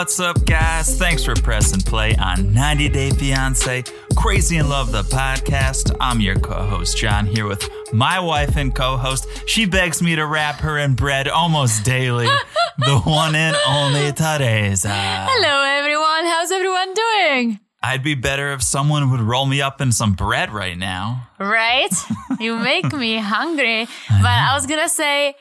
[0.00, 0.96] What's up, guys?
[0.98, 3.84] Thanks for pressing play on 90 Day Fiance
[4.16, 5.94] Crazy in Love, the podcast.
[6.00, 9.28] I'm your co host, John, here with my wife and co host.
[9.44, 12.28] She begs me to wrap her in bread almost daily.
[12.78, 14.88] the one and only Teresa.
[14.90, 16.24] Hello, everyone.
[16.24, 17.60] How's everyone doing?
[17.82, 21.28] I'd be better if someone would roll me up in some bread right now.
[21.38, 21.94] Right?
[22.38, 23.86] You make me hungry.
[24.08, 25.34] But I was gonna say,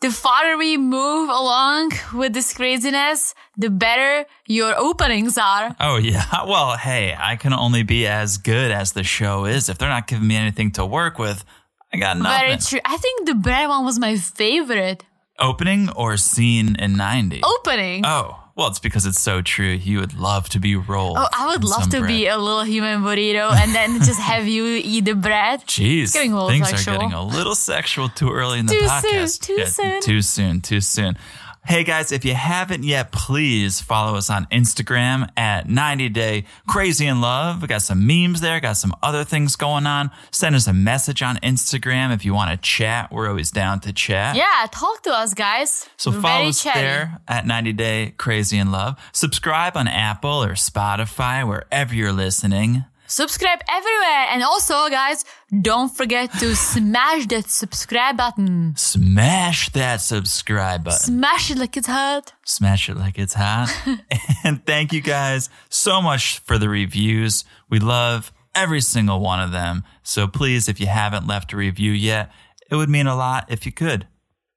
[0.00, 5.74] the farther we move along with this craziness, the better your openings are.
[5.80, 6.24] Oh, yeah.
[6.46, 9.68] Well, hey, I can only be as good as the show is.
[9.68, 11.44] If they're not giving me anything to work with,
[11.92, 12.46] I got nothing.
[12.48, 12.80] Very true.
[12.84, 15.04] I think the bread one was my favorite.
[15.38, 17.40] Opening or scene in 90?
[17.42, 18.04] Opening.
[18.06, 19.68] Oh, well, it's because it's so true.
[19.70, 21.18] You would love to be rolled.
[21.20, 22.08] Oh, I would love to bread.
[22.08, 25.60] be a little human burrito and then just have you eat the bread.
[25.66, 26.94] Jeez, getting a little things sexual.
[26.94, 29.40] are getting a little sexual too early in the Too soon, podcast.
[29.42, 30.00] too soon.
[30.00, 31.18] Too soon, too soon.
[31.66, 37.08] Hey guys, if you haven't yet, please follow us on Instagram at 90 Day Crazy
[37.08, 37.60] in Love.
[37.60, 40.12] We got some memes there, got some other things going on.
[40.30, 43.10] Send us a message on Instagram if you want to chat.
[43.10, 44.36] We're always down to chat.
[44.36, 45.88] Yeah, talk to us, guys.
[45.96, 46.78] So follow us chatty.
[46.78, 48.96] there at 90 Day Crazy in Love.
[49.12, 52.84] Subscribe on Apple or Spotify, wherever you're listening.
[53.06, 54.26] Subscribe everywhere.
[54.30, 55.24] And also, guys,
[55.62, 58.74] don't forget to smash that subscribe button.
[58.76, 60.98] Smash that subscribe button.
[60.98, 62.32] Smash it like it's hot.
[62.44, 63.72] Smash it like it's hot.
[64.44, 67.44] and thank you guys so much for the reviews.
[67.70, 69.84] We love every single one of them.
[70.02, 72.32] So please, if you haven't left a review yet,
[72.70, 74.08] it would mean a lot if you could.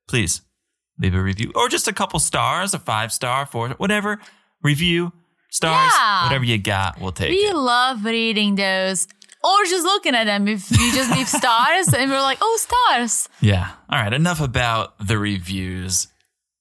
[0.07, 0.41] Please
[0.97, 4.19] leave a review or just a couple stars, a five star, four, whatever.
[4.61, 5.13] Review,
[5.49, 6.23] stars, Yeah.
[6.25, 7.55] whatever you got, we'll take We it.
[7.55, 9.07] love reading those.
[9.41, 13.29] Or just looking at them if you just leave stars and we're like, oh, stars.
[13.39, 13.69] Yeah.
[13.89, 14.11] All right.
[14.13, 16.07] Enough about the reviews.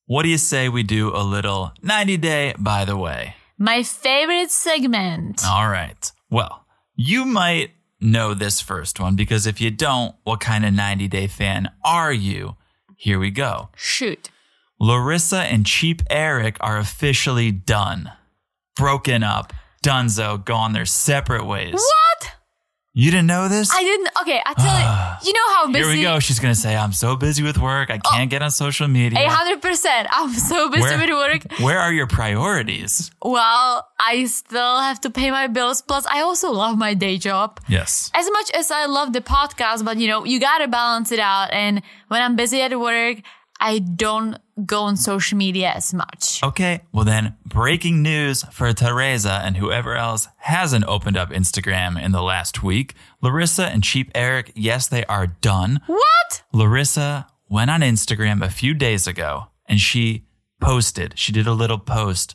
[0.06, 3.34] What do you say we do a little 90 day by the way?
[3.59, 5.43] My favorite segment.
[5.44, 6.10] All right.
[6.31, 11.09] Well, you might know this first one because if you don't, what kind of 90
[11.09, 12.54] day fan are you?
[12.97, 13.71] Here we go.
[13.77, 14.31] Shoot.
[14.81, 18.12] Larissa and Cheap Eric are officially done.
[18.78, 19.53] Broken up.
[19.83, 21.75] Dunzo, gone their separate ways.
[21.75, 22.33] What?
[22.94, 23.71] You didn't know this?
[23.72, 24.09] I didn't.
[24.22, 25.78] Okay, I tell you, you know how busy.
[25.78, 26.19] Here we go.
[26.19, 27.91] She's going to say, I'm so busy with work.
[27.91, 28.11] I oh.
[28.11, 29.21] can't get on social media.
[29.21, 30.06] 800%.
[30.11, 31.61] I'm so busy Where- with work.
[31.61, 33.11] Where are your priorities?
[33.22, 35.83] Well, I still have to pay my bills.
[35.83, 37.60] Plus, I also love my day job.
[37.69, 38.10] Yes.
[38.15, 41.53] As much as I love the podcast, but you know, you gotta balance it out.
[41.53, 43.19] And when I'm busy at work,
[43.61, 46.41] I don't go on social media as much.
[46.43, 52.13] Okay, well then, breaking news for Teresa and whoever else hasn't opened up Instagram in
[52.13, 52.95] the last week.
[53.21, 55.81] Larissa and Cheap Eric, yes, they are done.
[55.87, 56.43] What?
[56.53, 60.27] Larissa went on Instagram a few days ago and she
[60.61, 62.35] posted, she did a little post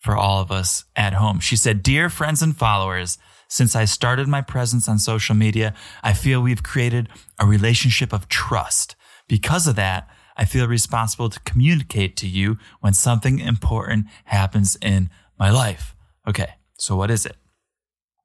[0.00, 1.40] for all of us at home.
[1.40, 3.16] She said, Dear friends and followers,
[3.48, 7.08] since I started my presence on social media, I feel we've created
[7.38, 8.96] a relationship of trust.
[9.28, 15.10] Because of that, I feel responsible to communicate to you when something important happens in
[15.38, 15.94] my life.
[16.28, 17.36] Okay, so what is it?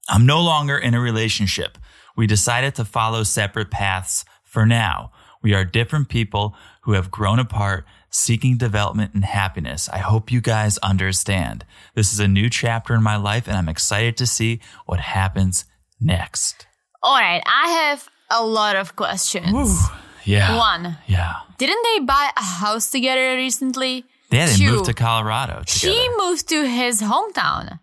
[0.08, 1.78] I'm no longer in a relationship.
[2.18, 5.12] We decided to follow separate paths for now.
[5.42, 9.88] We are different people who have grown apart, seeking development and happiness.
[9.88, 11.66] I hope you guys understand.
[11.96, 15.66] This is a new chapter in my life, and I'm excited to see what happens
[16.02, 16.66] next.
[17.04, 19.80] All right, I have a lot of questions.
[20.26, 20.58] Yeah.
[20.58, 21.34] One, Yeah.
[21.58, 24.06] didn't they buy a house together recently?
[24.32, 25.94] Yeah, they Two, moved to Colorado together.
[25.94, 27.80] She moved to his hometown.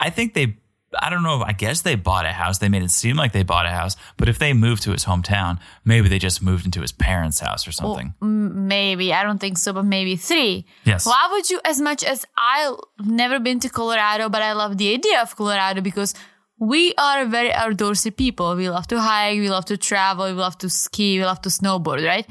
[0.00, 0.56] I think they,
[0.98, 2.58] I don't know, I guess they bought a house.
[2.58, 5.04] They made it seem like they bought a house, but if they moved to his
[5.04, 8.14] hometown, maybe they just moved into his parents' house or something.
[8.20, 10.66] M- Maybe, I don't think so, but maybe three.
[10.84, 11.06] Yes.
[11.06, 14.92] Why would you, as much as I've never been to Colorado, but I love the
[14.92, 16.14] idea of Colorado because
[16.58, 18.54] we are very outdoorsy people.
[18.56, 21.48] We love to hike, we love to travel, we love to ski, we love to
[21.48, 22.26] snowboard, right?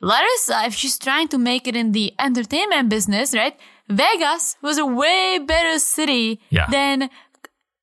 [0.00, 3.56] Larissa, if she's trying to make it in the entertainment business, right?
[3.88, 6.66] Vegas was a way better city Yeah.
[6.70, 7.08] than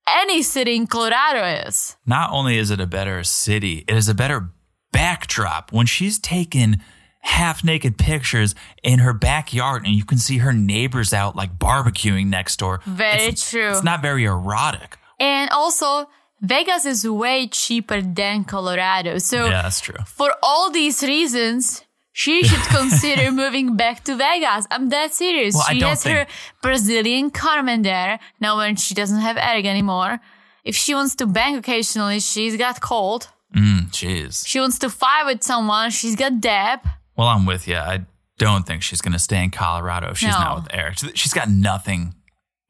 [0.08, 1.96] any city in Colorado is.
[2.06, 4.50] not only is it a better city, it is a better
[4.92, 5.72] backdrop.
[5.72, 6.82] When she's taken
[7.20, 12.26] half naked pictures in her backyard and you can see her neighbors out like barbecuing
[12.26, 12.80] next door.
[12.84, 13.70] Very it's, true.
[13.70, 14.98] It's not very erotic.
[15.20, 16.08] And also,
[16.40, 19.18] Vegas is way cheaper than Colorado.
[19.18, 19.96] So Yeah, that's true.
[20.06, 24.66] for all these reasons, she should consider moving back to Vegas.
[24.70, 25.54] I'm that serious.
[25.54, 26.26] Well, she has think- her
[26.62, 28.18] Brazilian Carmen there.
[28.40, 30.20] Now when she doesn't have Eric anymore,
[30.64, 33.28] if she wants to bang occasionally, she's got Colt.
[33.54, 34.46] Mm, jeez.
[34.46, 36.80] She wants to fight with someone, she's got Deb.
[37.16, 37.76] Well, I'm with you.
[37.76, 38.06] I
[38.38, 40.38] don't think she's going to stay in Colorado if she's No.
[40.40, 40.98] not with Eric.
[41.14, 42.14] She's got nothing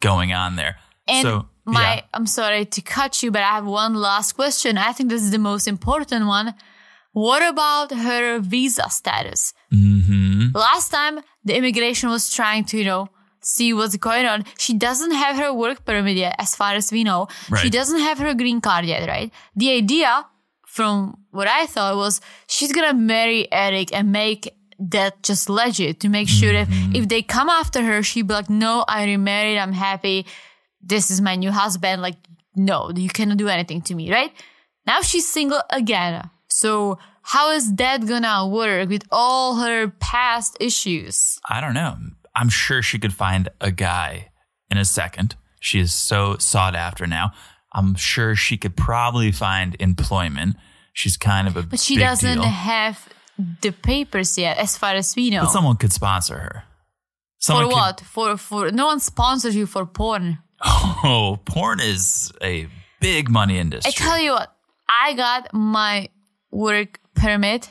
[0.03, 0.77] going on there.
[1.09, 2.03] And so, my, yeah.
[2.13, 4.77] I'm sorry to cut you, but I have one last question.
[4.79, 6.55] I think this is the most important one.
[7.13, 9.55] What about her visa status?
[9.73, 10.49] Mm-hmm.
[10.55, 13.09] Last time the immigration was trying to, you know,
[13.41, 14.45] see what's going on.
[14.59, 17.29] She doesn't have her work permit yet, as far as we know.
[17.61, 19.31] She doesn't have her green card yet, right?
[19.55, 20.27] The idea,
[20.67, 26.09] from what I thought, was she's gonna marry Eric and make that just legit to
[26.09, 29.59] make sure that if they come after her, she'd be like, "No, I remarried.
[29.59, 30.27] I'm happy.
[30.87, 32.17] This is my new husband." Like,
[32.55, 34.33] no, you cannot do anything to me, right?
[34.87, 36.31] Now she's single again.
[36.49, 41.39] So how is that gonna work with all her past issues?
[41.49, 41.97] I don't know.
[42.37, 44.31] I'm sure she could find a guy
[44.71, 45.37] in a second.
[45.61, 47.31] She is so sought after now.
[47.73, 50.57] I'm sure she could probably find employment.
[50.93, 52.43] She's kind of a But she doesn't deal.
[52.45, 53.09] have
[53.63, 55.43] the papers yet, as far as we know.
[55.43, 56.63] But someone could sponsor her.
[56.65, 58.01] for Someone could- what?
[58.01, 60.39] For for no one sponsors you for porn.
[61.07, 62.67] Oh, porn is a
[63.01, 63.93] big money industry.
[63.95, 64.57] I tell you what,
[64.89, 66.09] I got my
[66.51, 67.69] work permit,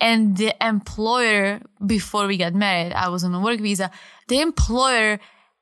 [0.00, 3.90] and the employer before we got married, I was on a work visa.
[4.28, 5.20] The employer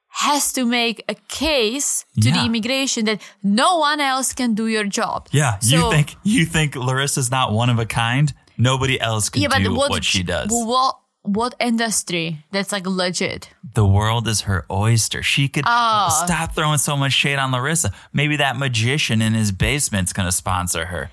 [0.08, 4.84] has to make a case to the immigration that no one else can do your
[4.84, 5.28] job.
[5.32, 8.32] yeah, you think you think Larissa's not one of a kind?
[8.56, 10.48] Nobody else could Yeah, do what, what, she does.
[10.50, 13.50] What what industry that's like legit?
[13.74, 15.22] the world is her oyster.
[15.22, 16.22] She could Oh.
[16.24, 17.90] stop throwing so much shade on Larissa.
[18.12, 21.10] Maybe that magician in his basement's going to sponsor her.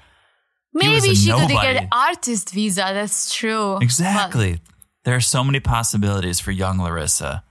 [0.74, 1.80] Maybe a she could nobody.
[1.80, 2.92] get artist visa.
[2.94, 3.76] That's true.
[3.76, 4.62] But- Exactly.
[5.06, 7.44] there are so many possibilities for young Larissa.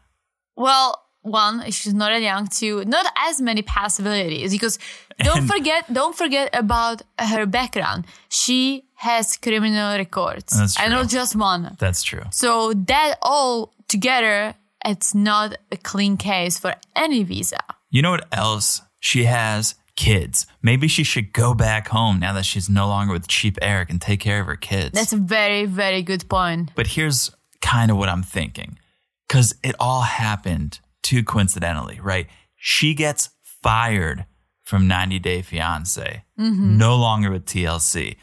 [0.57, 2.47] well, one, she's not that young.
[2.47, 4.79] Two, not as many possibilities because
[5.19, 8.07] don't And- forget, don't forget about her background.
[8.31, 10.59] She has criminal records.
[10.59, 11.09] That's I know true.
[11.19, 11.75] just one.
[11.79, 12.25] That's true.
[12.33, 14.55] So that all together,
[14.85, 17.61] it's not a clean case for any visa.
[17.89, 18.83] You know what else?
[19.01, 20.47] She has kids.
[20.63, 24.03] Maybe she should go back home now that she's no longer with Cheap Eric and
[24.03, 24.93] take care of her kids.
[24.93, 26.73] That's a very, very good point.
[26.75, 27.31] But here's
[27.63, 28.79] kind of what I'm thinking.
[29.27, 32.27] Because it all happened too coincidentally, right?
[32.57, 33.31] She gets
[33.63, 34.27] fired
[34.63, 36.77] from 90 Day Fiance, mm-hmm.
[36.77, 38.17] no longer with TLC.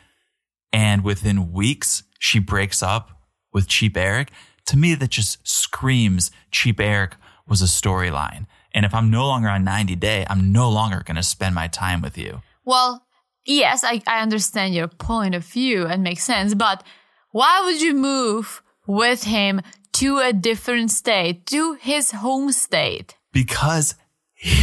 [0.72, 3.12] And within weeks, she breaks up
[3.54, 4.32] with Cheap Eric.
[4.68, 7.16] To me, that just screams Cheap Eric
[7.48, 8.46] was a storyline.
[8.74, 11.68] And if I'm no longer on 90 Day, I'm no longer going to spend my
[11.68, 12.42] time with you.
[12.66, 13.06] Well,
[13.46, 16.84] yes, I, I understand your point of view and makes sense, but
[17.32, 19.62] why would you move with him
[19.94, 23.16] to a different state, to his home state?
[23.38, 23.94] because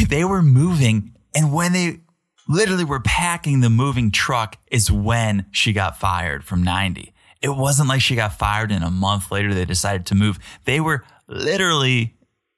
[0.08, 2.00] they were moving and when they
[2.48, 7.14] literally were packing the moving truck is when she got fired from 90
[7.44, 10.38] it wasn't like she got fired and a month later they decided to move.
[10.64, 12.16] They were literally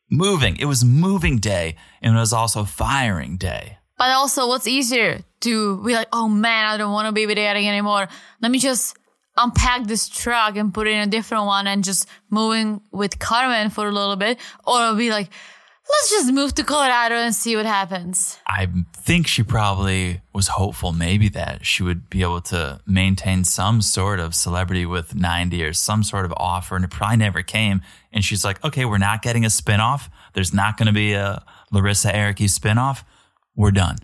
[0.09, 0.57] moving.
[0.59, 3.79] It was moving day and it was also firing day.
[3.99, 5.25] But also, what's easier?
[5.41, 8.07] To be like, oh man, I don't want to be with Eric anymore.
[8.41, 8.97] Let me just
[9.37, 13.71] unpack this truck and put it in a different one and just moving with Carmen
[13.71, 15.31] for a little bit, or I'll be like,
[15.89, 18.39] let's just move to Colorado and see what happens.
[18.47, 23.81] i think she probably was hopeful maybe that she would be able to maintain some
[23.81, 27.81] sort of celebrity with 90 or some sort of offer and it probably never came
[28.13, 31.43] and she's like okay we're not getting a spinoff there's not going to be a
[31.71, 33.05] larissa ericy spinoff
[33.55, 33.97] we're done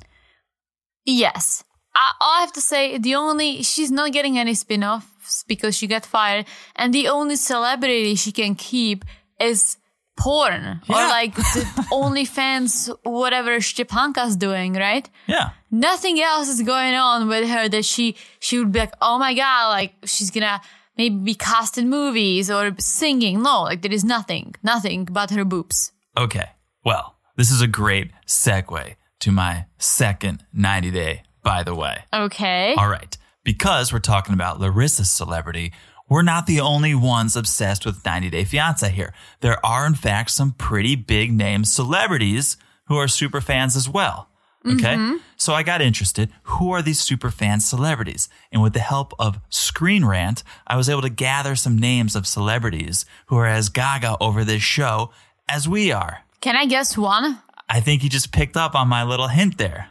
[1.05, 1.65] Yes.
[1.95, 5.77] I, all I have to say, the only, she's not getting any spin offs because
[5.77, 6.47] she got fired.
[6.77, 9.05] And the only celebrity she can keep
[9.41, 9.77] is
[10.23, 11.65] porn or like the
[12.01, 12.73] OnlyFans,
[13.05, 15.09] whatever Stepanka's doing, right?
[15.27, 19.19] yeah Nothing else is going on with her that she, she would be like, oh
[19.19, 20.61] my God, like she's gonna
[20.99, 23.43] maybe be cast in movies or singing.
[23.43, 25.93] No, like there is nothing, nothing but her boobs.
[26.27, 26.49] okay
[26.85, 27.07] well
[27.39, 28.85] this is a great segue
[29.21, 32.75] to my second 90 day by the way Okay.
[32.77, 33.17] All right.
[33.45, 35.73] Because we're talking about Larissa's celebrity,
[36.13, 39.15] we're not the only ones obsessed with 90 Day Fiancé here.
[39.41, 44.29] There are, in fact, some pretty big name celebrities who are super fans as well.
[44.65, 44.95] Okay.
[44.95, 45.17] Mm-hmm.
[45.39, 46.31] So I got interested.
[46.45, 48.29] Who are these super fan celebrities?
[48.53, 52.27] And with the help of Screen Rant, I was able to gather some names of
[52.27, 55.11] celebrities who are as gaga over this show
[55.49, 56.25] as we are.
[56.43, 57.41] Can I guess one?
[57.71, 59.89] I think you just picked up on my little hint there.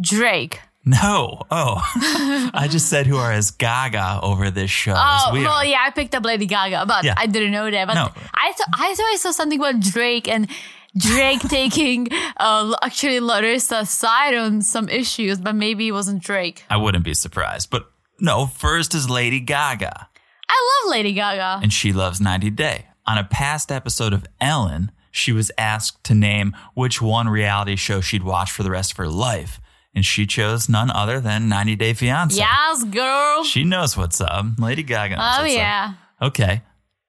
[0.00, 0.60] Drake.
[0.84, 1.42] No.
[1.50, 1.76] Oh,
[2.54, 5.90] I just said who are as gaga over this show Oh we well, yeah, I
[5.90, 7.14] picked up Lady Gaga, but Yeah.
[7.16, 7.86] I didn't know that.
[7.86, 8.08] But No.
[8.34, 10.48] I thought I thought I saw something about Drake and
[10.96, 12.08] Drake taking
[12.38, 16.64] uh, actually Larissa's side on some issues, but maybe it wasn't Drake.
[16.70, 17.70] I wouldn't be surprised.
[17.70, 20.08] But no, first is Lady Gaga,
[20.48, 21.60] I love Lady Gaga.
[21.62, 22.86] and she loves 90 Day.
[23.06, 28.00] On a past episode of Ellen, she was asked to name which one reality show
[28.00, 29.60] she'd watch for the rest of her life.
[29.98, 32.36] And she chose none other than 90 Day Fiancé.
[32.36, 33.42] Yes, girl.
[33.42, 34.46] She knows what's up.
[34.56, 35.48] Lady Gaga oh what's up.
[35.48, 35.94] yeah.
[36.22, 36.62] Okay.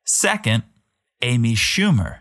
[0.06, 0.64] Second,
[1.22, 2.18] Amy Schumer.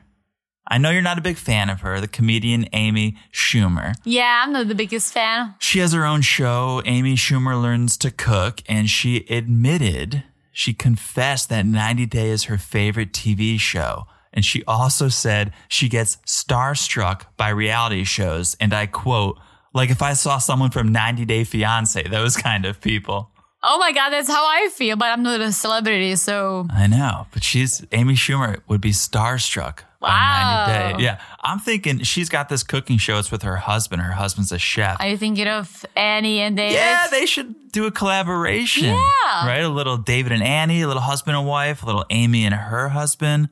[0.71, 3.95] I know you're not a big fan of her, the comedian Amy Schumer.
[4.05, 5.55] Yeah, I'm not the biggest fan.
[5.59, 10.23] She has her own show, Amy Schumer Learns to Cook, and she admitted,
[10.53, 14.05] she confessed that 90 Day is her favorite TV show.
[14.35, 18.55] And she also said she gets starstruck by reality shows.
[18.61, 19.39] And I quote,
[19.79, 23.31] like if I saw someone from 90 Day Fiance, those kind of people.
[23.63, 27.27] Oh my god, that's how I feel, but I'm not a celebrity, so I know,
[27.33, 30.67] but she's Amy Schumer would be starstruck Wow.
[30.97, 31.03] Day.
[31.03, 33.19] Yeah, I'm thinking she's got this cooking show.
[33.19, 34.01] It's with her husband.
[34.03, 35.01] Her husband's a chef.
[35.01, 36.75] are you thinking of Annie and David?
[36.75, 38.85] yeah, they should do a collaboration.
[38.85, 39.47] Yeah.
[39.47, 39.63] right.
[39.65, 42.91] A little David and Annie, a little husband and wife, a little Amy and her
[42.91, 43.49] husband.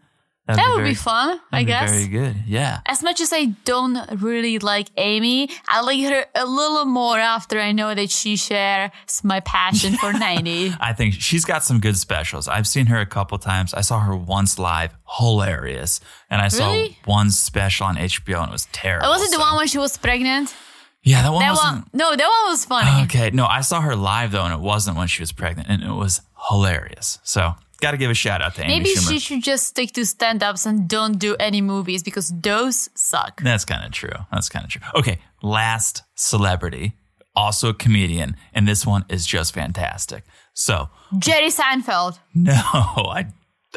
[0.46, 1.90] That'd that would very- be fun, I be guess.
[1.90, 2.36] Very good.
[2.46, 2.78] Yeah.
[2.86, 7.58] As much as I don't really like Amy, I like her a little more after
[7.60, 8.90] I know that she shares
[9.24, 10.74] my passion for 90.
[10.78, 12.46] I think she's got some good specials.
[12.46, 13.74] I've seen her a couple times.
[13.74, 16.00] I saw her once live, hilarious,
[16.30, 16.92] and I Really?
[17.04, 19.06] saw one special on HBO and it was terrible.
[19.08, 20.54] Oh, was it the one when she was pregnant?
[21.02, 21.72] Yeah, that one That wasn't.
[21.74, 23.04] one, no, that one was funny.
[23.04, 25.82] Okay, no, I saw her live though, and it wasn't when she was pregnant, and
[25.82, 27.18] it was hilarious.
[27.22, 29.08] So, got to give a shout out to Amy Maybe Schumer.
[29.10, 33.40] she should just stick to stand ups and don't do any movies because those suck.
[33.42, 34.10] That's kind of true.
[34.32, 34.82] That's kind of true.
[34.94, 36.94] Okay, last celebrity,
[37.34, 40.24] also a comedian, and this one is just fantastic.
[40.54, 42.18] So, Jerry Seinfeld.
[42.34, 43.26] no, I,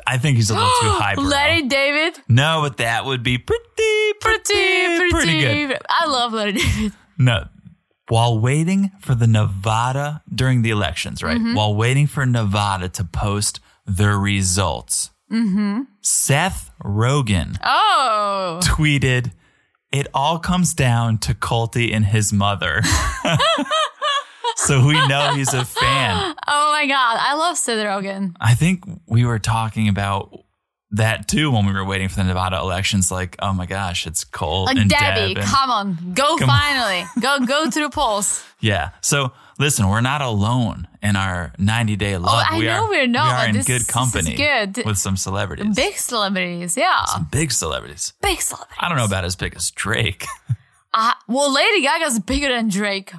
[0.08, 1.22] I think he's a little too hyper.
[1.22, 2.20] Larry David.
[2.30, 3.64] No, but that would be pretty,
[4.22, 4.44] pretty,
[5.00, 5.78] Pretty, pretty, good.
[5.90, 6.94] I love Larry David.
[7.18, 7.48] No.
[8.08, 11.38] While waiting for the Nevada during the elections, right?
[11.38, 11.54] Mm-hmm.
[11.54, 13.60] While waiting for Nevada to post
[13.98, 15.82] their results, Mm-hmm.
[16.02, 18.60] Seth Rogen Oh.
[18.64, 19.32] tweeted,
[19.92, 22.82] It all comes down to Colty and his mother.
[24.56, 26.36] so we know he's a fan.
[26.48, 27.18] Oh my God.
[27.20, 28.36] I love Seth Rogen.
[28.40, 30.34] I think we were talking about
[30.92, 33.12] that too when we were waiting for the Nevada elections.
[33.12, 36.14] Like, oh my gosh, it's Colt Like and Debbie, Deb and- come on.
[36.14, 36.58] Go Come on.
[36.60, 37.04] finally.
[37.22, 38.44] go go to the polls.
[38.62, 38.90] Yeah.
[39.00, 42.32] So listen, we're not alone in our 90 day love.
[42.34, 44.84] Oh, I we know are, we're not, We are in good company good.
[44.86, 45.76] with some celebrities.
[45.76, 46.76] Big celebrities.
[46.76, 47.06] Yeah.
[47.06, 48.14] Some big celebrities.
[48.22, 48.78] Big celebrities.
[48.80, 50.26] I don't know about as big as Drake.
[50.92, 53.14] Uh, well, Lady Gaga's bigger than Drake.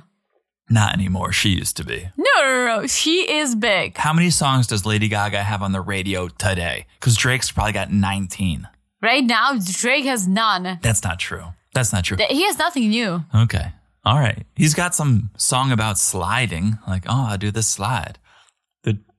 [0.68, 1.30] not anymore.
[1.30, 2.08] She used to be.
[2.16, 2.86] No, no, no.
[2.88, 3.96] She is big.
[3.96, 6.86] How many songs does Lady Gaga have on the radio today?
[6.98, 8.66] Because Drake's probably got 19.
[9.00, 10.80] Right now, Drake has none.
[10.82, 11.44] That's not true.
[11.72, 12.16] That's not true.
[12.28, 13.22] He has nothing new.
[13.32, 13.70] Okay.
[14.04, 14.44] All right.
[14.56, 16.78] He's got some song about sliding.
[16.88, 18.18] Like, oh, I'll do this slide.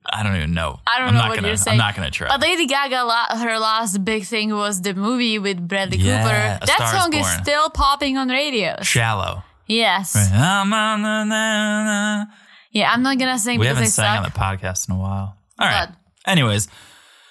[0.04, 0.80] I don't even know.
[0.84, 1.74] I don't I'm know what gonna, you're saying.
[1.80, 2.26] I'm not going to try.
[2.26, 6.66] But Lady Gaga, la- her last big thing was the movie with Bradley Yeah, Cooper.
[6.66, 7.42] That is song is Born.
[7.44, 8.74] still popping on radio.
[8.82, 9.44] Shallow.
[9.68, 10.16] Yes.
[10.16, 12.24] I'm on the- na- na-
[12.72, 14.98] Yeah, I'm not gonna sing We because haven't I sang on the podcast in a
[14.98, 15.36] while.
[15.60, 15.86] All right.
[15.88, 16.66] But- Anyways,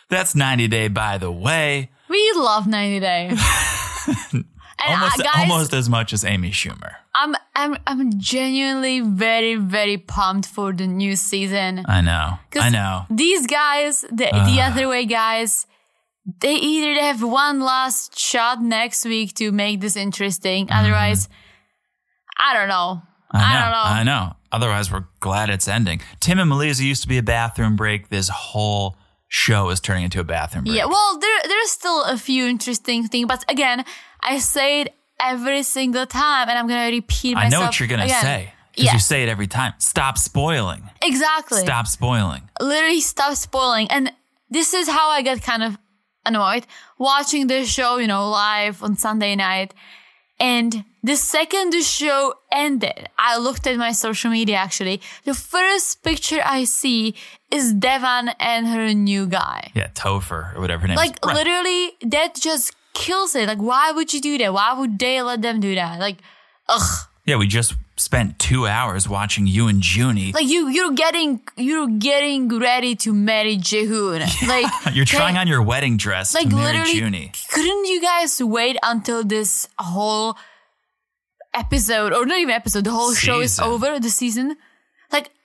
[0.10, 1.92] that's 90 Day by the way.
[2.08, 3.32] We love 90 Day.
[4.88, 6.94] Almost, uh, guys, almost as much as Amy Schumer.
[7.14, 11.86] I'm I'm I'm genuinely very very pumped for the new season.
[11.88, 12.40] I know.
[12.56, 13.06] I know.
[13.10, 15.68] These guys, the the other way guys,
[16.40, 20.68] they either have one last shot next week to make this interesting.
[20.72, 21.30] Otherwise,
[22.38, 23.02] I don't know.
[23.34, 23.38] Mm-hmm.
[23.38, 24.00] I don't know.
[24.00, 24.36] I know.
[24.52, 26.02] Otherwise, we're glad it's ending.
[26.20, 28.10] Tim and Melissa used to be a bathroom break.
[28.10, 28.98] This whole
[29.34, 30.76] show is turning into a bathroom break.
[30.78, 33.86] Yeah, well, there there's still a few interesting things, but again,
[34.22, 37.96] I say it every single time, and I'm gonna repeat I know what you're to
[38.04, 38.22] again.
[38.22, 38.54] say.
[38.74, 39.74] Because Yeah, you say it every time.
[39.80, 40.84] Stop spoiling.
[41.02, 41.62] exactly.
[41.62, 42.44] Stop spoiling.
[42.60, 43.88] literally stop spoiling.
[43.90, 44.12] And
[44.50, 45.78] this is how I get kind of
[46.26, 46.66] annoyed
[46.98, 49.74] watching the show, you know, live on Sunday night.
[50.40, 55.00] And the second the show ended, I looked at my social media actually.
[55.26, 57.16] The first picture I see
[57.52, 59.72] is Deavan and her new guy.
[59.76, 61.20] Yeah, Topher or whatever her name Like is.
[61.26, 61.36] Right.
[61.36, 63.48] literally, that just kills it.
[63.48, 64.54] Like, why would you do that?
[64.54, 66.00] Why would they let them do that?
[66.00, 66.18] Like,
[66.70, 67.08] ugh.
[67.26, 70.32] Yeah, we just spent two hours watching you and Junie.
[70.32, 74.22] Like you, you're getting, you're getting ready to marry Jihoon.
[74.48, 74.66] Like
[74.96, 77.32] You're trying on your wedding dress like to marry literally Junie.
[77.52, 80.36] couldn't you guys wait until this whole
[81.54, 84.56] episode or not even episode the whole show is over the season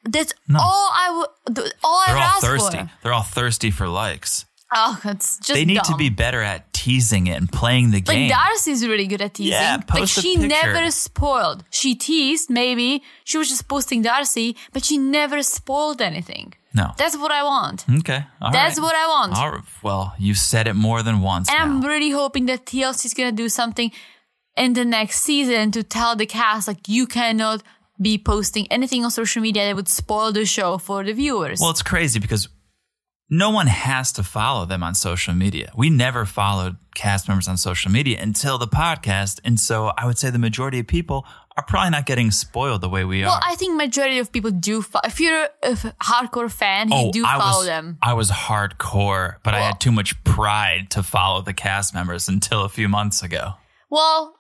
[0.06, 2.78] like that's all i would all They're i all asked thirsty.
[2.78, 4.44] for They're all thirsty for likes.
[4.74, 8.06] oh it's just They need to be better at teasing it and playing the like
[8.06, 8.28] game.
[8.30, 9.52] Darcy's really good at teasing.
[9.52, 10.48] Yeah, like post a she picture.
[10.48, 11.64] never spoiled.
[11.70, 16.54] She teased, maybe she was just posting Darcy, but she never spoiled anything.
[16.74, 16.86] No.
[16.96, 17.84] That's what I want.
[18.00, 18.20] Okay.
[18.40, 18.84] all That's right.
[18.84, 19.30] what I want.
[19.36, 19.64] All right.
[19.82, 21.48] Well, you've said it more than once.
[21.50, 23.90] And I'm really hoping that TLC is gonna do something
[24.56, 27.62] in the next season to tell the cast like you cannot
[28.00, 31.60] be posting anything on social media that would spoil the show for the viewers.
[31.60, 32.48] Well, it's crazy because
[33.28, 35.72] no one has to follow them on social media.
[35.76, 39.40] We never followed cast members on social media until the podcast.
[39.44, 41.26] And so I would say the majority of people
[41.56, 43.40] are probably not getting spoiled the way we Well, are.
[43.40, 44.82] Well, I think majority of people do.
[44.82, 45.72] Fo- if you're a
[46.02, 47.98] hardcore fan, you oh, do Oh, I follow was, them.
[48.02, 52.62] I was hardcore, but I had too much pride to follow the cast members until
[52.64, 53.54] a few months ago.
[53.90, 54.36] Well,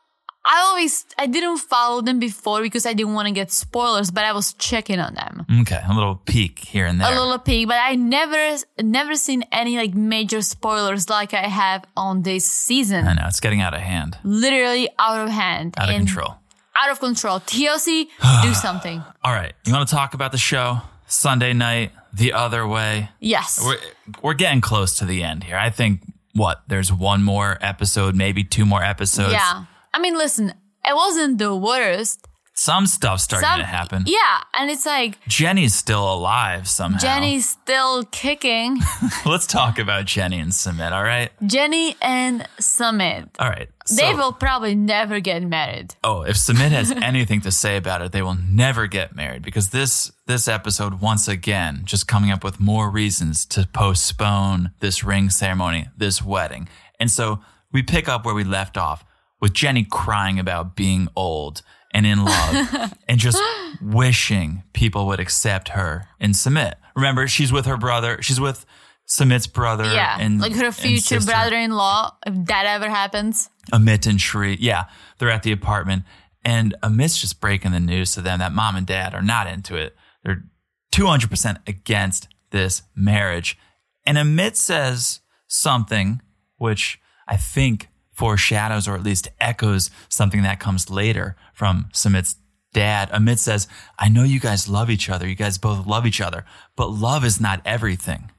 [0.48, 4.24] I always I didn't follow them before because I didn't want to get spoilers, but
[4.24, 5.44] I was checking on them.
[5.62, 7.12] Okay, a little peek here and there.
[7.12, 11.84] A little peek, but I never never seen any like major spoilers like I have
[11.96, 13.06] on this season.
[13.06, 15.74] I know it's getting out of hand, Literally out of hand.
[15.78, 16.36] out of control.
[16.80, 17.40] Out of control.
[17.40, 18.06] TLC,
[18.42, 19.02] do something.
[19.24, 23.08] All right, you want to talk about the show Sunday night, the other way?
[23.18, 23.60] Yes.
[23.64, 23.78] We're
[24.22, 25.56] we're getting close to the end here.
[25.56, 26.02] I think
[26.34, 29.32] what there's one more episode, maybe two more episodes.
[29.32, 29.64] yeah.
[29.96, 30.50] I mean, listen,
[30.84, 32.28] it wasn't the worst.
[32.52, 34.04] Some stuff's starting Some- to happen.
[34.06, 36.98] Yeah, and it's like Jenny's still alive somehow.
[36.98, 38.78] Jenny's still kicking.
[39.24, 41.30] Let's talk about Jenny and Sumit, all right?
[41.46, 43.30] Jenny and Sumit.
[43.38, 43.70] All right.
[43.90, 45.94] they will probably never get married.
[46.04, 49.70] Oh, if Sumit has anything to say about it, they will never get married because
[49.70, 55.30] this this episode once again just coming up with more reasons to postpone this ring
[55.30, 56.68] ceremony, this wedding.
[57.00, 57.40] And so
[57.72, 59.05] we pick up where we left off
[59.40, 61.62] with Jenny crying about being old
[61.92, 63.42] and in love and just
[63.80, 66.74] wishing people would accept her and Sumit.
[66.94, 68.64] Remember, she's with her brother, she's with
[69.06, 72.16] Sumit's brother Yeah, and like her future brother-in-law.
[72.26, 74.86] If that ever happens, Amit and Shri, yeah,
[75.18, 76.02] they're at the apartment,
[76.44, 79.76] and Amit's just breaking the news to them that mom and dad are not into
[79.76, 79.94] it.
[80.24, 80.44] They're
[80.92, 83.58] 200% against this marriage.
[84.04, 86.20] And Amit says something
[86.56, 92.36] which I think foreshadows or at least echoes something that comes later from Sumit's
[92.72, 93.10] dad.
[93.10, 95.26] Amit says, I know you guys love each other.
[95.28, 96.44] You guys both love each other,
[96.76, 98.30] but love is not everything.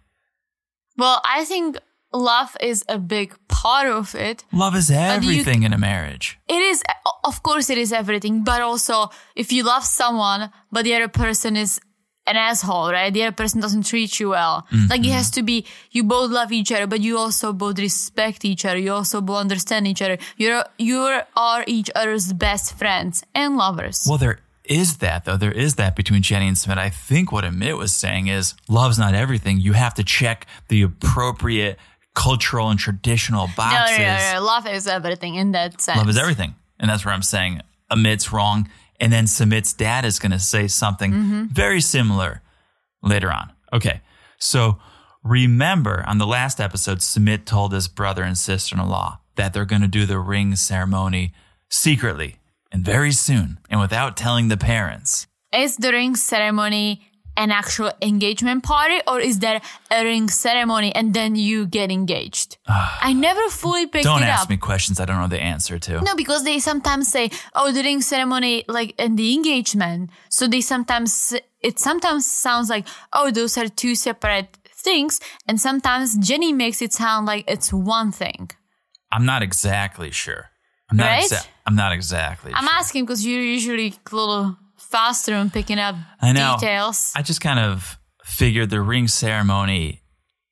[0.98, 1.78] well, I think
[2.14, 4.44] love is a big part of it.
[4.52, 6.40] Love is you- everything in a marriage.
[6.48, 6.84] It is,
[7.24, 8.44] of course, it is everything.
[8.44, 11.80] But also, if you love someone, but the other person is
[12.28, 13.14] an asshole, right?
[13.14, 14.68] The other person doesn't treat you well.
[14.72, 14.88] Mm-hmm.
[14.90, 18.46] Like it has to be, you both love each other, but you also both respect
[18.46, 18.78] each other.
[18.78, 20.18] You also both understand each other.
[20.38, 24.06] You're, you are each other's best friends and lovers.
[24.08, 25.38] Well, there is that though.
[25.38, 26.78] There is that between Jenny and Sumit.
[26.78, 29.60] I think what Amit was saying is love's not everything.
[29.60, 31.80] You have to check the appropriate
[32.14, 33.98] cultural and traditional no, boxes.
[34.00, 34.46] no, no, no.
[34.46, 35.98] Love is everything in that sense.
[35.98, 36.56] Love is everything.
[36.80, 37.62] And that's where I'm saying
[37.92, 38.70] Amit's wrong.
[39.00, 41.44] And then Sumit's dad is going to say something Mm-hmm.
[41.46, 42.42] very similar
[43.04, 43.52] later on.
[43.72, 44.02] Okay.
[44.40, 44.78] So
[45.24, 49.66] remember on the last episode, Sumit told his brother and sister in law that they're
[49.66, 51.34] going to do the ring ceremony
[51.70, 52.38] secretly
[52.72, 55.28] and very soon and without telling the parents.
[55.54, 57.02] Is the ring ceremony
[57.38, 62.58] an actual engagement party or is there a ring ceremony and then you get engaged?
[62.68, 62.98] Ah.
[63.02, 64.28] I never fully picked Don't it up.
[64.30, 66.02] Don't ask me questions I don't know the answer to.
[66.02, 70.62] No, because they sometimes say, "Oh, the ring ceremony, like and the engagement." So they
[70.62, 71.34] sometimes
[71.70, 74.50] it sometimes sounds like, "Oh, those are two separate
[74.88, 78.50] things," and sometimes Jenny makes it sound like it's one thing.
[79.12, 80.44] I'm not exactly sure.
[80.90, 81.24] I'm not, Right?
[81.32, 82.78] exa- I'm not exactly I'm sure.
[82.80, 84.58] asking because you're usually a little
[84.90, 86.56] faster in picking up I know.
[86.60, 87.12] details.
[87.16, 90.02] I just kind of figured the ring ceremony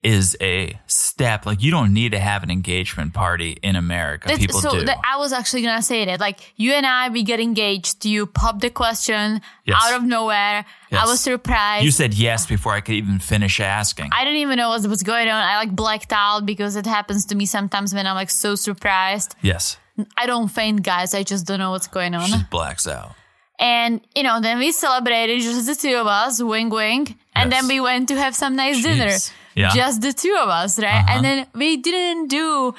[0.03, 1.47] is a step.
[1.47, 4.27] Like you don't need to have an engagement party in America.
[4.27, 4.85] That's- People so do.
[4.85, 8.05] that I was actually gonna say that, like you and I, we get engaged.
[8.05, 9.77] You pop the question Yes.
[9.83, 10.63] out of nowhere.
[10.91, 11.83] I was surprised.
[11.83, 14.11] you said yes before I could even finish asking.
[14.13, 15.41] I didn't even know what was going on.
[15.41, 19.33] I like blacked out because it happens to me sometimes when I'm like so surprised.
[19.41, 19.77] yes.
[20.17, 21.13] I don't faint, guys.
[21.15, 22.27] I just don't know what's going on.
[22.27, 23.15] She blacks out.
[23.59, 27.61] And you know, then we celebrated just the two of us, wing wing, and Yes.
[27.61, 29.11] then we went to have some nice dinner,
[29.55, 29.69] Yeah.
[29.73, 30.99] just the two of us, right?
[31.03, 31.11] Uh-huh.
[31.11, 32.75] And then we didn't do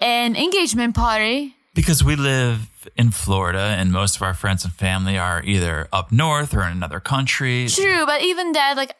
[0.00, 1.54] an engagement party.
[1.74, 6.10] Because we live in Florida and most of our friends and family are either up
[6.10, 7.68] north or in another country.
[7.68, 8.92] True, but even that, like,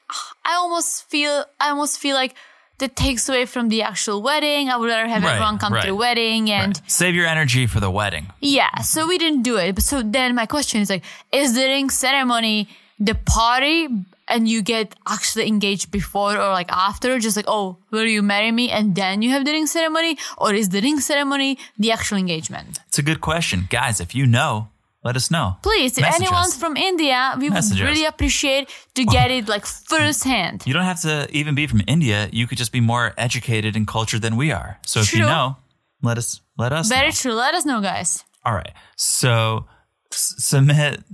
[0.44, 2.34] I almost feel, I almost feel like
[2.78, 4.68] that takes away from the actual wedding.
[4.68, 6.90] I would rather have Right, everyone come right, to the wedding and Right.
[6.90, 8.26] Save your energy for the wedding.
[8.40, 9.74] Yeah, so we didn't do it.
[9.74, 13.88] But so then my question is like, is the ring ceremony the party
[14.28, 17.18] and you get actually engaged before or like after?
[17.18, 18.70] Just like, oh, will you marry me?
[18.70, 20.18] And then you have the ring ceremony?
[20.36, 22.78] Or is the ring ceremony the actual engagement?
[22.88, 23.68] It's a good question.
[23.70, 24.68] Guys, if you know,
[25.06, 25.46] let us know.
[25.62, 26.62] Please, if Message anyone's us.
[26.62, 27.94] from India, we Message would us.
[27.94, 28.64] really appreciate
[28.98, 30.56] to get it like firsthand.
[30.66, 32.28] You don't have to even be from India.
[32.32, 34.78] You could just be more educated and cultured than we are.
[34.84, 35.56] So if you know,
[36.02, 37.20] let us let us Very know.
[37.22, 37.34] true.
[37.34, 38.24] Let us know, guys.
[38.44, 38.72] All right.
[38.96, 39.66] So
[40.12, 41.04] Sumit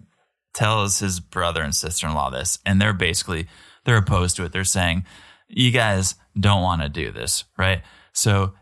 [0.55, 3.47] tells his brother and sister-in-law this, and they're basically
[3.85, 4.53] they're opposed to it.
[4.53, 5.05] They're saying,
[5.49, 8.55] "You guys don't want to do this, right?" So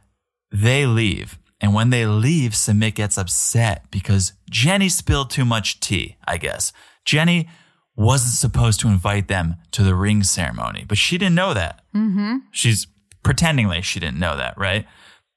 [0.52, 6.16] they leave, and when they leave, Sumit gets upset because Jenny spilled too much tea.
[6.26, 6.72] I guess
[7.04, 7.48] Jenny
[7.96, 11.82] wasn't supposed to invite them to the ring ceremony, but she didn't know that.
[11.94, 12.36] Mm-hmm.
[12.50, 12.86] She's
[13.22, 14.86] pretending like she didn't know that, right?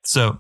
[0.05, 0.39] So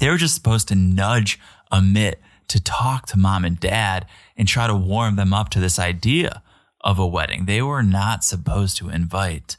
[0.00, 1.38] they were just supposed to nudge
[1.70, 2.14] Amit
[2.48, 6.42] to talk to mom and dad and try to warm them up to this idea
[6.80, 7.44] of a wedding.
[7.44, 9.56] They were not supposed to invite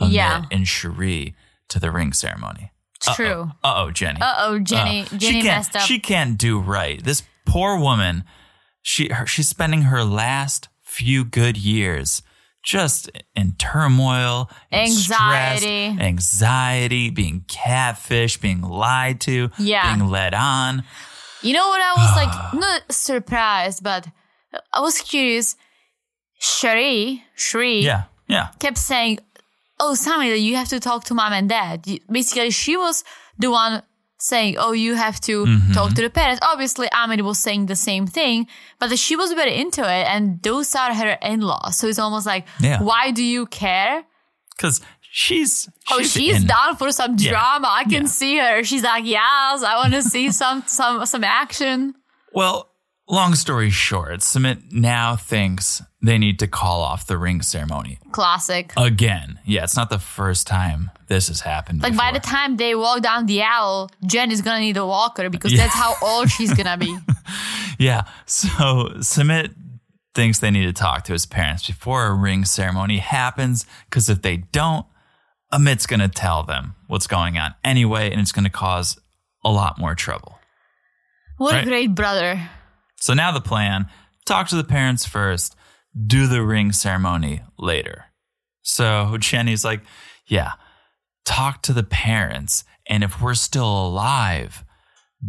[0.00, 0.44] Amit Yeah.
[0.50, 1.34] and Cherie
[1.68, 2.70] to the ring ceremony.
[3.06, 3.50] It's true.
[3.62, 4.20] Uh oh, Jenny.
[4.20, 5.02] Uh oh, Jenny.
[5.02, 5.82] Uh, Jenny she can't, messed up.
[5.82, 7.02] She can't do right.
[7.02, 8.24] This poor woman,
[8.82, 12.22] she her, she's spending her last few good years
[12.62, 16.02] just in turmoil, and stress, Anxiety.
[16.02, 19.94] anxiety, being catfished, being lied to, Yeah.
[19.94, 20.82] being led on.
[21.42, 21.80] You know what?
[21.82, 22.16] I was
[22.54, 24.06] like not surprised, but
[24.72, 25.56] I was curious.
[26.38, 28.48] Shri, Shri, Yeah, yeah.
[28.60, 29.18] kept saying,
[29.80, 33.04] "Oh, Sammy, you have to talk to mom and dad." Basically, she was
[33.38, 33.82] the one
[34.18, 35.72] saying, "Oh, you have to Mm-hmm.
[35.72, 38.46] talk to the parents." Obviously, Amit was saying the same thing,
[38.78, 41.76] but she was very into it, and those are her in-laws.
[41.78, 42.80] So it's almost like, Yeah.
[42.82, 44.04] why do you care?
[44.56, 47.30] Because she's, Oh, she's, in- down for some Yeah.
[47.32, 47.68] drama.
[47.70, 48.08] I can Yeah.
[48.20, 48.62] see her.
[48.64, 51.94] She's like, "Yes, I want to see some some some action."
[52.32, 52.70] Well,
[53.08, 58.72] long story short, Sumit now thinks they need to call off the ring ceremony Classic.
[58.76, 59.38] again.
[59.44, 61.82] Yeah, it's not the first time this has happened.
[61.82, 65.28] Like by the time they walk down the aisle, Jen is gonna need a walker
[65.30, 65.58] because Yeah.
[65.64, 66.96] that's how old she's gonna be.
[67.76, 68.02] Yeah.
[68.26, 69.52] So Sumit
[70.14, 74.22] thinks they need to talk to his parents before a ring ceremony happens because if
[74.22, 74.86] they don't,
[75.52, 78.96] Amit's going to tell them what's going on anyway, and it's going to cause
[79.44, 80.38] a lot more trouble.
[81.36, 81.64] What Right.
[81.64, 82.48] a great brother.
[83.04, 83.84] So now the plan
[84.24, 85.54] talk to the parents first,
[86.06, 88.06] do the ring ceremony later.
[88.62, 89.82] So Jenny's like,
[90.26, 90.52] yeah,
[91.26, 92.64] talk to the parents.
[92.86, 94.64] And if we're still alive,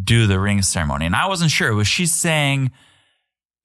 [0.02, 1.06] do the ring ceremony.
[1.06, 1.76] And I wasn't sure.
[1.76, 2.72] Was she saying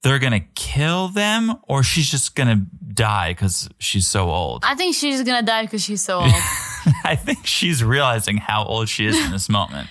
[0.03, 4.65] they're going to kill them or she's just going to die because she's so old?
[4.65, 6.33] I think she's gonna die because she's so old.
[7.05, 9.87] I think she's realizing how old she is in this moment.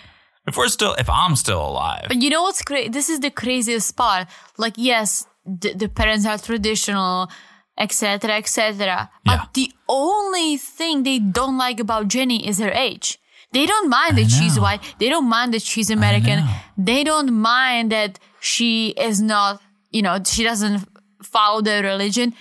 [0.46, 2.88] If we're still, if I'm still alive, but you know what's crazy?
[2.88, 4.26] This is the craziest part.
[4.56, 7.30] Like, yes, the, the parents are traditional,
[7.78, 9.10] etc., etc.
[9.24, 13.18] But the only thing they don't like about Jenny is her age.
[13.52, 14.80] They don't mind that she's white.
[14.98, 16.44] They don't mind that she's American.
[16.78, 20.86] They don't mind that she is not, you know, she doesn't
[21.22, 22.32] follow their religion.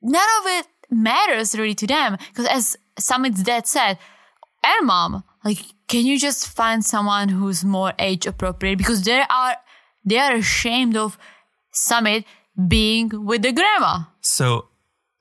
[0.00, 2.16] None of it matters really to them.
[2.28, 3.98] Because as Sumit's dad said,
[4.62, 5.58] and mom, like,
[5.92, 8.78] can you just find someone who's more age appropriate?
[8.78, 9.56] Because they are,
[10.04, 11.18] they are ashamed of
[11.74, 12.24] Sumit
[12.66, 14.04] being with the grandma.
[14.22, 14.68] So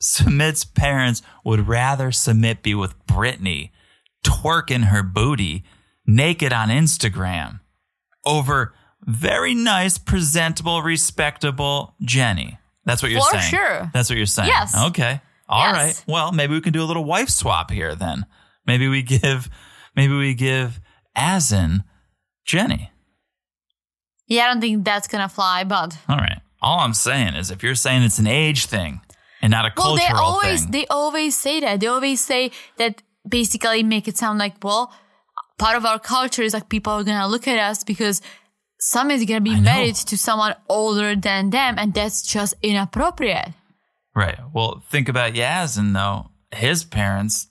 [0.02, 3.74] Sumit's parents would rather Sumit be with Brittany,
[4.26, 5.66] twerking her booty
[6.08, 7.60] naked on Instagram
[8.26, 12.60] over very nice, presentable, respectable Jenny.
[12.86, 13.44] That's what you're saying?
[13.44, 13.66] For saying.
[13.68, 13.92] sure.
[13.94, 14.48] That's what you're saying.
[14.48, 14.76] Yes.
[14.88, 15.20] Okay.
[15.50, 15.88] All right.
[15.88, 16.06] Yes.
[16.08, 18.26] Well, maybe we can do a little wife swap here then.
[18.66, 19.50] Maybe we give
[19.96, 20.80] maybe we give
[21.18, 21.84] Yazan
[22.46, 22.92] Jenny.
[24.28, 26.42] Yeah, I don't think that's gonna fly, but All right.
[26.62, 29.02] All I'm saying is if you're saying it's an age thing
[29.42, 30.72] and not a well, cultural they always thing.
[30.72, 31.80] they always say that.
[31.80, 34.94] They always say that basically make it sound like well,
[35.58, 38.22] part of our culture is like people are gonna look at us because
[38.80, 43.50] somebody's gonna be married to someone older than them, and that's just inappropriate.
[44.16, 44.38] Right.
[44.54, 46.30] Well, think about Yazan though.
[46.56, 47.48] His parents,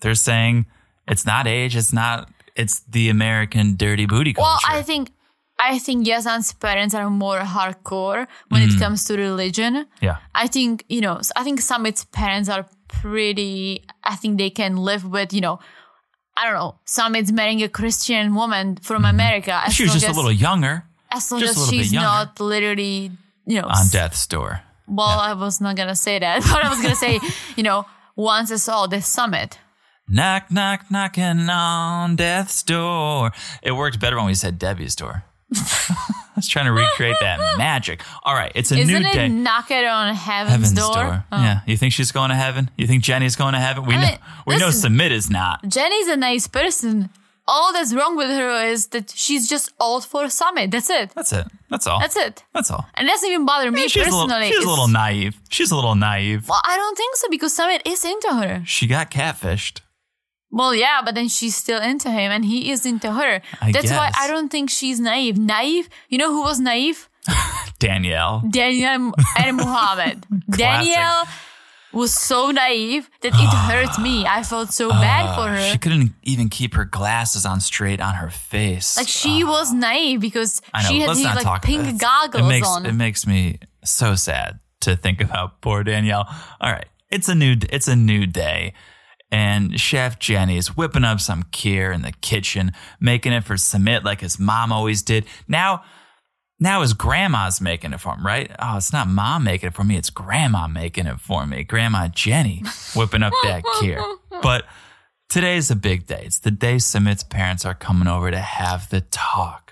[0.00, 0.66] they're saying
[1.10, 4.48] it's not age, it's not it's the American dirty booty culture.
[4.48, 5.10] Well, I think
[5.58, 8.68] I think Yazan's parents are more hardcore when Mm.
[8.74, 9.86] it comes to religion.
[10.00, 10.16] yeah.
[10.34, 15.04] I think, you know, I think Sumit's parents are pretty, I think they can live
[15.04, 15.58] with, you know,
[16.36, 19.52] I don't know, Sumit's marrying a Christian woman from America.
[19.52, 19.72] As Mm-hmm.
[19.72, 23.10] She was just as, a little younger as long just as she's not literally,
[23.46, 24.62] you know, on death's door.
[24.88, 27.20] well, I was not going to say that, but I was going to say,
[27.56, 27.84] you know,
[28.16, 29.58] once it's all the Summit.
[30.10, 33.30] Knock, knock, knocking on death's door.
[33.62, 35.24] It worked better when we said Debbie's door.
[35.54, 38.02] I was trying to recreate that magic.
[38.24, 39.28] All right, it's a Isn't new it day.
[39.28, 40.94] knock it on heaven's, Heaven's door?
[40.94, 41.24] door.
[41.32, 41.42] Oh.
[41.42, 41.60] Yeah.
[41.66, 42.70] You think she's going to heaven?
[42.76, 43.84] You think Jenny's going to heaven?
[43.86, 44.92] We I know mean, we know listen.
[44.94, 45.66] Sumit is not.
[45.68, 47.10] Jenny's a nice person.
[47.48, 50.70] all that's wrong with her is that she's just old for Sumit.
[50.70, 51.10] That's it.
[51.14, 51.46] That's it.
[51.68, 51.98] That's all.
[52.00, 52.44] That's it.
[52.54, 52.86] That's all.
[52.94, 54.28] And it doesn't even bother me she's a personally.
[54.28, 55.40] little, she's a little naive.
[55.50, 56.48] She's a little naive.
[56.48, 58.62] well, I don't think so because Sumit is into her.
[58.66, 59.80] She got catfished.
[60.50, 63.40] Well, yeah, but then she's still into him and he is into her.
[63.60, 64.10] I That's why.
[64.18, 65.38] I don't think she's naive.
[65.38, 65.88] Naive?
[66.08, 67.08] You know who was naive?
[67.78, 68.42] Danielle.
[68.50, 70.26] Danielle and Muhammad.
[70.50, 71.26] Danielle
[71.92, 73.34] was so naive that it
[73.94, 74.26] hurt me.
[74.26, 75.56] I felt so bad for her.
[75.56, 78.96] Uh, She couldn't even keep her glasses on straight on her face.
[78.96, 82.86] like she was naive because she had these like pink goggles it makes, on.
[82.86, 86.26] It makes me so sad to think about poor Danielle.
[86.60, 88.74] All right, it's a new it's a new day,
[89.30, 94.20] and Chef Jenny's whipping up some kheer in the kitchen, making it for Sumit like
[94.20, 95.24] his mom always did.
[95.48, 95.84] Now.
[96.62, 98.50] Now his grandma's making it for him, right?
[98.58, 99.96] Oh, it's not mom making it for me.
[99.96, 101.64] It's grandma making it for me.
[101.64, 102.62] Grandma Jenny
[102.94, 104.04] whipping up that kheer.
[104.42, 104.66] But
[105.30, 106.24] today's a big day.
[106.26, 109.69] It's the day Sumit's parents are coming over to have the talk.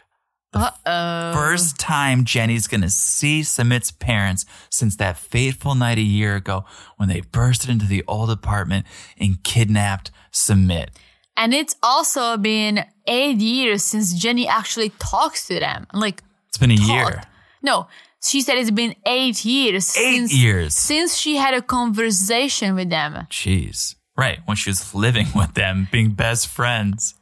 [0.54, 1.32] Uh-oh.
[1.34, 6.64] First time Jenny's gonna see Sumit's parents since that fateful night a year ago
[6.96, 8.86] when they bursted into the old apartment
[9.18, 10.88] and kidnapped Sumit.
[11.36, 15.86] And it's also been eight years since Jenny actually talks to them.
[15.92, 17.22] Like It's been a year.
[17.62, 17.86] No,
[18.22, 20.74] she said it's been eight years Eight since years.
[20.74, 23.26] since she had a conversation with them.
[23.30, 23.94] Jeez.
[24.16, 27.14] Right, when she was living with them, being best friends.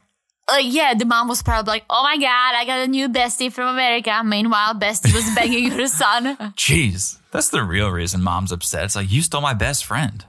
[0.49, 3.51] Like, yeah, the mom was probably like, "Oh my god, I got a new bestie
[3.51, 6.37] from America." Meanwhile, bestie was begging her son.
[6.55, 7.17] Jeez.
[7.31, 8.85] That's the real reason mom's upset.
[8.85, 10.23] It's like, you stole my best friend.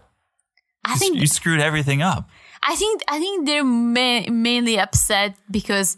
[0.85, 2.29] I think, You screwed everything up.
[2.63, 5.97] I think, I think they're ma- mainly upset because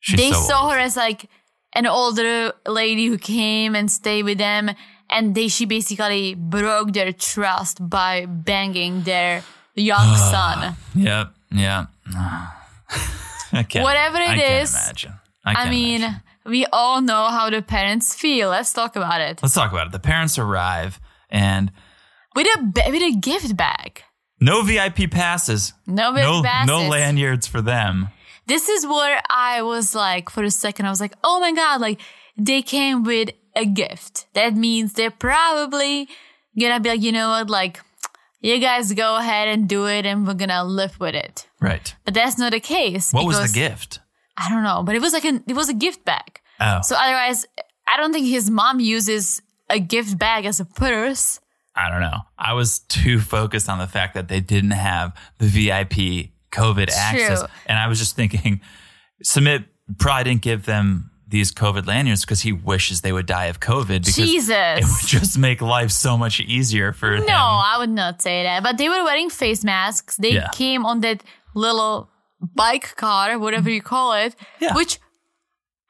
[0.00, 0.72] She's they so saw old.
[0.72, 1.30] her as like
[1.72, 4.70] an older lady who came and stayed with them,
[5.08, 9.42] and they she basically broke their trust by banging their
[9.74, 10.76] young son.
[10.94, 11.86] Yep, yeah.
[13.50, 15.12] Can't, Whatever it I can't is, imagine.
[15.44, 16.22] I, I mean, imagine.
[16.46, 18.50] we all know how the parents feel.
[18.50, 19.40] Let's talk about it.
[19.42, 19.92] let's talk about it.
[19.92, 21.72] The parents arrive and
[22.34, 24.02] With a with a gift bag.
[24.40, 25.72] no VIP passes.
[25.86, 26.66] No VIP no, passes.
[26.68, 28.08] No lanyards for them.
[28.46, 31.80] This is where I was like, for a second, I was like, oh my God,
[31.80, 32.00] like
[32.36, 34.26] they came with a gift.
[34.34, 36.08] That means they're probably
[36.58, 37.80] gonna be like, you know what, like,
[38.40, 41.46] you guys go ahead and do it and we're gonna live with it.
[41.60, 41.94] Right.
[42.04, 43.12] But that's not the case.
[43.12, 44.00] What was the gift?
[44.36, 46.40] I don't know, but it was like an, it was a gift bag.
[46.60, 47.46] Oh, So otherwise,
[47.92, 51.40] I don't think his mom uses a gift bag as a purse.
[51.74, 52.18] I don't know.
[52.38, 57.44] I was too focused on the fact that they didn't have the VIP COVID access.
[57.66, 58.60] And I was just thinking,
[59.24, 59.66] Sumit
[59.98, 64.00] probably didn't give them these COVID lanyards because he wishes they would die of COVID
[64.06, 64.50] because Jesus.
[64.80, 67.26] it would just make life so much easier for him.
[67.26, 68.62] No, I would not say that.
[68.62, 70.16] But they were wearing face masks.
[70.16, 70.48] They Yeah.
[70.54, 71.22] came on that
[71.54, 72.08] little
[72.54, 74.74] bike car, whatever you call it, Yeah.
[74.74, 74.98] which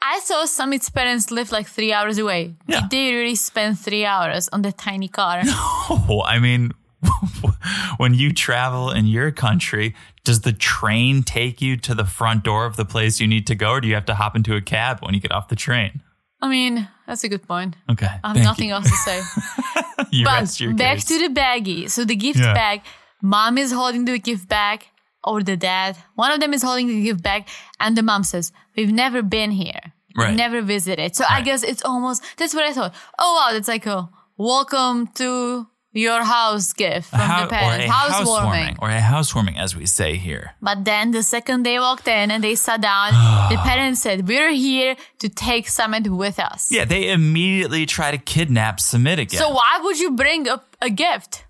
[0.03, 2.55] I saw Sumit's parents live like three hours away.
[2.66, 2.81] Yeah.
[2.81, 5.42] Did they really spend three hours on that tiny car?
[6.11, 6.72] Oh, I mean,
[7.98, 9.94] when you travel in your country,
[10.28, 13.54] does the train take you to the front door of the place you need to
[13.54, 15.56] go, or do you have to hop into a cab when you get off the
[15.56, 16.02] train?
[16.42, 17.76] I mean, that's a good point.
[17.90, 18.12] Okay.
[18.22, 18.74] I have nothing you.
[18.74, 19.20] else to say.
[20.12, 21.04] You but back case.
[21.06, 21.90] to the baggie.
[21.90, 22.52] So the gift Yeah.
[22.54, 22.82] bag,
[23.22, 24.78] mom is holding the gift bag,
[25.24, 25.96] or the dad.
[26.14, 27.48] One of them is holding the gift bag,
[27.80, 29.80] and the mom says, We've never been here.
[30.16, 30.28] Right.
[30.28, 31.16] We've never visited.
[31.16, 32.94] So I guess it's almost, that's what I thought.
[33.18, 35.66] Oh, wow, that's like a welcome to
[35.98, 37.87] your house gift from How- the parents.
[37.87, 38.76] a Housewarming.
[38.80, 40.54] or a housewarming, as we say here.
[40.62, 43.12] But then the second they walked in and they sat down,
[43.52, 46.70] the parents said, We're here to take Sumit with us.
[46.70, 49.38] Yeah, they immediately try to kidnap Sumit again.
[49.40, 51.44] So why would you bring a, a gift?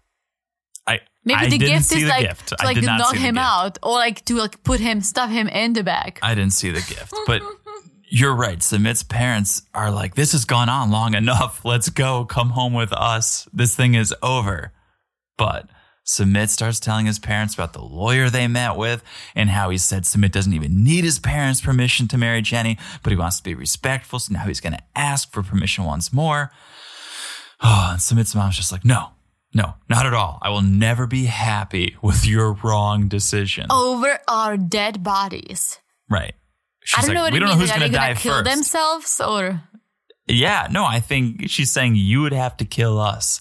[0.86, 2.48] I Maybe I the gift see is the like gift.
[2.48, 5.74] to like to knock him out or like to like put him stuff him in
[5.74, 6.18] the bag.
[6.22, 7.42] I didn't see the gift, but
[8.10, 8.58] you're right.
[8.58, 11.64] Sumit's parents are like, "This has gone on long enough.
[11.64, 12.24] Let's go.
[12.24, 13.48] Come home with us.
[13.52, 14.72] This thing is over."
[15.36, 15.68] But
[16.08, 20.04] Sumit starts telling his parents about the lawyer they met with and how he said
[20.04, 23.54] Sumit doesn't even need his parents' permission to marry Jenny, but he wants to be
[23.54, 24.18] respectful.
[24.18, 26.50] So now he's going to ask for permission once more.
[27.62, 29.10] Oh, and Sumit's mom's just like, "No,
[29.54, 30.38] no, not at all.
[30.40, 35.78] I will never be happy with your wrong decision." Over our dead bodies.
[36.08, 36.34] Right.
[36.84, 37.58] She's I don't like, know what we it don't means.
[37.58, 38.44] know who's going to die kill first.
[38.50, 39.62] themselves or
[40.26, 43.40] Yeah, no, I think she's saying you would have to kill us.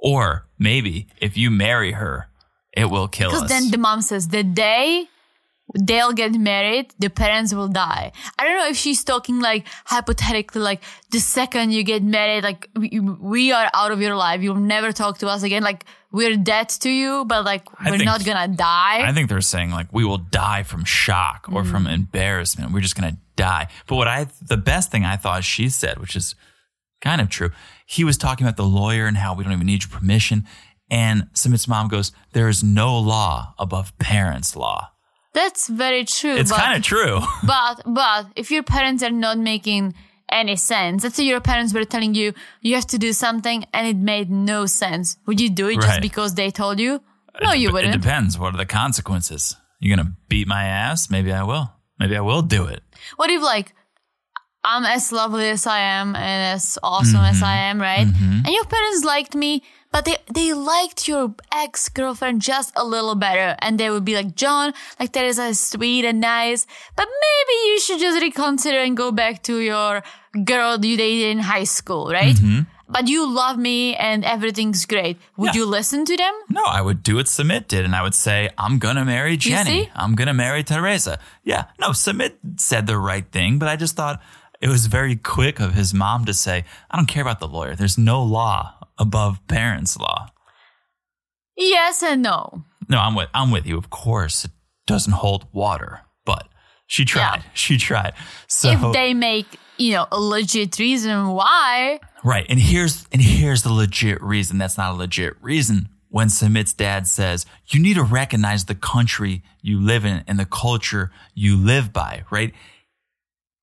[0.00, 2.28] Or maybe if you marry her,
[2.72, 3.34] it will kill us.
[3.42, 5.06] because then the mom says the day
[5.74, 8.12] they'll get married, the parents will die.
[8.38, 12.68] I don't know if she's talking like hypothetically, like the second you get married, like
[12.74, 15.62] we, we are out of your life, you'll never talk to us again.
[15.62, 19.06] Like we're dead to you, but like I we're think- not gonna die.
[19.06, 21.92] I think they're saying like we will die from shock or from mm.
[21.92, 22.72] embarrassment.
[22.72, 23.68] We're just gonna die.
[23.86, 26.34] But what I the best thing I thought she said, which is
[27.00, 27.50] kind of true,
[27.86, 30.46] he was talking about the lawyer and how we don't even need your permission.
[30.90, 34.90] And Sumit's mom goes, There is no law above parents' law.
[35.34, 36.34] That's very true.
[36.36, 37.20] It's kind of true.
[37.46, 39.94] but but if your parents are not making
[40.30, 43.86] any sense, let's say your parents were telling you you have to do something and
[43.86, 46.02] it made no sense, would you do it just Right.
[46.02, 47.00] because they told you?
[47.42, 47.94] No, you It wouldn't.
[47.94, 48.38] It depends.
[48.38, 49.56] What are the consequences?
[49.80, 51.08] You're gonna beat my ass?
[51.10, 51.72] Maybe I will.
[52.00, 52.82] Maybe I will do it.
[53.16, 53.74] What if like
[54.64, 57.70] I'm as lovely as I am and as awesome as I mm-hmm.
[57.70, 58.06] am, right?
[58.06, 58.44] Mm-hmm.
[58.44, 63.14] And your parents liked me, but they they liked your ex girlfriend just a little
[63.14, 66.66] better, and they would be like, John, like Teresa is sweet and nice,
[66.96, 70.02] but maybe you should just reconsider and go back to your
[70.44, 72.36] girl you dated in high school, right?
[72.36, 72.62] Mm-hmm.
[72.90, 75.18] But you love me and everything's great.
[75.36, 75.60] Would Yeah.
[75.60, 76.32] you listen to them?
[76.48, 79.90] No, I would do what Sumit did, and I would say, I'm gonna marry Jenny.
[79.94, 81.18] I'm gonna marry Teresa.
[81.44, 84.20] Yeah, no, Sumit said the right thing, but I just thought
[84.60, 87.74] it was very quick of his mom to say, I don't care about the lawyer.
[87.74, 90.30] There's no law above parents' law.
[91.56, 92.64] Yes and no.
[92.88, 93.76] No, I'm with I'm with you.
[93.76, 94.50] Of course, it
[94.86, 96.48] doesn't hold water, but
[96.86, 97.38] she tried.
[97.38, 97.42] Yeah.
[97.54, 98.14] She tried.
[98.46, 102.46] So if they make, you know, a legit reason why, Right.
[102.48, 105.88] And here's and here's the legit reason that's not a legit reason.
[106.10, 110.46] When Sumit's dad says, you need to recognize the country you live in and the
[110.46, 112.54] culture you live by, right?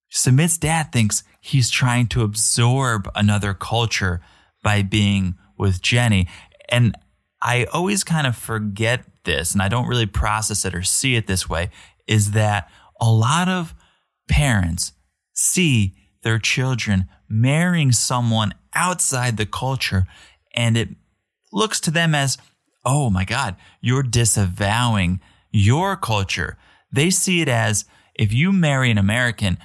[0.10, 4.22] Sumit's dad thinks he's trying to absorb another culture
[4.63, 6.28] by being with Jenny.
[6.70, 6.96] And
[7.41, 11.28] I always kind of forget this, and I don't really process it or see it
[11.28, 11.70] this way,
[12.08, 12.70] is that
[13.02, 13.76] a lot of
[14.28, 14.94] parents
[15.34, 20.06] see their children marrying someone outside the culture,
[20.56, 20.89] and it
[21.52, 22.38] looks to them as,
[22.84, 25.20] oh my God, you're disavowing
[25.52, 26.58] your culture.
[26.91, 29.58] They see it as if you marry an American,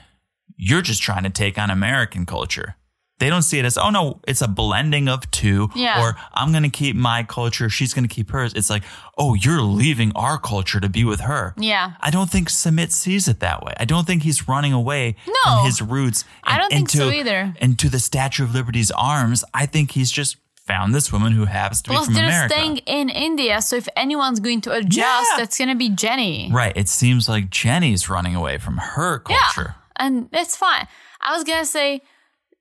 [0.62, 2.76] you're just trying to take on American culture.
[3.18, 6.02] They don't see it as, oh no, it's a blending of two, Yeah.
[6.02, 8.54] or I'm going to keep my culture, she's going to keep hers.
[8.54, 8.82] It's like,
[9.18, 11.54] oh, you're leaving our culture to be with her.
[11.58, 11.92] yeah.
[12.00, 13.74] I don't think Sumit sees it that way.
[13.78, 15.34] I don't think he's running away No.
[15.44, 16.24] from his roots.
[16.44, 17.54] I don't think into, so either.
[17.60, 19.44] Into the Statue of Liberty's arms.
[19.52, 22.54] I think he's just found this woman who happens to Plus, be from they're America.
[22.54, 25.36] staying in India, so if anyone's going to adjust, Yeah.
[25.36, 26.48] that's going to be Jenny.
[26.52, 26.72] right.
[26.74, 29.74] It seems like Jenny's running away from her culture.
[30.00, 30.88] And that's fine.
[31.20, 32.02] I was gonna say,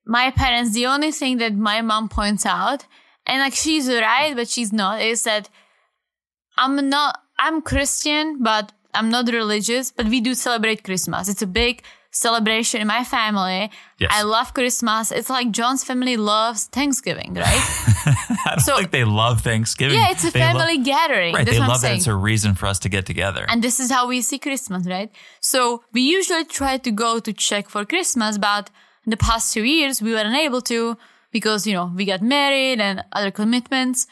[0.05, 0.73] my parents.
[0.73, 2.85] The only thing that my mom points out,
[3.25, 5.49] and like she's right, but she's not, is that
[6.57, 7.19] I'm not.
[7.41, 9.91] I'm Christian, but I'm not religious.
[9.91, 11.29] But we do celebrate Christmas.
[11.29, 13.69] It's a big celebration in my family.
[13.99, 14.11] Yes.
[14.13, 15.11] I love Christmas.
[15.11, 17.45] It's like John's family loves Thanksgiving, right?
[18.45, 19.97] I don't So- think they love Thanksgiving.
[19.97, 21.35] yeah, it's a They family gathering.
[21.35, 21.45] right.
[21.45, 23.45] That's They love that it's a reason for us to get together.
[23.47, 25.11] And this is how we see Christmas, right?
[25.39, 28.69] So we usually try to go to Czech for Christmas, but
[29.05, 30.97] in the past two years we were unable to
[31.31, 34.07] because, you know, we got married and other commitments.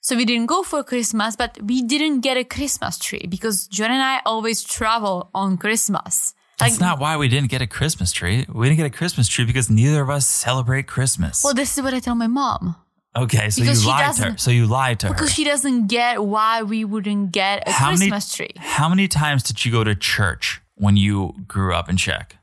[0.00, 3.90] So we didn't go for Christmas, but we didn't get a Christmas tree because John
[3.90, 6.34] and I always travel on Christmas.
[6.58, 8.46] That's not why we didn't get a Christmas tree.
[8.48, 11.42] We didn't get a Christmas tree because neither of us celebrate Christmas.
[11.42, 12.76] well, this is what I tell my mom
[13.16, 14.36] okay, so because you lied to her.
[14.38, 15.14] So you lied to her.
[15.14, 18.60] because she doesn't get why we wouldn't get a how Christmas many, tree.
[18.62, 22.36] How many times did you go to church when you grew up in Czech?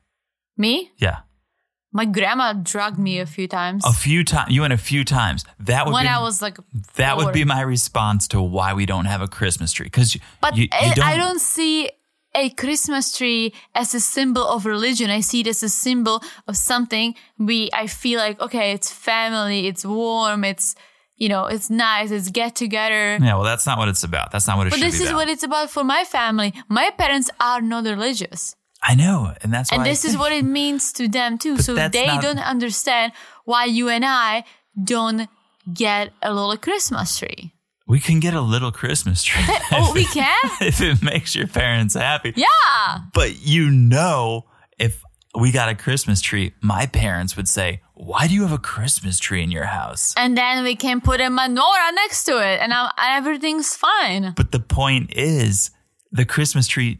[0.58, 0.91] Me?
[0.98, 1.19] Yeah.
[1.91, 4.54] My grandma drugged me a few times A few times.
[4.54, 5.43] You went a few times.
[5.60, 6.60] That would when be, I was like
[6.98, 9.86] that would be my response to why we don't have a Christmas tree.
[9.86, 11.89] Because But you, you don't, I don't see
[12.36, 15.10] a Christmas tree as a symbol of religion.
[15.10, 19.68] I see it as a symbol of something we I feel like okay, it's family,
[19.68, 20.76] it's warm, it's
[21.18, 23.18] you know, it's nice, it's get together.
[23.20, 24.32] Yeah, well, that's not what it's about.
[24.32, 25.15] That's not what it But this is about.
[25.15, 26.54] what it's about for my family.
[26.70, 28.56] My parents are not religious.
[28.82, 31.58] I know, and that's And this is what it means to them too.
[31.58, 33.12] so they not- don't understand
[33.44, 34.46] why you and I
[34.82, 35.28] don't
[35.74, 37.52] get a little Christmas tree.
[37.89, 40.38] We can get a little Christmas tree Oh, we can?
[40.62, 42.34] if it makes your parents happy.
[42.38, 42.99] Yeah.
[43.13, 44.45] But you know,
[44.78, 45.04] if
[45.38, 49.19] we got a Christmas tree, my parents would say, "Why do you have a Christmas
[49.19, 52.73] tree in your house?" And then we can put a menorah next to it and,
[52.73, 54.33] i and everything's fine.
[54.35, 55.71] But the point is,
[56.12, 57.00] the Christmas tree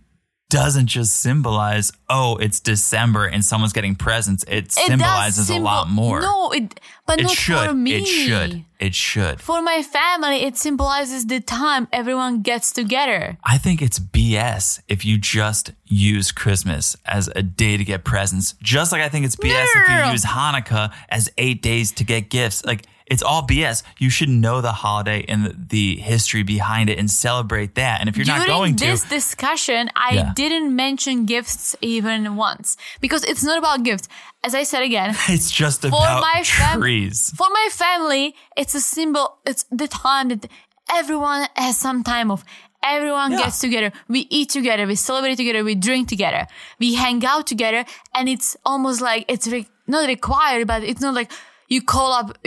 [0.50, 4.44] doesn't just symbolize, oh, it's December and someone's getting presents.
[4.44, 6.22] It, It symbolizes a lot more.
[6.22, 7.68] No, it but it not should.
[7.70, 7.96] for me.
[7.98, 8.66] It should.
[8.80, 9.42] It should.
[9.42, 13.38] For my family, it symbolizes the time everyone gets together.
[13.44, 18.56] I think it's BS if you just use Christmas as a day to get presents.
[18.62, 22.04] Just like I think it's BS No, if you use Hanukkah as eight days to
[22.04, 22.66] get gifts.
[22.66, 23.84] Like it's all BS.
[23.98, 28.00] You should know the holiday and the, history behind it and celebrate that.
[28.00, 30.34] And if you're During not going to this discussion, I Yeah.
[30.36, 34.08] didn't mention gifts even once because it's not about gifts.
[34.44, 37.32] As I said again, it's just about my fam- trees.
[37.36, 39.38] for my family, it's a symbol.
[39.46, 40.48] It's the time that
[40.92, 42.44] everyone has some time off.
[42.84, 43.44] Everyone Yeah.
[43.44, 43.92] gets together.
[44.08, 44.88] We eat together.
[44.88, 45.64] We celebrate together.
[45.64, 46.48] We drink together.
[46.80, 47.84] We hang out together.
[48.16, 51.30] And it's almost like it's re- not required, but it's not like
[51.68, 52.38] you call up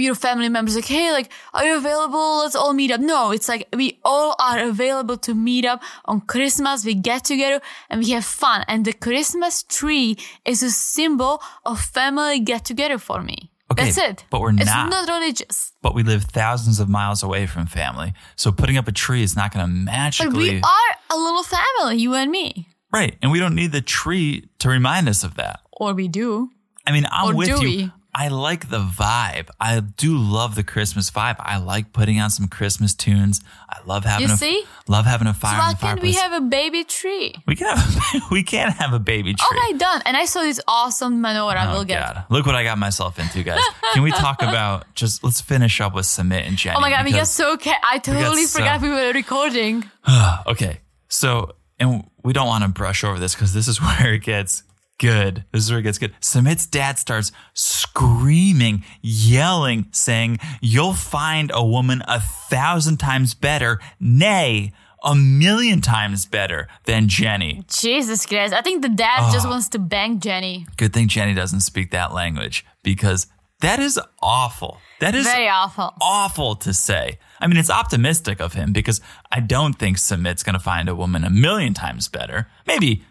[0.00, 2.38] y- your family members like, Hey, like, are you available?
[2.38, 3.00] Let's all meet up.
[3.00, 6.84] No, it's like we all are available to meet up on Christmas.
[6.84, 8.64] We get together and we have fun.
[8.68, 13.50] And the Christmas tree is a symbol of family get together for me.
[13.72, 14.24] Okay, That's it.
[14.30, 14.62] but we're not.
[14.62, 15.08] it's not.
[15.08, 15.72] religious.
[15.80, 18.14] But we live thousands of miles away from family.
[18.34, 20.30] So putting up a tree is not going to magically.
[20.32, 22.66] But we are a little family, you and me.
[22.92, 23.14] right.
[23.22, 25.60] And we don't need the tree to remind us of that.
[25.72, 26.50] Or we do.
[26.84, 27.60] I mean, I'm Or with you.
[27.60, 27.92] we?
[28.22, 29.48] I like the vibe.
[29.58, 31.36] I do love the Christmas vibe.
[31.38, 33.40] I like putting on some Christmas tunes.
[33.68, 34.62] I love having You a see?
[34.88, 37.34] love having a So fire why can't we have a baby tree?
[37.46, 39.58] we can have we can't have a baby oh tree.
[39.70, 40.02] Okay, done.
[40.04, 41.68] And I saw this awesome menorah.
[41.68, 42.00] Oh we'll get.
[42.02, 42.24] God!
[42.28, 43.62] Look what I got myself into, guys.
[43.94, 46.76] Can we talk about just let's finish up with Sumit and Jenny?
[46.76, 49.84] Oh my god, we got so ca- I totally so- forgot we were recording.
[50.46, 50.80] Okay.
[51.08, 54.62] So, and we don't want to brush over this because this is where it gets
[55.00, 55.44] good.
[55.50, 56.12] This is where it gets good.
[56.20, 64.72] Sumit's dad starts screaming, yelling, saying, You'll find a woman a thousand times better, nay,
[65.02, 67.64] a million times better than Jenny.
[67.68, 68.52] Jesus Christ.
[68.54, 69.50] I think the dad just Oh.
[69.50, 70.66] wants to bang Jenny.
[70.76, 73.26] Good thing Jenny doesn't speak that language because
[73.60, 74.78] that is awful.
[75.00, 75.94] That is Very awful.
[76.00, 77.18] awful to say.
[77.40, 79.00] I mean, it's optimistic of him because
[79.32, 83.02] I don't think Sumit's going to find a woman a million times better, maybe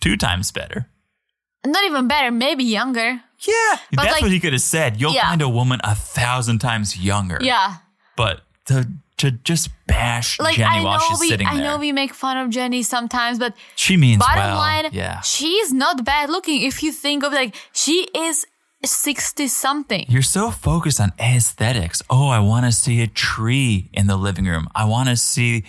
[0.00, 0.88] two times better.
[1.66, 3.20] Not even better, maybe younger.
[3.46, 5.00] Yeah, that's like- what he could have said.
[5.00, 5.28] You'll Yeah.
[5.28, 7.38] find a woman a thousand times younger.
[7.40, 7.76] Yeah.
[8.16, 8.86] but to
[9.16, 11.78] to just bash Like Jenny I while know she's we sitting I there, I know
[11.78, 14.56] we make fun of Jenny sometimes, but she means bottom well.
[14.56, 18.44] line, yeah, she's not bad looking if you think of like she is
[18.84, 20.04] 60 something.
[20.08, 22.02] You're so focused on aesthetics.
[22.10, 24.68] Oh, I want to see a tree in the living room.
[24.74, 25.64] I want to see.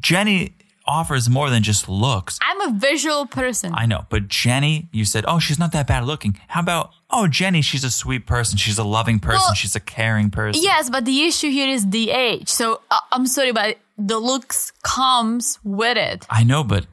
[0.00, 0.54] Jenny
[0.86, 2.38] offers more than just looks.
[2.42, 3.72] I'm a visual person.
[3.74, 6.38] I know, but Jenny, you said, oh, she's not that bad looking.
[6.48, 8.56] How about, oh, Jenny, she's a sweet person.
[8.58, 9.40] She's a loving person.
[9.46, 10.62] Well, she's a caring person.
[10.62, 12.48] yes, but the issue here is the age.
[12.48, 16.26] So uh, I'm sorry, but the looks comes with it.
[16.30, 16.86] I know, but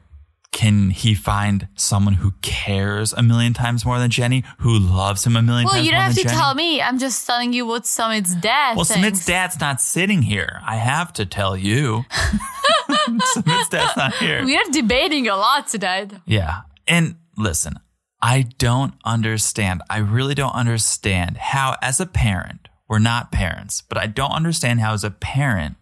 [0.54, 5.36] can he find someone who cares a million times more than Jenny, who loves him
[5.36, 6.34] a million Well, times you don't have to Jenny?
[6.34, 6.80] tell me.
[6.80, 9.00] I'm just telling you what Sumit's dad well, thinks.
[9.00, 10.60] Sumit's dad's not sitting here.
[10.64, 12.04] I have to tell you.
[13.32, 14.44] Sumit's dad's not here.
[14.44, 16.08] We are debating a lot today.
[16.24, 16.60] Yeah.
[16.86, 17.80] And listen,
[18.22, 19.82] I don't understand.
[19.90, 24.78] I really don't understand how, as a parent, we're not parents, but I don't understand
[24.80, 25.74] how, as a parent,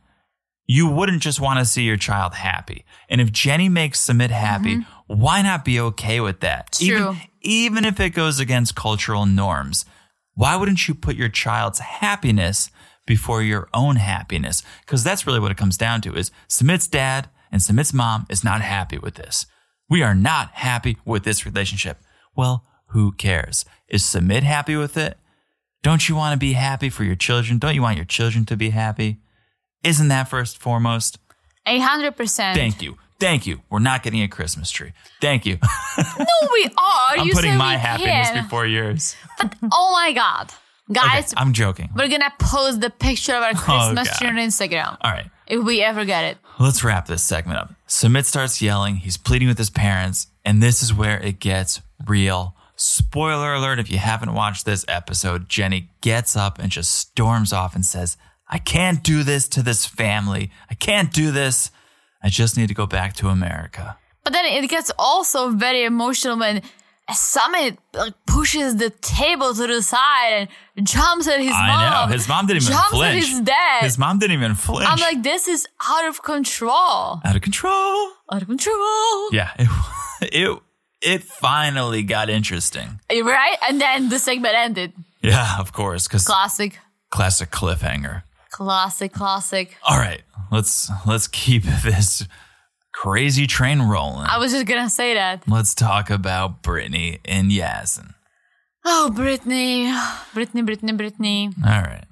[0.67, 2.85] you wouldn't just want to see your child happy.
[3.09, 5.15] And if Jenny makes Sumit happy, mm-hmm.
[5.21, 6.73] why not be okay with that?
[6.73, 6.87] True.
[6.87, 9.85] Even, even if it goes against cultural norms,
[10.35, 12.71] why wouldn't you put your child's happiness
[13.07, 14.63] before your own happiness?
[14.81, 18.45] Because that's really what it comes down to is Sumit's dad and Sumit's mom is
[18.45, 19.47] not happy with this.
[19.91, 21.99] We are not happy with this relationship.
[22.35, 23.65] Well, who cares?
[23.89, 25.19] Is Sumit happy with it?
[25.83, 27.59] Don't you want to be happy for your children?
[27.59, 29.19] Don't you want your children to be happy?
[29.83, 31.19] Isn't that first foremost?
[31.67, 32.57] A hundred percent.
[32.57, 32.97] Thank you.
[33.21, 33.61] Thank you.
[33.71, 34.93] We're not getting a Christmas tree.
[35.21, 35.59] Thank you.
[36.19, 37.19] No, we are.
[37.19, 38.43] I'm you putting my happiness can.
[38.45, 39.15] before yours.
[39.39, 40.51] But Oh my god,
[40.91, 41.91] Okay, guys, I'm joking.
[41.95, 44.17] we're gonna post the picture of our oh, Christmas God.
[44.19, 45.31] tree on Instagram All right.
[45.47, 46.39] if we ever get it.
[46.59, 47.75] Let's wrap this segment up.
[47.87, 48.97] Sumit starts yelling.
[48.97, 52.57] He's pleading with his parents, and this is where it gets real.
[52.77, 57.75] Spoiler alert if you haven't watched this episode, Jenny gets up and just storms off
[57.77, 58.17] and says,
[58.53, 60.51] I can't do this to this family.
[60.71, 61.71] I can't do this.
[62.23, 63.97] I just need to go back to America.
[64.25, 66.61] But then it gets also very emotional when
[67.11, 72.09] Sumit like pushes the table to the side and jumps at his I mom.
[72.11, 72.13] know.
[72.13, 73.25] His mom didn't even jumps flinch.
[73.25, 73.83] at his dad.
[73.83, 74.89] His mom didn't even flinch.
[74.89, 77.21] I'm like, this is out of control.
[77.25, 78.13] out of control.
[78.31, 79.31] Out of control.
[79.33, 79.51] Yeah.
[80.25, 80.59] It, it,
[81.03, 83.01] it finally got interesting.
[83.11, 83.57] Right?
[83.69, 84.93] And then the segment ended.
[85.21, 86.79] Yeah, of course, because Classic.
[87.11, 88.23] classic cliffhanger.
[88.53, 89.77] Classic, classic.
[89.83, 92.27] All right, let's let's keep this
[92.93, 94.27] crazy train rolling.
[94.29, 95.49] I was just gonna say that.
[95.49, 98.15] Let's talk about Brittany and Yazan.
[98.85, 99.91] Oh, Brittany,
[100.35, 101.51] Brittany, Brittany, Brittany.
[101.65, 102.05] All right.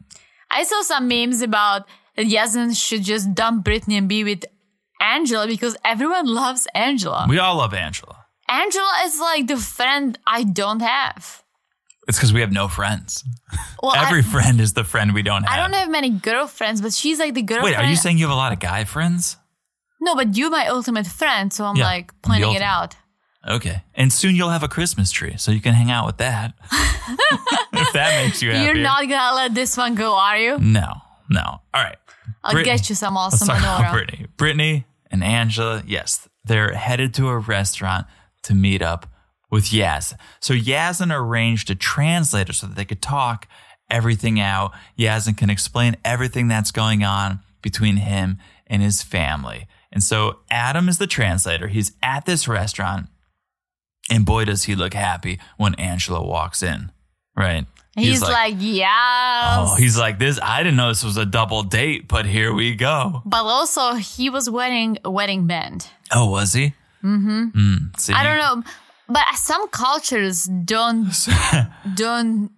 [0.51, 1.87] I saw some memes about
[2.17, 4.45] that Yazan should just dump Brittany and be with
[5.01, 7.27] Angela because everyone loves Angela.
[7.29, 8.25] We all love Angela.
[8.49, 11.43] Angela is like the friend I don't have.
[12.11, 13.25] It's because we have no friends.
[13.83, 15.53] Well, I- Every friend is the friend we don't have.
[15.59, 17.77] I don't have many girlfriends, but she's like the girlfriend.
[17.77, 19.39] Wait, are you saying you have a lot of guy friends?
[20.03, 22.95] No, but you're my ultimate friend, so I'm Yeah, like pointing it out.
[23.49, 23.83] Okay.
[23.95, 26.53] And soon you'll have a Christmas tree, so you can hang out with that.
[27.73, 28.65] if that makes you happy.
[28.67, 30.59] You're not gonna let this one go, are you?
[30.59, 30.93] No,
[31.31, 31.41] no.
[31.43, 31.97] All right.
[32.45, 32.77] I'll Brittany.
[32.79, 33.93] get you some awesome menorah.
[33.93, 34.27] Brittany.
[34.37, 38.07] Brittany and Angela, yes, they're headed to a restaurant
[38.43, 39.07] to meet up
[39.51, 40.15] with Yaz.
[40.41, 43.49] So Yazan arranged a translator so that they could talk
[43.91, 44.73] everything out.
[44.99, 49.67] Yazan can explain everything that's going on between him and his family.
[49.93, 51.67] And so Adam is the translator.
[51.67, 53.09] He's at this restaurant,
[54.09, 56.93] and boy, does he look happy when Angela walks in,
[57.37, 57.67] right?
[57.97, 59.57] He's, like, yeah.
[59.59, 60.39] Oh, he's like this.
[60.41, 63.21] I didn't know this was a double date, but here we go.
[63.27, 65.89] but also, he was wearing a wedding band.
[66.13, 66.73] Oh, was he?
[67.03, 67.49] Mm-hmm.
[67.49, 68.71] Mm, see, I don't know,
[69.11, 71.13] but some cultures don't
[71.95, 72.51] don't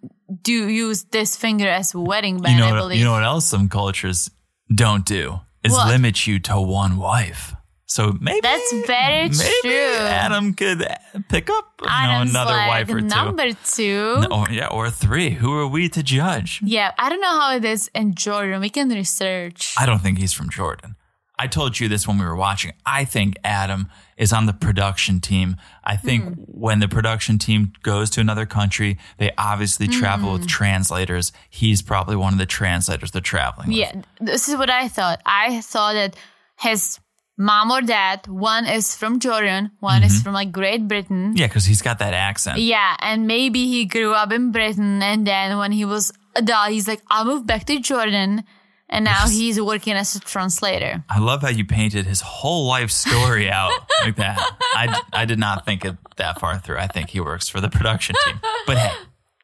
[0.43, 2.55] do use this finger as wedding band.
[2.55, 2.99] You know, I what, believe.
[2.99, 4.31] you know what else some cultures
[4.75, 5.89] don't do is What?
[5.89, 7.55] limit you to one wife.
[7.87, 9.97] So maybe That's very maybe true.
[10.01, 10.83] Adam could
[11.29, 13.07] pick up you know, another like wife or two.
[13.07, 14.25] number two.
[14.31, 15.29] Or, yeah, or three.
[15.31, 16.61] Who are we to judge?
[16.65, 18.63] Yeah, I don't know how it is in Jordan.
[18.63, 19.75] We can research.
[19.79, 20.97] I don't think he's from Jordan.
[21.43, 22.73] I told you this when we were watching.
[22.87, 25.57] I think Adam is on the production team.
[25.93, 26.33] I think Hmm.
[26.67, 30.35] when the production team goes to another country, they obviously travel Hmm.
[30.39, 31.33] with translators.
[31.51, 33.77] He's probably one of the translators they're traveling with.
[33.79, 35.19] Yeah, this is what I thought.
[35.27, 36.15] I thought that
[36.61, 37.01] his
[37.37, 41.33] mom or dad, one is from Jordan, one is from like Great Britain.
[41.35, 42.59] Yeah, because he's got that accent.
[42.59, 46.87] Yeah, and maybe he grew up in Britain, and then when he was adult, he's
[46.87, 48.45] like, I'll move back to Jordan,
[48.93, 51.03] and now he's working as a translator.
[51.09, 53.73] I love how you painted his whole life story out
[54.05, 54.39] like that.
[54.75, 56.77] I, I did not think it that far through.
[56.77, 58.39] I think he works for the production team.
[58.67, 58.95] But hey,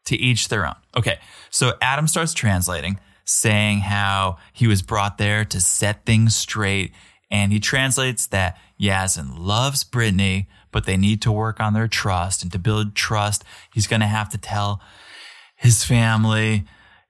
[0.05, 0.75] to each their own.
[0.97, 1.19] Okay,
[1.51, 6.93] so Adam starts translating, saying how he was brought there to set things straight.
[7.31, 12.43] And he translates that Yazan loves Brittany, but they need to work on their trust.
[12.43, 14.83] And to build trust, he's going to have to tell
[15.57, 16.65] his family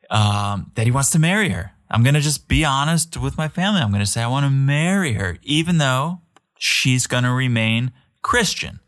[0.09, 1.73] um, that he wants to marry her.
[1.91, 3.81] I'm going to just be honest with my family.
[3.81, 6.21] I'm going to say I want to marry her, even though
[6.59, 8.81] she's going to remain Christian.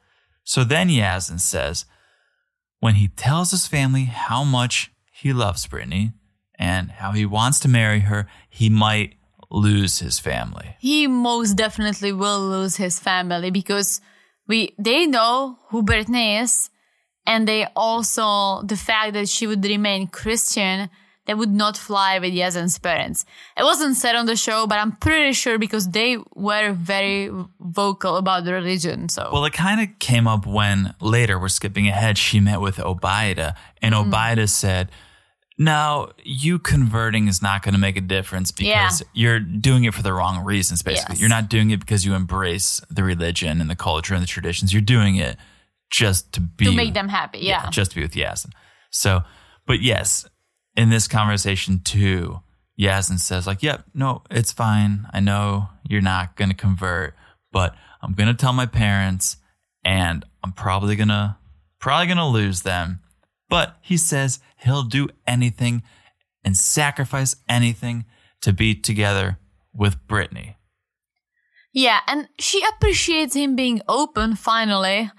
[0.44, 1.86] So then Yazan says,
[2.80, 6.12] when he tells his family how much he loves Brittany
[6.58, 9.14] and how he wants to marry her, he might
[9.50, 10.76] lose his family.
[10.78, 14.00] He most definitely will lose his family because
[14.46, 16.70] we they know who Brittany is,
[17.26, 20.90] and they also the fact that she would remain Christian.
[21.26, 23.24] That would not fly with Yazan's parents.
[23.56, 28.16] It wasn't said on the show, but I'm pretty sure because they were very vocal
[28.16, 29.08] about the religion.
[29.10, 32.76] So Well, it kind of came up when later, we're skipping ahead, she met with
[32.78, 34.10] Obaida, and Mm.
[34.10, 34.90] Obaida said,
[35.58, 39.06] Now, you converting is not going to make a difference because Yeah.
[39.12, 41.16] you're doing it for the wrong reasons, basically.
[41.16, 41.20] Yes.
[41.20, 44.72] You're not doing it because you embrace the religion and the culture and the traditions.
[44.72, 45.36] You're doing it
[45.90, 47.68] just to be to make them happy, yeah.
[47.68, 48.52] just to be with Yazan.
[48.90, 49.22] So,
[49.66, 50.26] but yes,
[50.76, 52.40] in this conversation too,
[52.78, 55.06] Yazan says like, "Yep, no, it's fine.
[55.12, 57.14] I know you're not going to convert,
[57.52, 59.36] but I'm going to tell my parents
[59.84, 61.36] and I'm probably going to
[61.78, 63.00] probably going to lose them."
[63.48, 65.82] But he says he'll do anything
[66.44, 68.04] and sacrifice anything
[68.42, 69.38] to be together
[69.74, 70.56] with Brittany.
[71.72, 75.10] Yeah, and she appreciates him being open finally.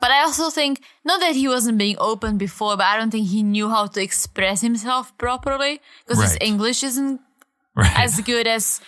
[0.00, 3.28] But I also think not that he wasn't being open before, but I don't think
[3.28, 7.20] he knew how to express himself properly because his English isn't
[7.74, 7.92] Right.
[7.98, 8.80] as good as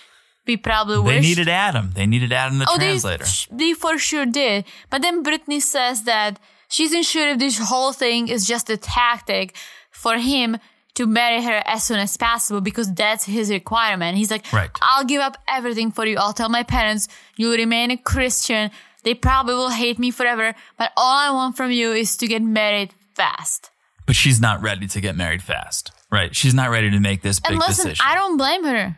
[0.46, 1.16] we probably wish.
[1.22, 1.90] they needed Adam.
[1.94, 3.24] They needed Adam the oh, translator.
[3.50, 4.64] they, they for sure did.
[4.88, 9.54] But then Brittany says that she's unsure if this whole thing is just a tactic
[9.90, 10.56] for him
[10.94, 14.16] to marry her as soon as possible because that's his requirement.
[14.16, 14.70] He's like, Right.
[14.80, 16.16] I'll give up everything for you.
[16.16, 18.70] I'll tell my parents you'll remain a Christian.
[19.04, 22.42] They probably will hate me forever, but all I want from you is to get
[22.42, 23.70] married fast.
[24.06, 25.92] But she's not ready to get married fast.
[26.10, 26.34] Right.
[26.34, 28.04] She's not ready to make this big And listen, decision.
[28.08, 28.96] I don't blame her.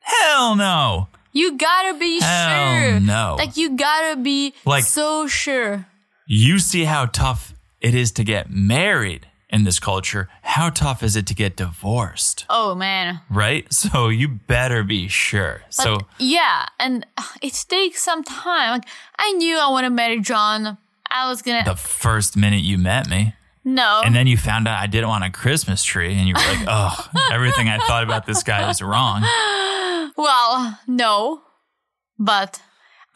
[0.00, 1.08] Hell no.
[1.32, 3.00] You gotta be Hell sure.
[3.00, 3.36] no.
[3.38, 5.86] Like you gotta be Like- so sure.
[6.26, 11.14] You see how tough it is to get married in this culture, how tough is
[11.14, 12.46] it to get divorced?
[12.48, 13.20] Oh man.
[13.30, 13.66] Right?
[13.82, 15.62] So you better be sure.
[15.68, 17.04] so yeah, and
[17.42, 18.72] it takes some time.
[18.72, 18.88] Like
[19.18, 20.78] I knew I want to marry John.
[21.10, 23.34] I was gonna the first minute you met me,
[23.64, 24.02] no.
[24.04, 26.64] and then you found out I didn't want a Christmas tree, and you were like,
[26.68, 29.22] oh, everything I thought about this guy is wrong.
[30.16, 31.42] well, no,
[32.18, 32.62] but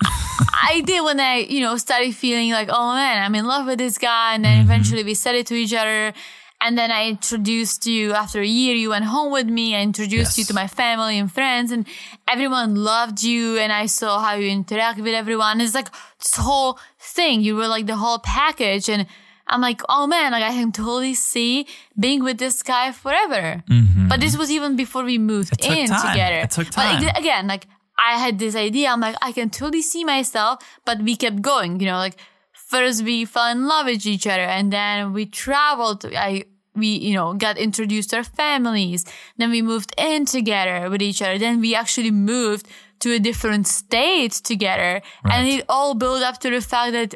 [0.04, 3.78] I did when I you know started feeling like oh man I'm in love with
[3.78, 6.12] this guy, and then eventually we said it to each other.
[6.58, 8.74] And then I introduced you after a year.
[8.74, 9.76] You went home with me.
[9.76, 11.86] I introduced you to my family and friends, and
[12.26, 13.58] everyone loved you.
[13.58, 15.60] And I saw how you interact with everyone.
[15.60, 17.42] It's like this whole thing.
[17.42, 18.88] You were like the whole package.
[18.88, 19.06] And
[19.46, 21.66] I'm like, oh man, like I can totally see
[22.00, 23.62] being with this guy forever.
[24.08, 25.72] But this was even before we moved Mm-hmm.
[25.72, 26.10] in time.
[26.12, 26.38] together.
[26.38, 27.04] It took time.
[27.04, 27.66] ag- again, like
[27.98, 28.88] I had this idea.
[28.90, 32.16] I'm like, I can totally see myself, but we kept going, you know, like
[32.52, 36.04] first we fell in love with each other and then we traveled.
[36.04, 36.44] I,
[36.74, 39.04] we, you know, got introduced to our families.
[39.38, 41.38] Then we moved in together with each other.
[41.38, 42.68] Then we actually moved
[43.00, 45.00] to a different state together.
[45.24, 47.14] And it all built up to the fact that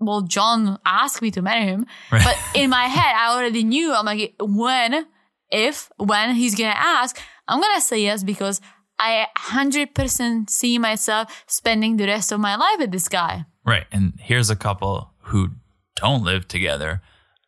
[0.00, 2.24] well, John asked me to marry him, Right.
[2.24, 3.94] but in my head, I already knew.
[3.94, 5.06] I'm like, when,
[5.48, 8.60] if, when he's gonna ask, I'm gonna say yes because
[9.02, 13.46] I 100% see myself spending the rest of my life with this guy.
[13.64, 13.84] Right.
[13.90, 15.50] And here's a couple who
[15.96, 17.02] don't live together.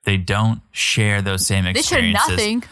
[0.05, 2.27] They don't share those same experiences.
[2.27, 2.65] They share nothing.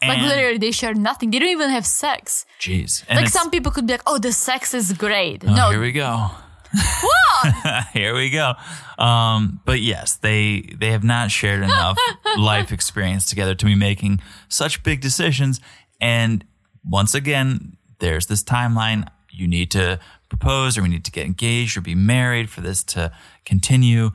[0.00, 1.30] Like literally, they share nothing.
[1.30, 2.46] They don't even have sex.
[2.60, 3.02] Jeez.
[3.08, 5.80] And like some people could be like, "Oh, the sex is great." Oh, no, here
[5.80, 6.30] we go.
[7.92, 8.52] here we go.
[8.96, 11.98] Um, but yes, they they have not shared enough
[12.36, 15.60] life experience together to be making such big decisions.
[16.00, 16.44] And
[16.88, 19.08] once again, there's this timeline.
[19.30, 22.82] You need to propose, or we need to get engaged, or be married for this
[22.84, 23.12] to
[23.44, 24.10] continue.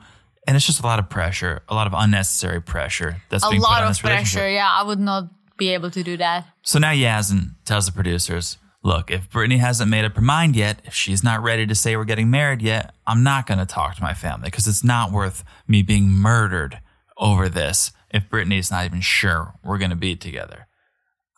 [0.46, 3.62] And it's just a lot of pressure, a lot of unnecessary pressure that's a being
[3.62, 4.48] put lot on of pressure.
[4.48, 6.46] Yeah, I would not be able to do that.
[6.62, 10.82] So now Yazan tells the producers, look, if Brittany hasn't made up her mind yet,
[10.84, 13.96] if she's not ready to say we're getting married yet, I'm not going to talk
[13.96, 16.80] to my family because it's not worth me being murdered
[17.16, 20.66] over this if Brittany's not even sure we're going to be together.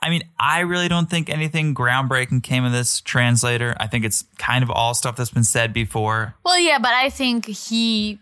[0.07, 3.74] I mean, I really don't think anything groundbreaking came of this translator.
[3.80, 6.36] I think it's kind of all stuff that's been said before.
[6.44, 8.20] Well, yeah, but I think he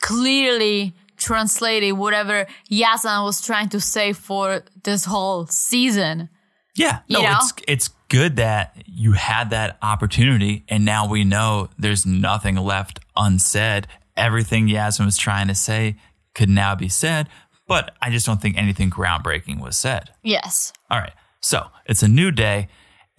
[0.00, 6.28] clearly translated whatever Yazan was trying to say for this whole season.
[6.74, 7.36] Yeah, no, You know?
[7.36, 12.98] it's it's good that you had that opportunity, and now we know there's nothing left
[13.14, 13.86] unsaid.
[14.16, 15.98] Everything Yazan was trying to say
[16.34, 17.28] could now be said,
[17.68, 20.10] but I just don't think anything groundbreaking was said.
[20.22, 20.72] Yes.
[20.90, 22.68] All right, so it's a new day.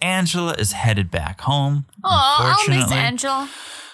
[0.00, 1.86] Angela is headed back home.
[2.04, 3.48] Oh, I'll miss Unfortunately- Angel.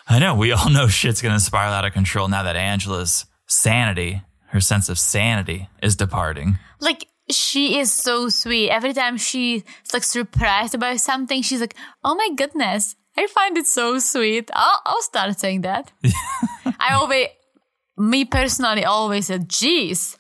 [0.07, 4.23] I know we all know shit's gonna spiral out of control now that Angela's sanity,
[4.49, 6.59] her sense of sanity, is departing.
[6.81, 8.69] Like she is so sweet.
[8.71, 9.63] Every time she's
[9.95, 11.75] like surprised about something, she's like,
[12.05, 14.51] "Oh my goodness." I find it so sweet.
[14.53, 15.93] I'll, I'll start saying that.
[16.81, 17.29] I always,
[17.97, 20.19] me personally, always said, "Geez,"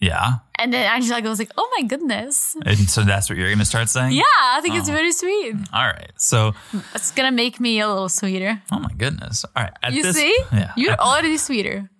[0.00, 3.64] Yeah, and then Angela goes like, "Oh my goodness." and so that's what you're gonna
[3.66, 4.12] start saying.
[4.12, 4.92] Yeah, I think it's oh.
[4.92, 5.56] very sweet.
[5.74, 6.54] All right, so.
[6.94, 8.62] It's gonna make me a little sweeter.
[8.72, 9.44] Oh my goodness.
[9.54, 9.72] All right.
[9.82, 10.36] At You this- see?
[10.52, 10.72] Yeah.
[10.76, 11.90] You're At- already sweeter.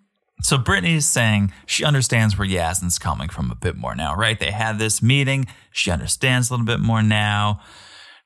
[0.43, 4.41] so Brittany is saying she understands where Yazan's coming from a bit more now, right?
[4.41, 5.47] They had this meeting.
[5.71, 7.61] She understands a little bit more now,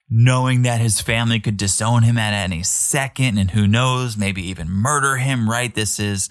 [0.08, 4.70] knowing that his family could disown him at any second, and who knows, maybe even
[4.70, 5.74] murder him, right?
[5.74, 6.28] This is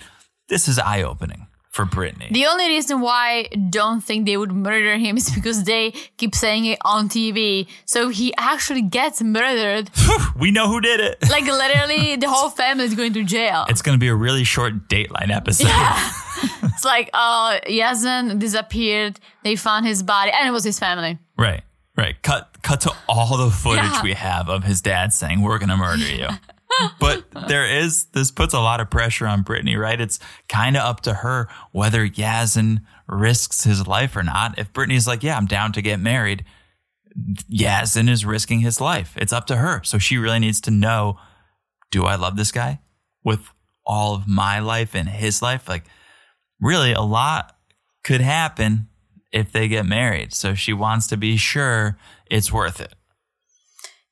[0.47, 2.29] this is eye opening for Brittany.
[2.31, 6.35] The only reason why I don't think they would murder him is because they keep
[6.35, 7.67] saying it on TV.
[7.85, 9.89] So he actually gets murdered.
[10.39, 11.17] we know who did it.
[11.29, 13.65] Like literally the whole family is going to jail.
[13.69, 15.67] It's going to be a really short Dateline episode.
[15.67, 16.11] Yeah.
[16.63, 19.19] It's like, uh, Yazan disappeared.
[19.43, 21.17] They found his body and it was his family.
[21.37, 21.61] Right,
[21.95, 22.21] right.
[22.21, 24.03] Cut, cut to all the footage Yeah.
[24.03, 26.27] we have of his dad saying, "We're gonna murder you."
[26.99, 29.99] But there is this puts a lot of pressure on Brittany, right?
[29.99, 30.19] It's
[30.49, 34.57] kind of up to her whether Yazan risks his life or not.
[34.57, 36.45] If Brittany's like, "Yeah, I'm down to get married,"
[37.51, 39.13] Yazan is risking his life.
[39.17, 39.83] It's up to her.
[39.83, 41.19] So she really needs to know:
[41.91, 42.79] Do I love this guy
[43.23, 43.49] with
[43.85, 45.67] all of my life and his life?
[45.67, 45.83] Like,
[46.59, 47.55] really, a lot
[48.03, 48.87] could happen
[49.31, 50.33] if they get married.
[50.33, 51.97] So she wants to be sure
[52.29, 52.93] it's worth it.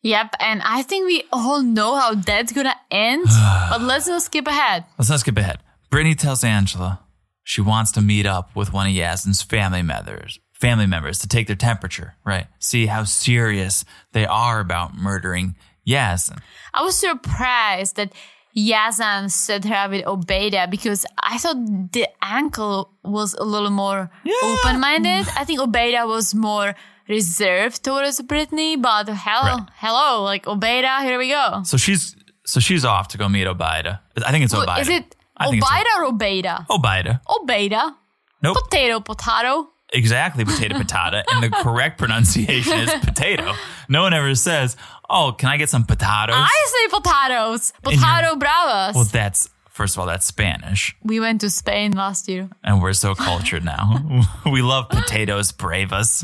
[0.04, 0.36] Yep.
[0.40, 3.26] And I think we all know how that's to end.
[3.70, 4.86] but let's not skip ahead.
[4.98, 5.60] Let's not skip ahead.
[5.90, 7.00] Brittany tells Angela
[7.44, 11.48] she wants to meet up with one of Yazan's family members, family members to take
[11.48, 12.48] their temperature, right?
[12.60, 13.84] See how serious
[14.14, 15.56] they are about murdering
[15.88, 16.40] Yazan.
[16.74, 18.14] I was surprised that
[18.56, 24.10] Yazan set her up with Obeda because I thought the uncle was a little more
[24.24, 24.34] Yeah.
[24.44, 25.26] open minded.
[25.38, 26.76] I think Obeda was more
[27.08, 29.70] reserved towards Brittany, but hello, Right.
[29.76, 31.62] hello, like Obeda, here we go.
[31.64, 34.00] So she's so she's off to go meet Obida.
[34.26, 34.80] I think it's Obida.
[34.82, 36.68] Is it I think it's Obida or Obeda?
[36.68, 37.22] Obida.
[37.28, 37.96] Obeda.
[38.44, 38.58] Nope.
[38.64, 39.70] Potato, potato.
[39.94, 41.24] Exactly, potato patata.
[41.32, 43.54] And the correct pronunciation is potato.
[43.90, 44.78] No one ever says,
[45.10, 47.74] "Oh, can I get some potatoes?" I say potatoes.
[47.84, 48.96] Potato bravas.
[48.96, 52.50] well, that's first of all, that's Spanish, we went to Spain last year.
[52.64, 54.02] and we're so cultured now.
[54.52, 56.24] we love potatoes bravas.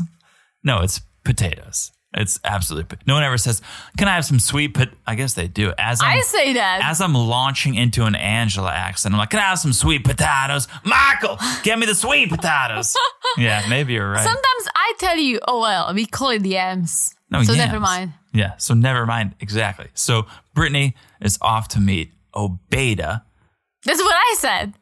[0.64, 1.92] No, it's potatoes.
[2.14, 2.98] It's absolutely.
[3.06, 3.60] No one ever says,
[3.98, 4.94] "Can I have some sweet?" Pot-?
[5.06, 5.74] I guess they do.
[5.76, 6.80] As I'm, I say that.
[6.82, 10.68] as I'm launching into an Angela accent, I'm like, "Can I have some sweet potatoes?"
[10.84, 12.96] Michael, get me the sweet potatoes.
[13.36, 14.24] yeah, maybe you're right.
[14.24, 17.14] Sometimes I tell you, oh well, we call it yams.
[17.30, 17.66] No, so yams.
[17.66, 18.14] never mind.
[18.32, 19.34] Yeah, so never mind.
[19.40, 19.88] Exactly.
[19.92, 23.22] So Brittany is off to meet Obeda.
[23.84, 24.74] That's what I said.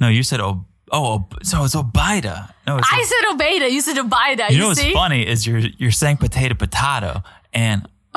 [0.00, 2.52] No, you said oh oh so it's Obida.
[2.66, 3.70] No, it's I said Obeda.
[3.70, 4.48] You said Obida.
[4.50, 7.22] you You, know what's funny is you're you're saying potato potato
[7.52, 7.86] and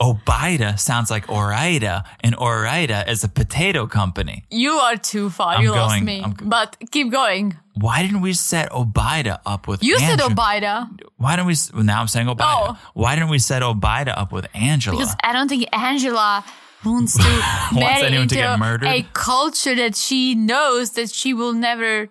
[0.00, 4.44] Obida sounds like Ore-Ida and Ore-Ida is a potato company.
[4.50, 5.54] You are too far.
[5.54, 6.20] I'm you lost me.
[6.22, 7.56] I'm but keep going.
[7.74, 10.18] Why didn't we set Obida up with You said?
[10.18, 11.54] Obida Why don't we?
[11.72, 12.40] well, Now I'm saying Obida.
[12.42, 12.78] Oh.
[12.94, 14.96] Why didn't we set Obida up with Angela?
[14.98, 16.44] because I don't think Angela
[16.90, 18.88] wants to marry anyone to into get murdered?
[18.88, 22.08] a culture that she knows that she will never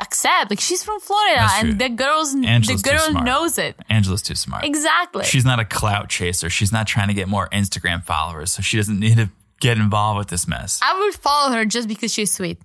[0.00, 0.50] accept.
[0.50, 4.64] Like she's from Florida, and the girls, Angela's the girl knows it Angela's too smart.
[4.64, 5.24] exactly.
[5.24, 6.50] She's not a clout chaser.
[6.50, 9.30] She's not trying to get more Instagram followers, so she doesn't need to
[9.60, 10.80] get involved with this mess.
[10.82, 12.60] I would follow her just because she's sweet.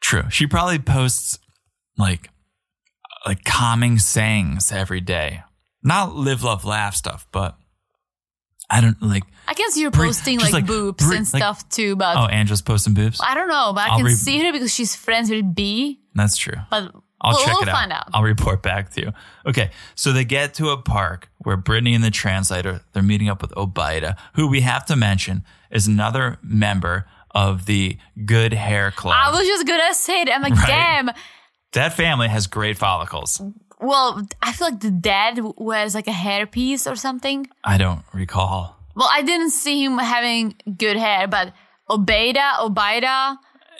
[0.00, 0.24] True.
[0.30, 1.38] She probably posts
[1.98, 2.30] like
[3.26, 5.42] like calming sayings every day.
[5.82, 7.56] Not live, love, laugh stuff, but
[8.72, 9.22] I don't like.
[9.46, 12.62] I can see her posting like, like boobs and like- stuff too, but Oh, Angela's
[12.62, 13.20] posting boobs.
[13.22, 13.72] I don't know.
[13.74, 16.00] But I I'll can re- see her because she's friends with B.
[16.14, 16.54] That's true.
[16.70, 17.74] But I'll we'll, check we'll it out.
[17.74, 18.08] find out.
[18.14, 19.12] I'll report back to you.
[19.46, 23.42] Okay, so they get to a park where Brittany and the translator they're meeting up
[23.42, 29.14] with Obaida, who we have to mention is another member of the Good Hair Club.
[29.16, 30.34] I was just gonna say that.
[30.34, 30.66] I'm like, Right.
[30.66, 31.10] damn.
[31.74, 33.40] that family has great follicles.
[33.82, 37.48] Well, I feel like the dad wears like a hairpiece or something.
[37.64, 38.76] I don't recall.
[38.94, 41.52] Well, I didn't see him having good hair, but
[41.90, 43.36] Obeda, Obida,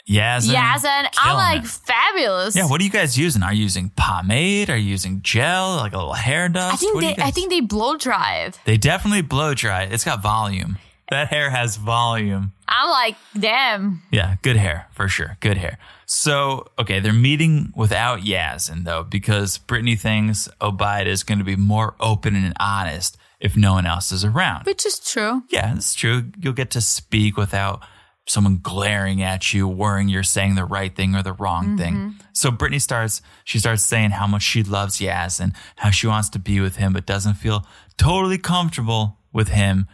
[0.09, 0.53] Yazan.
[0.53, 1.67] Yazan, I'm like it.
[1.69, 2.55] fabulous.
[2.55, 3.41] Yeah, what are you guys using?
[3.43, 4.69] Are you using pomade?
[4.69, 6.73] Are you using gel, like a little hair dust?
[6.73, 8.57] I think What they, guys- I think they blow dried.
[8.65, 9.83] they definitely blow dry.
[9.83, 10.77] It's got volume.
[11.09, 12.51] That hair has volume.
[12.67, 14.01] I'm like, damn.
[14.11, 15.37] Yeah, good hair for sure.
[15.41, 15.77] Good hair.
[16.15, 21.55] So, okay, they're meeting without Yazan though, because Brittany thinks Obida is going to be
[21.55, 24.67] more open and honest if no one else is around.
[24.67, 25.41] Which is true.
[25.49, 26.25] Yeah, it's true.
[26.39, 27.83] You'll get to speak without
[28.27, 31.77] someone glaring at you, worrying you're saying the right thing or the wrong mm-hmm.
[31.77, 32.15] thing.
[32.31, 36.29] So Brittany starts, she starts saying how much she loves Yaz and how she wants
[36.29, 37.65] to be with him, but doesn't feel
[37.97, 39.87] totally comfortable with him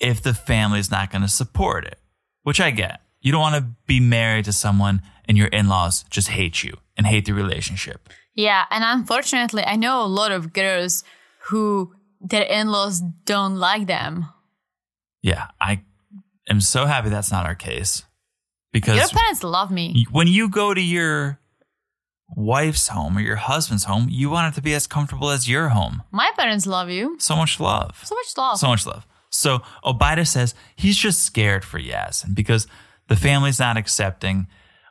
[0.00, 2.00] if the family's not going to support it,
[2.42, 3.00] which I get.
[3.20, 6.76] You don't want to be married to someone and your in laws just hate you
[6.96, 8.08] and hate the relationship.
[8.34, 11.04] Yeah, and unfortunately, I know a lot of girls
[11.48, 14.26] who their in-laws don't like them.
[15.22, 15.82] Yeah, I
[16.48, 18.04] am so happy that's not our case
[18.72, 20.06] because Your parents love me.
[20.10, 21.38] when you go to your
[22.36, 25.68] wife's home or your husband's home, you want it to be as comfortable as your
[25.70, 26.02] home.
[26.10, 27.16] My parents love you.
[27.18, 28.00] So much love.
[28.04, 28.58] So much love.
[28.58, 29.06] So much love.
[29.30, 32.66] So Obida says he's just scared for Yazan because
[33.08, 34.46] the family's not accepting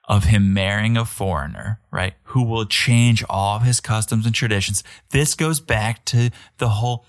[0.08, 2.14] of him marrying a foreigner, right?
[2.26, 4.84] Who will change all of his customs and traditions.
[5.10, 7.06] This goes back to the whole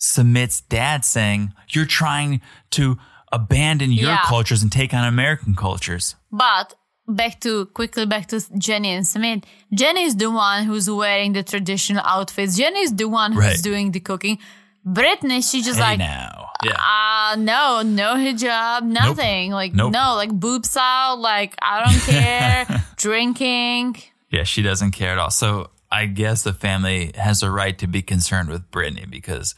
[0.00, 2.98] Sumit's dad saying, You're trying to
[3.32, 4.22] abandon your Yeah.
[4.24, 6.14] cultures and take on American cultures.
[6.30, 6.74] But
[7.06, 9.44] back to quickly back to Jenny and Sumit.
[9.74, 12.56] Jenny is the one who's wearing the traditional outfits.
[12.56, 13.62] Jenny is the one who's Right.
[13.62, 14.38] doing the cooking.
[14.84, 16.50] Brittany, she just Hey like now.
[16.64, 16.72] Yeah.
[16.72, 19.52] uh no, no hijab, nothing.
[19.52, 19.92] Like Nope.
[19.92, 22.84] no, like boobs out, like I don't care.
[22.96, 23.96] Drinking.
[24.30, 25.30] Yeah, she doesn't care at all.
[25.30, 29.54] So I guess the family has a right to be concerned with Brittany because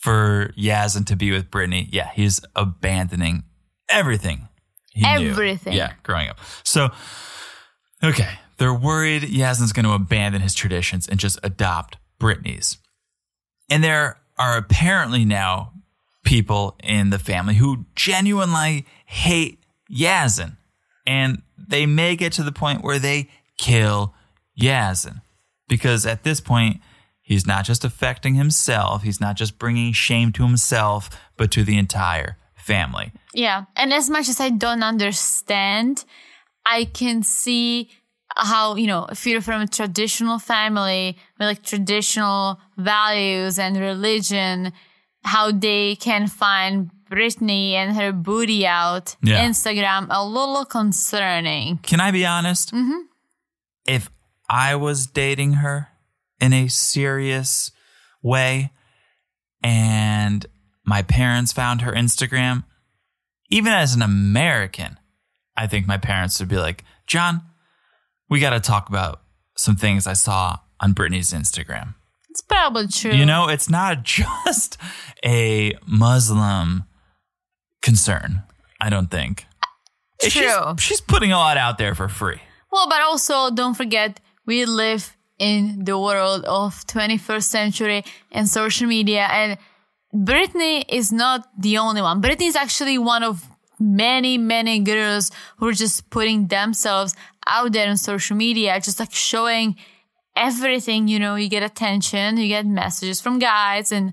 [0.00, 3.44] for Yazan to be with Brittany, yeah, he's abandoning
[3.88, 4.48] everything.
[4.92, 5.30] He knew.
[5.30, 5.72] Everything.
[5.74, 6.38] Yeah, growing up.
[6.64, 6.90] So,
[8.02, 12.78] okay, they're worried Yazan's going to abandon his traditions and just adopt Brittany's.
[13.70, 15.72] And there are apparently now
[16.24, 20.56] people in the family who genuinely hate Yazan.
[21.06, 23.28] And they may get to the point where they
[23.58, 24.14] kill
[24.60, 25.22] Yazan.
[25.68, 26.80] Because at this point,
[27.20, 31.78] he's not just affecting himself, he's not just bringing shame to himself, but to the
[31.78, 33.12] entire family.
[33.34, 33.64] Yeah.
[33.76, 36.04] And as much as I don't understand,
[36.64, 37.90] I can see
[38.36, 44.72] how, you know, if you're from a traditional family with like traditional values and religion,
[45.24, 49.46] how they can find Britney and her booty out Yeah.
[49.46, 51.78] Instagram a little concerning.
[51.78, 52.72] Can I be honest?
[52.72, 53.00] Mm-hmm.
[53.86, 54.10] If
[54.48, 55.88] I was dating her
[56.40, 57.70] in a serious
[58.22, 58.72] way
[59.62, 60.46] and
[60.84, 62.64] my parents found her Instagram,
[63.50, 64.98] even as an American,
[65.56, 67.42] I think my parents would be like, John,
[68.32, 69.20] we got to talk about
[69.56, 71.94] some things I saw on Britney's Instagram.
[72.30, 73.12] It's probably true.
[73.12, 74.78] You know, it's not just
[75.24, 76.84] a Muslim
[77.82, 78.42] concern,
[78.80, 79.44] I don't think.
[80.22, 80.76] She's- True.
[80.78, 82.40] she's putting a lot out there for free.
[82.70, 88.86] Well, but also don't forget we live in the world of 21st century and social
[88.86, 89.58] media and
[90.14, 92.22] Britney is not the only one.
[92.22, 93.46] Britney is actually one of
[93.80, 97.14] many, many girls who are just putting themselves
[97.46, 99.76] out there on social media, just like showing
[100.36, 104.12] everything, you know, you get attention, you get messages from guys and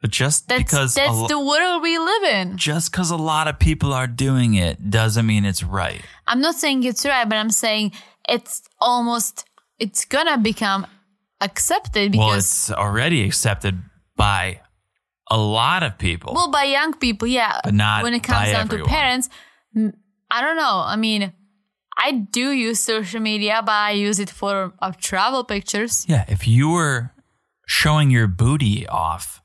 [0.00, 2.56] But just that's, because that's lo- the world we live in.
[2.56, 6.02] just because a lot of people are doing it doesn't mean it's right.
[6.26, 7.92] I'm not saying it's right, but I'm saying
[8.28, 9.44] it's almost,
[9.78, 10.86] it's gonna become
[11.40, 13.82] accepted because well, it's already accepted
[14.16, 14.60] by
[15.30, 16.34] a lot of people.
[16.34, 17.60] Well, by young people, yeah.
[17.64, 18.88] But not when it comes down everyone.
[18.88, 19.28] to parents.
[20.30, 20.82] I don't know.
[20.84, 21.32] I mean,
[22.04, 26.04] I do use social media, but I use it for uh, travel pictures.
[26.08, 27.12] yeah, if you were
[27.66, 29.40] showing your booty off,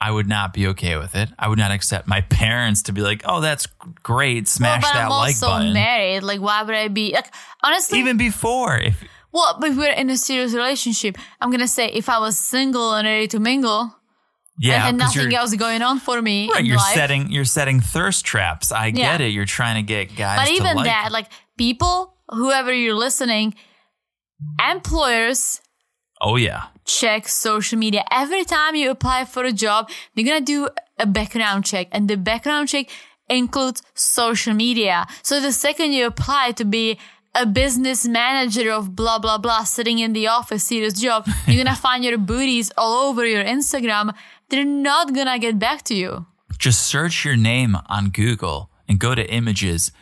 [0.00, 1.28] I would not be okay with it.
[1.38, 3.66] I would not accept my parents to be like, "Oh, that's
[4.02, 6.22] great, smash well, but that I'm like also button." married.
[6.22, 7.32] Like, why would I be like?
[7.62, 9.02] Honestly, Even before, if
[9.32, 12.94] well, but if we're in a serious relationship, I'm gonna say if I was single
[12.94, 13.94] and ready to mingle
[14.60, 18.24] yeah, and nothing else going on for me right, you're life, setting you're setting thirst
[18.24, 18.72] traps.
[18.72, 19.12] I Yeah.
[19.12, 19.28] get it.
[19.28, 20.38] You're trying to get guys.
[20.38, 21.26] but even like that, like
[21.58, 23.54] people, whoever you're listening,
[24.70, 25.60] employers
[26.20, 28.04] oh yeah, check social media.
[28.10, 32.16] Every time you apply for a job, they're gonna do a background check, and the
[32.16, 32.86] background check
[33.28, 35.06] includes social media.
[35.22, 36.98] So the second you apply to be
[37.34, 41.76] a business manager of blah blah blah sitting in the office, serious job, you're gonna
[41.76, 44.14] find your booties all over your Instagram.
[44.48, 46.26] They're not gonna get back to you.
[46.58, 49.92] just search your name on Google and go to images.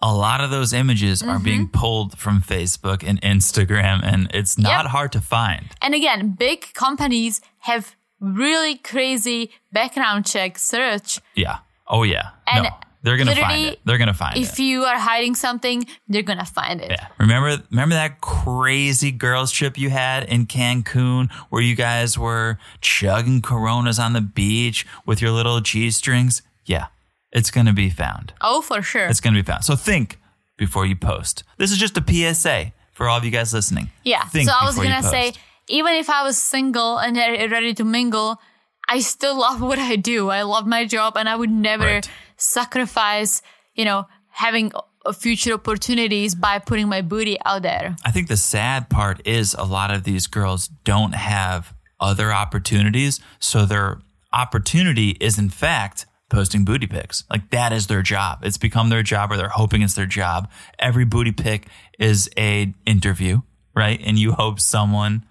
[0.00, 1.78] A lot of those images are being Mm-hmm.
[1.78, 4.90] pulled from Facebook and Instagram, and it's not Yep.
[4.92, 5.66] hard to find.
[5.82, 11.18] And again, big companies have really crazy background check search.
[11.34, 11.58] Yeah.
[11.88, 12.30] Oh yeah.
[12.46, 12.70] And no,
[13.02, 13.80] they're gonna find it.
[13.84, 14.52] They're gonna find If it.
[14.52, 16.90] If you are hiding something, they're gonna find it.
[16.90, 17.06] Yeah.
[17.18, 23.40] Remember remember that crazy girls trip you had in Cancun where you guys were chugging
[23.42, 26.42] coronas on the beach with your little G strings?
[26.66, 26.86] Yeah.
[27.32, 28.32] It's gonna be found.
[28.40, 29.06] Oh, for sure.
[29.06, 29.64] It's gonna be found.
[29.64, 30.18] So think
[30.56, 31.44] before you post.
[31.56, 33.90] This is just a PSA for all of you guys listening.
[34.04, 34.24] Yeah.
[34.24, 35.32] Think so I was gonna say,
[35.68, 38.40] even if I was single and ready to mingle,
[38.88, 40.30] I still love what I do.
[40.30, 42.10] I love my job, and I would never Right.
[42.36, 43.42] sacrifice,
[43.74, 44.72] you know, having
[45.18, 47.96] future opportunities by putting my booty out there.
[48.04, 53.20] I think the sad part is a lot of these girls don't have other opportunities.
[53.38, 54.00] So their
[54.32, 57.24] opportunity is, in fact, posting booty pics.
[57.30, 58.40] Like that is their job.
[58.42, 60.50] It's become their job or they're hoping it's their job.
[60.78, 61.66] Every booty pic
[61.98, 63.40] is a interview,
[63.74, 64.00] right?
[64.04, 65.24] And you hope someone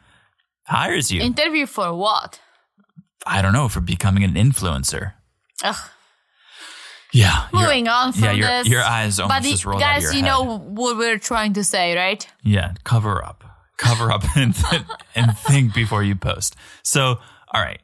[0.65, 1.21] hires you.
[1.21, 2.39] Interview for what?
[3.25, 5.13] I don't know, for becoming an influencer.
[5.63, 5.89] Ugh.
[7.13, 7.47] Yeah.
[7.53, 8.67] Moving on from yeah, your, this.
[8.67, 10.27] your eyes almost but the- just rolled out of guys, your you head.
[10.27, 12.27] know what we're trying to say, right?
[12.43, 13.43] Yeah, cover up.
[13.77, 14.55] Cover up and,
[15.15, 16.55] and think before you post.
[16.83, 17.19] So,
[17.53, 17.79] all right.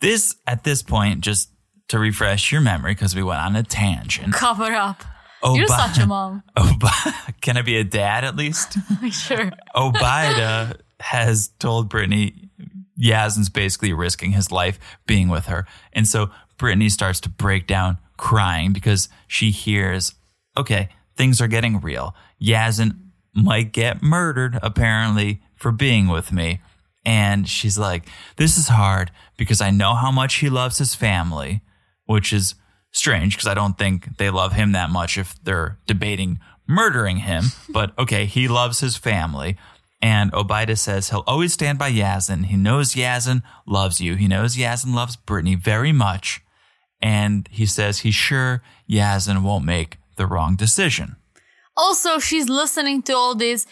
[0.00, 1.50] This, at this point, just
[1.88, 4.32] to refresh your memory, because we went on a tangent.
[4.34, 5.04] Cover up.
[5.42, 6.42] Oh, You're such a mom.
[6.56, 8.76] Oh, Obi- can I be a dad at least?
[9.10, 9.52] sure.
[9.74, 12.34] Obida has told Brittany
[13.00, 15.66] Yazan's basically risking his life being with her.
[15.92, 20.14] And so Brittany starts to break down crying because she hears,
[20.56, 22.14] okay, things are getting real.
[22.42, 22.96] Yazan
[23.34, 26.60] might get murdered apparently for being with me.
[27.04, 31.60] And she's like, this is hard because I know how much he loves his family,
[32.06, 32.54] which is
[32.92, 37.44] strange because I don't think they love him that much if they're debating murdering him.
[37.68, 39.56] But okay, he loves his family.
[40.00, 42.46] And Obida says he'll always stand by Yazan.
[42.46, 44.14] He knows Yazan loves you.
[44.14, 46.42] He knows Yazan loves Brittany very much.
[47.02, 51.16] And he says he's sure Yazan won't make the wrong decision.
[51.76, 53.66] Also, she's listening to all this,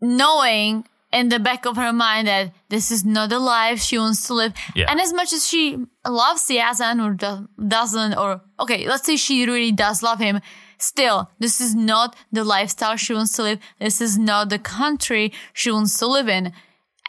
[0.00, 4.26] knowing in the back of her mind that this is not the life she wants
[4.28, 4.52] to live.
[4.74, 4.86] Yeah.
[4.88, 9.44] And as much as she loves Yazan or do- doesn't, or okay, let's say she
[9.44, 10.40] really does love him,
[10.78, 13.58] still, this is not the lifestyle she wants to live.
[13.80, 16.52] This is not the country she wants to live in.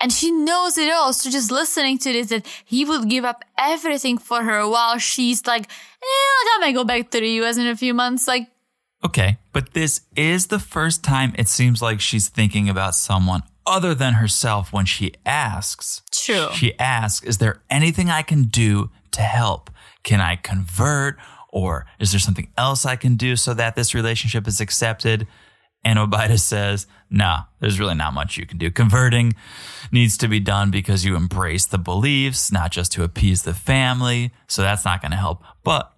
[0.01, 1.13] And she knows it all.
[1.13, 5.45] So just listening to this, that he would give up everything for her while she's
[5.45, 8.27] like, eh, I might go back to the US in a few months.
[8.27, 8.47] Like,
[9.03, 13.93] Okay, but this is the first time it seems like she's thinking about someone other
[13.93, 16.01] than herself when she asks.
[16.11, 16.49] True.
[16.53, 19.69] She asks, Is there anything I can do to help?
[20.03, 21.17] Can I convert?
[21.49, 25.27] Or is there something else I can do so that this relationship is accepted?
[25.83, 28.71] And Obida says, Nah, there's really not much you can do.
[28.71, 29.33] Converting
[29.91, 34.31] needs to be done because you embrace the beliefs, not just to appease the family.
[34.47, 35.43] So that's not going to help.
[35.63, 35.90] But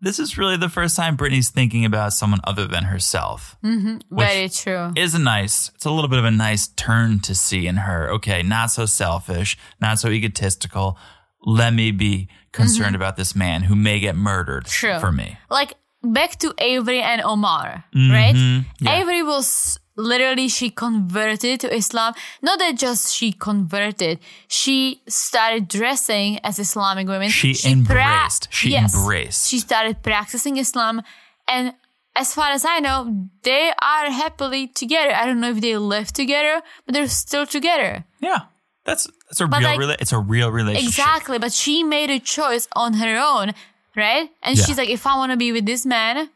[0.00, 3.56] this is really the first time Brittany's thinking about someone other than herself.
[3.62, 4.92] very true.
[4.96, 8.08] Is a nice, it's a little bit of a nice turn to see in her.
[8.12, 10.96] Okay, not so selfish, not so egotistical.
[11.42, 14.98] Let me be concerned about this man who may get murdered True.
[14.98, 15.38] for me.
[15.50, 18.12] like back to Avery and Omar, Mm-hmm.
[18.12, 18.64] right?
[18.80, 19.00] Yeah.
[19.00, 22.14] Avery was literally she converted to Islam.
[22.40, 27.28] Not that just she converted, she started dressing as Islamic women.
[27.28, 28.48] She embraced.
[28.50, 29.48] She embraced.
[29.50, 31.02] She started practicing Islam,
[31.46, 31.74] and
[32.16, 35.12] as far as I know, they are happily together.
[35.14, 38.04] I don't know if they live together, but they're still together.
[38.20, 38.40] Yeah,
[38.84, 40.88] that's that's a But real, like- rela- it's a real relationship.
[40.88, 43.52] Exactly, but she made a choice on her own,
[43.96, 44.30] right?
[44.42, 44.64] And Yeah.
[44.64, 46.30] she's like, if I want to be with this man,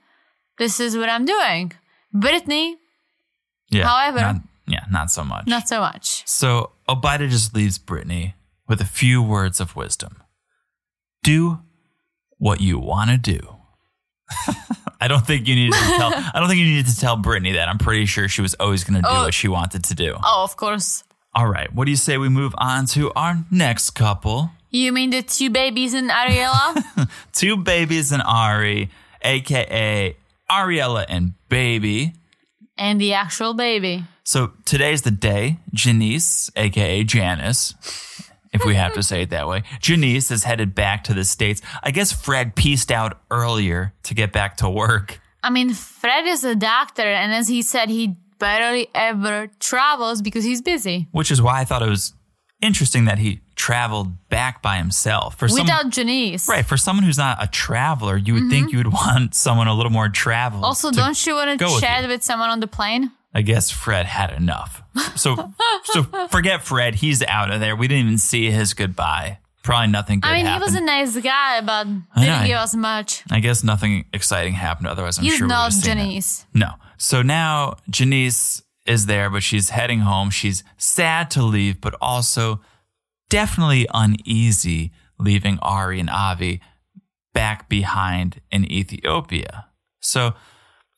[0.58, 1.72] this is what I'm doing.
[2.12, 2.76] Brittany,
[3.72, 3.86] Yeah.
[3.88, 5.46] However- not, yeah, not so much.
[5.46, 6.22] not so much.
[6.26, 8.34] So Obida just leaves Brittany
[8.68, 10.22] with a few words of wisdom.
[11.22, 11.60] Do
[12.38, 13.56] what you want to do.
[15.00, 16.12] I don't think you needed to tell.
[16.14, 17.68] I don't think you needed to tell Brittany that.
[17.68, 19.24] I'm pretty sure she was always going to do Oh.
[19.24, 20.14] what she wanted to do.
[20.22, 21.02] Oh, of course.
[21.34, 21.72] All right.
[21.72, 24.50] What do you say we move on to our next couple?
[24.70, 27.08] You mean the two babies in Ariella?
[27.32, 28.90] Two babies and Ari,
[29.22, 30.16] aka
[30.50, 32.14] Ariella and Baby.
[32.82, 34.04] And the actual baby.
[34.24, 35.58] So today's the day.
[35.72, 37.74] Janice, aka Janice,
[38.52, 41.62] if we have to say it that way, Janice is headed back to the States.
[41.80, 45.20] I guess Fred pieced out earlier to get back to work.
[45.44, 50.42] I mean, Fred is a doctor, and as he said, he barely ever travels because
[50.42, 51.06] he's busy.
[51.12, 52.14] Which is why I thought it was
[52.62, 55.36] interesting that he traveled back by himself.
[55.36, 56.48] For some, Without Janice.
[56.48, 59.74] right, for someone who's not a traveler, you would think you would want someone a
[59.74, 60.58] little more travel.
[60.58, 60.64] Mm-hmm.
[60.64, 62.08] Also, don't you want to chat you.
[62.08, 63.10] with someone on the plane?
[63.34, 64.82] I guess Fred had enough.
[65.16, 65.52] So,
[65.84, 66.96] so forget Fred.
[66.96, 67.74] He's out of there.
[67.74, 69.38] We didn't even see his goodbye.
[69.62, 70.70] Probably nothing good I mean, happened.
[70.70, 71.84] he was a nice guy, but
[72.20, 73.22] didn't give us much.
[73.30, 74.88] I guess nothing exciting happened.
[74.88, 76.02] Otherwise, I'm He's sure we not would've seen it.
[76.02, 76.46] Janice.
[76.52, 76.72] No.
[76.98, 80.30] So now Janice is there, but she's heading home.
[80.30, 82.60] She's sad to leave, but also
[83.30, 86.60] definitely uneasy leaving Ari and Avi
[87.32, 89.66] back behind in Ethiopia.
[90.00, 90.34] So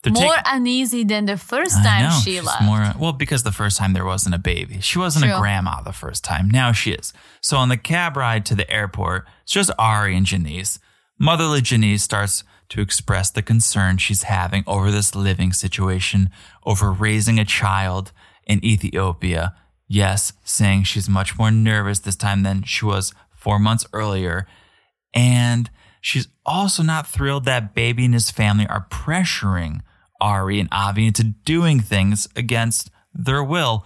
[0.06, 2.62] More taking- uneasy than the first time know, she left.
[2.62, 4.80] More, well, because the first time there wasn't a baby.
[4.80, 6.48] She wasn't a grandma the first time.
[6.50, 7.12] Now she is.
[7.40, 10.78] So on the cab ride to the airport, it's just Ari and Janice.
[11.18, 16.30] Motherly Janice starts to express the concern she's having over this living situation,
[16.64, 18.12] over raising a child
[18.46, 19.54] in Ethiopia.
[19.86, 24.46] Yes, saying she's much more nervous this time than she was four months earlier.
[25.14, 29.80] And she's also not thrilled that Baby and his family are pressuring
[30.20, 33.84] Ari and Avi into doing things against their will,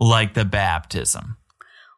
[0.00, 1.36] like the baptism.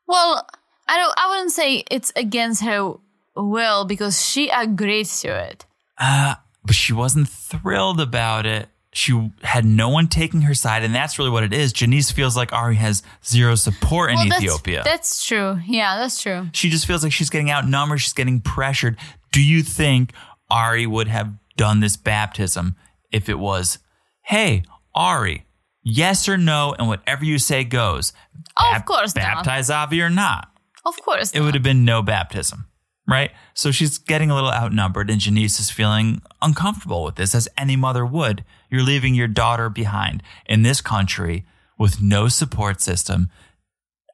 [0.06, 0.46] Well,
[0.88, 1.14] I don't.
[1.16, 2.94] I wouldn't say it's against her
[3.36, 5.64] will because she agreed to it.
[5.98, 6.34] Uh,
[6.64, 8.68] but she wasn't thrilled about it.
[8.92, 11.72] She had no one taking her side, and that's really what it is.
[11.72, 14.82] Janice feels like Ari has zero support in well, Ethiopia.
[14.84, 15.58] That's, true.
[15.66, 16.48] Yeah, that's true.
[16.52, 18.00] she just feels like she's getting outnumbered.
[18.00, 18.96] She's getting pressured.
[19.30, 20.12] Do you think
[20.50, 22.76] Ari would have done this baptism
[23.12, 23.78] if it was,
[24.22, 24.62] hey,
[24.94, 25.44] Ari,
[25.82, 28.12] yes or no, and whatever you say goes?
[28.58, 29.22] Oh, Bap- of course not.
[29.22, 30.48] Baptize Avi or not?
[30.84, 31.32] Of course.
[31.32, 32.66] It would have been no baptism,
[33.08, 33.30] right?
[33.54, 37.74] So she's getting a little outnumbered, and Janice is feeling uncomfortable with this, as any
[37.74, 38.44] mother would.
[38.70, 41.46] You're leaving your daughter behind in this country
[41.78, 43.30] with no support system.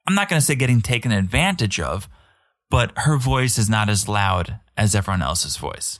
[0.06, 2.08] I'm not going to say getting taken advantage of,
[2.70, 5.98] but her voice is not as loud as everyone else's voice.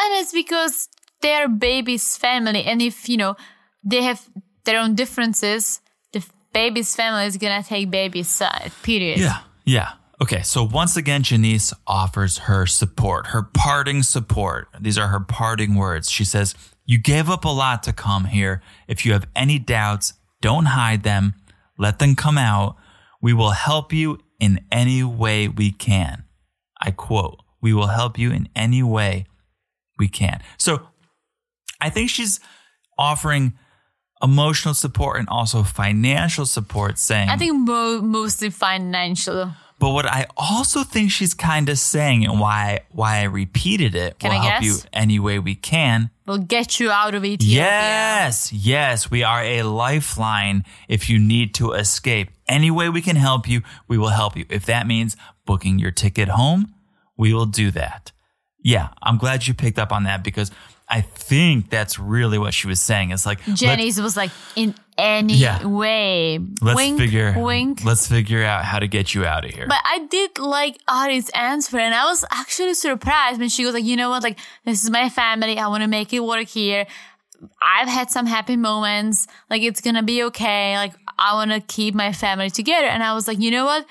[0.00, 0.88] And it's because
[1.20, 2.64] they're baby's family.
[2.64, 3.36] And if, you know,
[3.84, 4.26] they have
[4.64, 5.80] their own differences,
[6.12, 9.18] the baby's family is going to take baby's side, period.
[9.18, 9.40] Yeah.
[9.64, 9.92] Yeah.
[10.22, 10.42] Okay.
[10.42, 14.68] So once again, Janice offers her support, her parting support.
[14.78, 16.10] These are her parting words.
[16.10, 16.54] She says,
[16.86, 18.62] You gave up a lot to come here.
[18.86, 21.34] If you have any doubts, don't hide them.
[21.78, 22.76] Let them come out.
[23.22, 26.24] We will help you in any way we can.
[26.80, 29.26] I quote, we will help you in any way
[29.98, 30.40] we can.
[30.56, 30.88] So
[31.80, 32.40] I think she's
[32.98, 33.52] offering
[34.22, 39.52] emotional support and also financial support, saying, I think mo- mostly financial.
[39.80, 44.18] But what I also think she's kind of saying and why why I repeated it
[44.18, 44.84] Can will I help guess?
[44.84, 46.10] you any way we can.
[46.26, 47.56] We'll get you out of Ethiopia.
[47.64, 52.28] Yes, yes, we are a lifeline if you need to escape.
[52.46, 54.44] Any way we can help you, we will help you.
[54.48, 55.16] If that means
[55.46, 56.74] booking your ticket home,
[57.16, 58.12] we will do that.
[58.62, 60.50] Yeah, I'm glad you picked up on that because
[60.92, 63.12] I think that's really what she was saying.
[63.12, 65.64] It's like let- Jenny's was like, in any Yeah.
[65.64, 66.40] way.
[66.60, 67.84] let's wink, figure wink.
[67.84, 69.66] let's figure out how to get you out of here.
[69.68, 73.84] But I did like Ari's answer, and I was actually surprised when she goes like,
[73.84, 74.22] "You know what?
[74.24, 75.58] Like, this is my family.
[75.58, 76.86] I want to make it work here.
[77.62, 79.26] I've had some happy moments.
[79.48, 80.76] Like, it's gonna be okay.
[80.76, 83.86] Like, I want to keep my family together." And I was like, "You know what?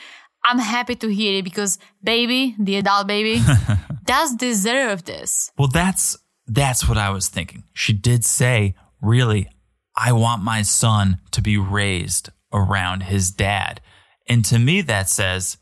[0.45, 3.41] I'm happy to hear it because baby, the adult baby,
[4.06, 6.18] does deserve this." Well, that's
[6.50, 7.64] that's what I was thinking.
[7.74, 9.47] She did say, "Really,
[9.95, 13.82] I want my son to be raised around his dad."
[14.28, 15.58] And to me that says,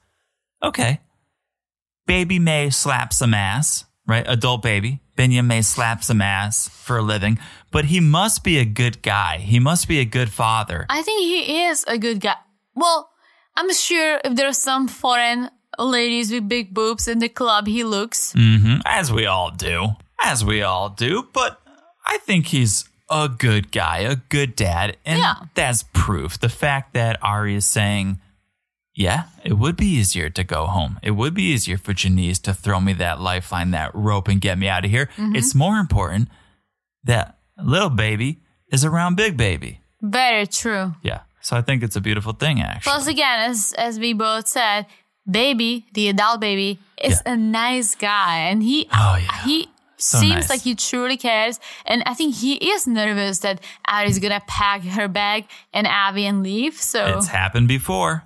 [0.63, 1.01] "Okay.
[2.05, 4.25] Baby may slap some ass, right?
[4.27, 5.01] Adult baby.
[5.17, 7.39] Biniyam may slap some ass for a living,
[7.71, 9.39] but he must be a good guy.
[9.39, 12.35] He must be a good father." I think he is a good guy.
[12.75, 13.09] Well,
[13.55, 17.83] I'm sure if there are some foreign ladies with big boobs in the club, he
[17.83, 18.33] looks.
[18.33, 19.95] hmm As we all do.
[20.19, 21.27] As we all do.
[21.33, 21.61] But
[22.05, 24.97] I think he's a good guy, a good dad.
[25.05, 25.35] And Yeah.
[25.53, 26.37] that's proof.
[26.39, 28.19] The fact that Ari is saying,
[28.95, 30.99] yeah, it would be easier to go home.
[31.03, 34.57] It would be easier for Janice to throw me that lifeline, that rope, and get
[34.57, 35.05] me out of here.
[35.17, 35.35] Mm-hmm.
[35.35, 36.29] It's more important
[37.03, 38.41] that little baby
[38.71, 39.81] is around big baby.
[40.01, 40.95] Very true.
[41.03, 41.21] Yeah.
[41.41, 42.89] So I think it's a beautiful thing, actually.
[42.91, 44.85] Plus, again, as as we both said,
[45.29, 47.33] baby, the adult baby, is Yeah.
[47.33, 49.45] a nice guy, and he Oh, yeah.
[49.45, 50.49] he So seems nice.
[50.49, 51.59] like he truly cares.
[51.85, 56.43] And I think he is nervous that Ari's gonna pack her bag and Avi and
[56.43, 56.75] leave.
[56.75, 58.23] So It's happened before,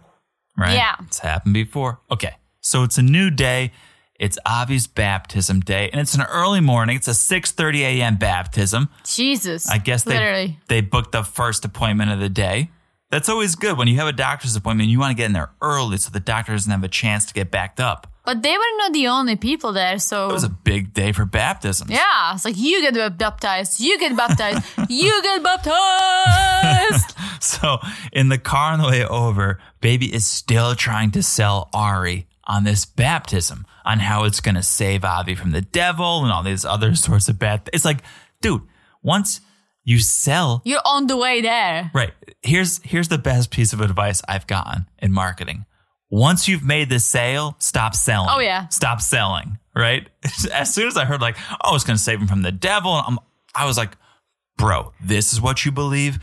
[0.57, 0.73] right?
[0.73, 0.95] Yeah.
[1.01, 2.01] It's happened before.
[2.11, 2.35] Okay.
[2.61, 3.71] So it's a new day.
[4.19, 6.95] It's Avi's baptism day, and it's an early morning.
[6.95, 8.17] It's a 6:30 a.m.
[8.17, 8.89] baptism.
[9.03, 10.59] Jesus, I guess they literally.
[10.67, 12.69] they booked the first appointment of the day.
[13.09, 14.89] That's always good when you have a doctor's appointment.
[14.89, 17.33] You want to get in there early so the doctor doesn't have a chance to
[17.33, 18.10] get backed up.
[18.23, 21.25] But they were not the only people there, so It was a big day for
[21.25, 21.89] baptisms.
[21.89, 27.15] yeah, it's like you get baptized, you get baptized, you get baptized.
[27.41, 27.79] So
[28.13, 32.63] in the car on the way over, baby is still trying to sell Ari on
[32.65, 36.65] this baptism, on how it's going to save Avi from the devil and all these
[36.65, 37.67] other sorts of bad.
[37.73, 38.03] It's like,
[38.41, 38.61] dude,
[39.01, 39.41] once
[39.83, 41.89] you sell, You're on the way there.
[41.95, 42.13] right?
[42.43, 45.65] Here's here's the best piece of advice I've gotten in marketing.
[46.11, 48.29] Once you've made the sale, stop selling.
[48.29, 48.67] Oh, yeah.
[48.67, 49.57] stop selling.
[49.73, 50.07] Right?
[50.53, 52.91] As soon as I heard like, oh, it's going to save him from the devil,
[52.91, 53.17] I'm,
[53.55, 53.97] I was like,
[54.57, 56.19] bro, this is what you believe.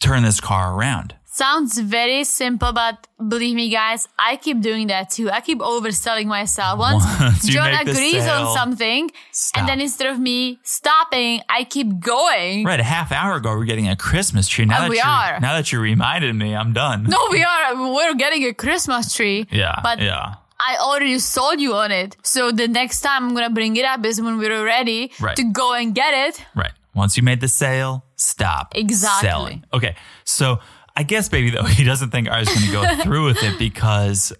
[0.00, 1.14] Turn this car around.
[1.36, 5.30] Sounds very simple, but believe me, guys, I keep doing that too.
[5.30, 6.78] I keep overselling myself.
[6.78, 9.60] Once, Once John agrees sale, on something, stop.
[9.60, 12.64] and then instead of me stopping, I keep going.
[12.64, 14.64] Right, a half hour ago, we are getting a Christmas tree.
[14.64, 15.38] Now Oh, that we you are.
[15.40, 17.04] now that you reminded me, I'm done.
[17.04, 17.92] No, we are.
[17.94, 19.46] We're getting a Christmas tree.
[19.52, 20.36] Yeah, But yeah.
[20.58, 22.16] I already sold you on it.
[22.22, 25.36] So the next time I'm going to bring it up is when we're ready Right.
[25.36, 26.42] to go and get it.
[26.54, 26.72] Right.
[26.94, 29.28] Once you made the sale, stop Exactly.
[29.28, 29.64] selling.
[29.74, 29.96] Okay.
[30.24, 30.60] So
[30.96, 34.32] I guess, baby, though, he doesn't think Ari's going to go through with it because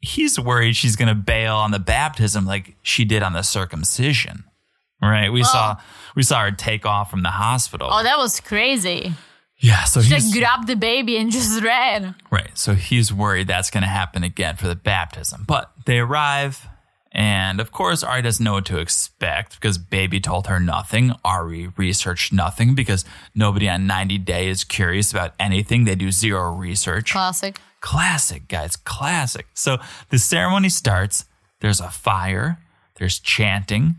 [0.00, 4.44] he's worried she's going to bail on the baptism like she did on the circumcision.
[5.00, 5.32] Right.
[5.32, 5.76] We saw
[6.16, 7.88] we saw her take off from the hospital.
[7.90, 9.12] Oh, that was crazy.
[9.58, 9.84] yeah.
[9.84, 12.16] So She like grabbed the baby and just ran.
[12.32, 12.50] Right.
[12.54, 15.44] So he's worried that's going to happen again for the baptism.
[15.46, 16.66] But they arrive,
[17.12, 21.12] and of course, Ari doesn't know what to expect because Baby told her nothing.
[21.24, 23.04] Ari researched nothing because
[23.34, 25.84] nobody on 90 Day is curious about anything.
[25.84, 27.12] They do zero research.
[27.12, 27.58] Classic.
[27.80, 28.76] Classic, guys.
[28.76, 29.46] Classic.
[29.54, 29.78] So
[30.10, 31.24] the ceremony starts.
[31.60, 32.58] There's a fire,
[32.98, 33.96] there's chanting.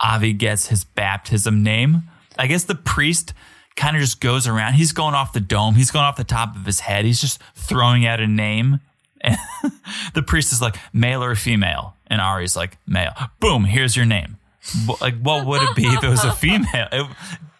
[0.00, 2.04] Avi gets his baptism name.
[2.38, 3.32] I guess the priest
[3.76, 4.74] kind of just goes around.
[4.74, 5.74] He's going off the dome.
[5.74, 7.04] He's going off the top of his head.
[7.04, 8.80] He's just throwing out a name.
[9.26, 9.36] And
[10.14, 11.96] the priest is like, male or female?
[12.06, 13.12] And Ari's like, male.
[13.40, 14.38] Boom, here's your name.
[15.00, 16.88] Like, what would it be if it was a female?
[16.92, 17.06] It-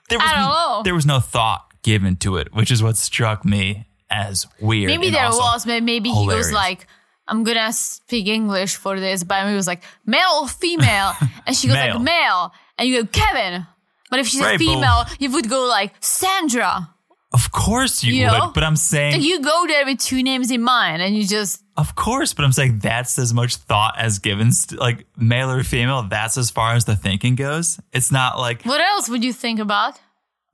[0.09, 0.83] there was I don't no, know.
[0.85, 4.89] There was no thought given to it, which is what struck me as weird.
[4.91, 6.47] Maybe there was, but maybe he hilarious.
[6.47, 6.87] goes like,
[7.29, 11.13] I'm gonna speak English for this, but he was like, male or female?
[11.45, 11.95] And she goes Male.
[11.95, 12.53] like, male.
[12.79, 13.67] And you go, Kevin.
[14.11, 16.91] But if she's a female, you would go like, Sandra.
[17.37, 18.51] Of course you, You would, know?
[18.57, 21.89] but I'm saying you go there with two names in mind and you just Of
[21.95, 24.99] course, but I'm saying that's as much thought as given, st- like
[25.33, 26.03] male or female.
[26.17, 27.79] That's as far as the thinking goes.
[27.93, 29.93] It's not like, what else would you think about?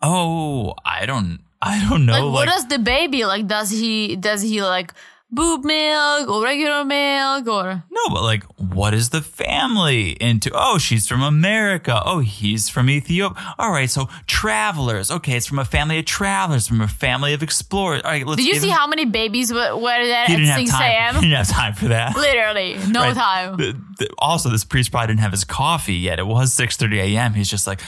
[0.03, 2.13] oh, I don't, I don't know.
[2.15, 3.47] Like, Like, what does the baby like?
[3.47, 4.93] Does he does he like
[5.33, 10.51] boob milk or regular milk or no, but like, what is the family into?
[10.55, 12.03] Oh, she's from America.
[12.05, 13.55] Oh, he's from Ethiopia.
[13.59, 15.11] All right, so travelers.
[15.11, 18.03] Okay, it's from a family of travelers, from a family of explorers.
[18.05, 18.43] All right, let's.
[18.43, 20.71] did you see him- how many babies were, were there he at didn't have 6
[20.71, 20.83] time?
[20.83, 21.15] He a.m.?
[21.23, 22.15] didn't have time for that.
[22.17, 23.15] Literally, no Right.
[23.15, 23.57] time.
[23.57, 26.19] The- the- also, this priest probably didn't have his coffee yet.
[26.19, 27.35] It was 6.30 a.m.
[27.35, 27.81] He's just like,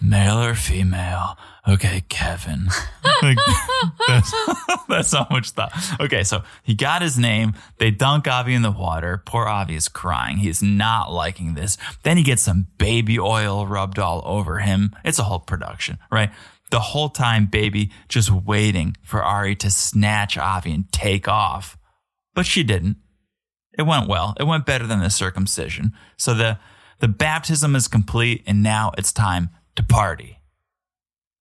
[0.00, 1.36] male or female?
[1.68, 2.66] Okay, Kevin.
[3.22, 3.38] Like,
[4.08, 4.34] that's,
[4.88, 5.72] that's how much thought.
[6.00, 7.54] Okay, so he got his name.
[7.78, 9.22] They dunk Avi in the water.
[9.24, 10.38] Poor Avi is crying.
[10.38, 11.78] He's not liking this.
[12.02, 14.90] Then he gets some baby oil rubbed all over him.
[15.04, 16.30] It's a whole production, right?
[16.70, 21.78] The whole time, baby just waiting for Ari to snatch Avi and take off.
[22.34, 22.96] But she didn't
[23.78, 24.34] it went well.
[24.38, 25.92] It went better than the circumcision.
[26.16, 26.58] So the
[27.00, 30.38] the baptism is complete, and now it's time to party.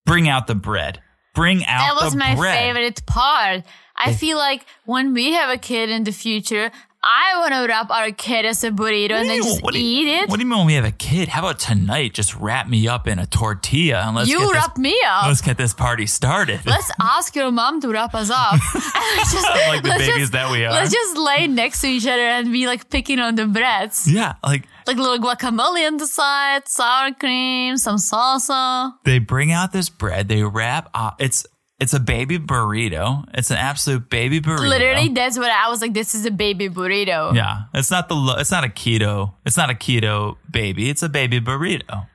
[0.06, 1.02] Bring out the bread.
[1.34, 2.02] Bring out the bread.
[2.02, 2.58] That was my bread.
[2.58, 3.64] favorite part.
[3.96, 6.72] I feel like when we have a kid in the future,
[7.04, 10.02] I want to wrap our kid as a burrito and then just what do you-
[10.02, 10.30] eat it.
[10.30, 11.30] What do you mean when we have a kid?
[11.30, 12.14] How about tonight?
[12.14, 15.26] Just wrap me up in a tortilla and let's you get this, wrap me up.
[15.26, 16.60] let's get this party started.
[16.66, 18.54] Let's ask your mom to wrap us up.
[18.74, 20.72] Let's just, Like the let's babies just- that we are.
[20.72, 24.08] Let's just lay next to each other and be like picking on the breads.
[24.12, 28.94] yeah, like Like little guacamole on the side, sour cream, some salsa.
[29.06, 30.28] they bring out this bread.
[30.30, 30.90] They wrap.
[30.94, 31.46] Uh, it's
[31.82, 33.26] it's a baby burrito.
[33.34, 34.70] It's an absolute baby burrito.
[34.70, 35.94] Literally, that's what I was like.
[35.94, 37.36] This is a baby burrito.
[37.36, 40.90] Yeah, it's not the lo- it's not a keto it's not a keto baby.
[40.90, 42.08] It's a baby burrito.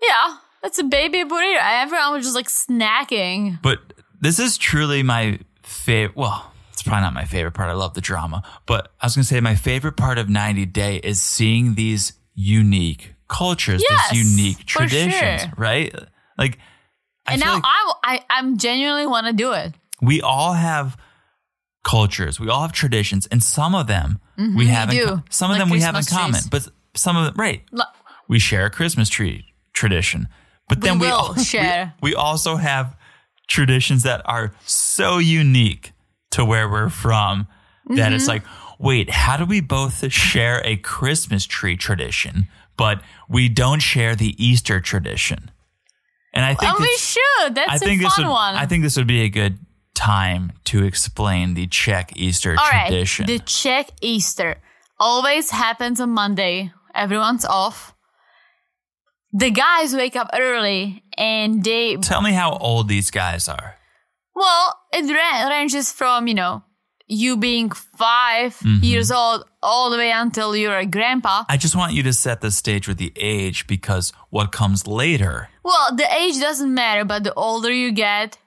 [0.00, 1.58] Yeah, it's a baby burrito.
[1.60, 3.60] Everyone was just like snacking.
[3.62, 3.80] But
[4.20, 6.16] this is truly my favorite.
[6.16, 7.68] Well, it's probably not my favorite part.
[7.70, 10.96] I love the drama, but I was gonna say my favorite part of 90 Day
[10.98, 15.52] is seeing these unique cultures, Yes, these unique traditions, sure.
[15.56, 15.92] right?
[16.38, 16.58] Like,
[17.32, 19.74] and now like I, I, I'm genuinely want to do it.
[20.00, 20.96] we all have
[21.84, 24.18] cultures, we all have traditions, and some of them
[24.56, 26.48] we have Mm-hmm, co- some of Like them we have in common, trees.
[26.48, 27.62] but some of them right.
[27.72, 27.84] Lo-
[28.28, 30.28] we share a Christmas tree tradition,
[30.68, 31.94] but We then we, will al- we- share.
[32.02, 32.96] We, also have
[33.48, 35.92] traditions that are so unique
[36.32, 37.46] to where we're from
[37.88, 38.28] that it's Mm-hmm.
[38.30, 38.42] like,
[38.78, 42.46] wait, how do we both share a Christmas tree tradition,
[42.76, 45.50] but we don't share the Easter tradition?
[46.38, 47.54] And I think And we should.
[47.56, 48.54] That's I think a fun would, one.
[48.54, 49.58] I think this would be a good
[49.96, 53.26] time to explain the Czech Easter All right, tradition.
[53.26, 54.60] the Czech Easter
[55.00, 56.70] always happens on Monday.
[56.94, 57.92] Everyone's off.
[59.32, 63.74] The guys wake up early and they Tell me how old these guys are.
[64.34, 66.62] Well, it ra- ranges from, you know,
[67.08, 68.84] you being 5 Mm-hmm.
[68.84, 71.44] years old all the way until you're a grandpa.
[71.48, 75.48] I just want you to set the stage with the age because what comes later,
[75.68, 78.38] Well, the age doesn't matter, but the older you get,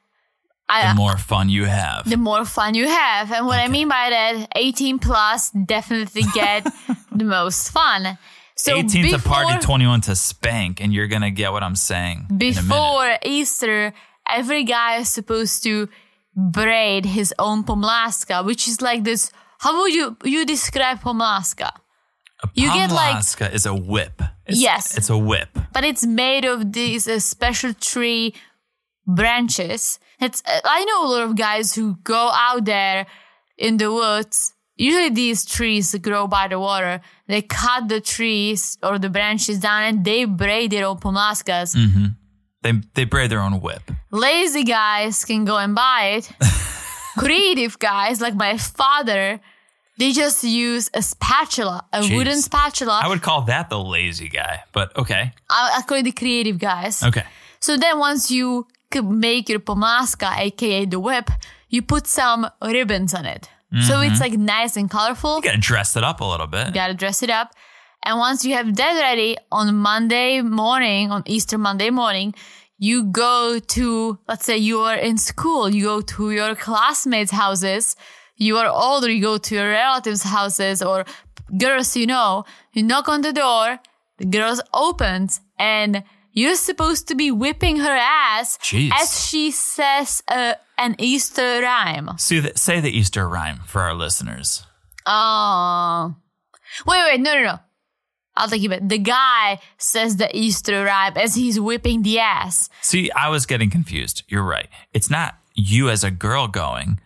[0.68, 2.10] I, the more fun you have.
[2.10, 3.32] the more fun you have.
[3.32, 6.66] And what I mean by that, 18 plus definitely get
[7.12, 8.18] the most fun.
[8.56, 12.26] So 18 to party, 21 to spank, and you're going to get what I'm saying.
[12.38, 13.94] before Easter,
[14.28, 15.90] every guy is supposed to
[16.36, 19.32] braid his own pomlázka, which is like this.
[19.60, 21.70] How would you you describe pomlázka?
[22.44, 24.22] A you get, like- pomlaska is a whip.
[24.52, 24.98] It's, Yes.
[24.98, 25.50] It's a whip.
[25.74, 28.34] But it's made of these uh, special tree
[29.08, 30.00] branches.
[30.20, 33.08] It's uh, I know a lot of guys who go out there
[33.58, 34.54] in the woods.
[34.78, 37.02] Usually these trees grow by the water.
[37.28, 41.76] They cut the trees or the branches down and they braid their own pomlázkas.
[42.64, 43.92] They, they braid their own whip.
[44.12, 46.32] Lazy guys can go and buy it.
[47.18, 49.40] Creative guys like my father,
[50.02, 52.16] they just use a spatula, a Jeez.
[52.16, 53.00] wooden spatula.
[53.04, 55.32] I would call that the lazy guy, but okay.
[55.50, 57.04] I, I call it the creative guys.
[57.04, 57.24] Okay.
[57.60, 58.68] So then once you
[59.04, 61.30] make your pomlázka, aka the whip,
[61.70, 63.50] you put some ribbons on it.
[63.88, 64.22] So it's mm-hmm.
[64.22, 65.38] like nice and colorful.
[65.38, 66.68] You got to dress it up a little bit.
[66.68, 67.54] You gotta dress it up.
[68.04, 72.36] And once you have that ready on Monday morning, on Easter Monday morning,
[72.80, 77.96] you go to, let's say you are in school, you go to your classmates' houses,
[78.38, 81.06] you are older, you go to your relatives' houses or
[81.58, 83.80] girls you know, you knock on the door,
[84.18, 86.04] the girls opens, and
[86.34, 88.92] you're supposed to be whipping her ass Jeez.
[88.94, 92.10] as she says uh, an Easter rhyme.
[92.18, 94.66] See the, say the Easter rhyme for our listeners.
[95.06, 96.16] Oh.
[96.86, 97.60] Wait, wait, no, no, no.
[98.38, 98.80] I'll take you back.
[98.82, 102.70] The guy says the Easter rhyme as he's whipping the ass.
[102.82, 104.24] See, I was getting confused.
[104.30, 104.70] You're right.
[104.94, 107.01] It's not you as a girl going.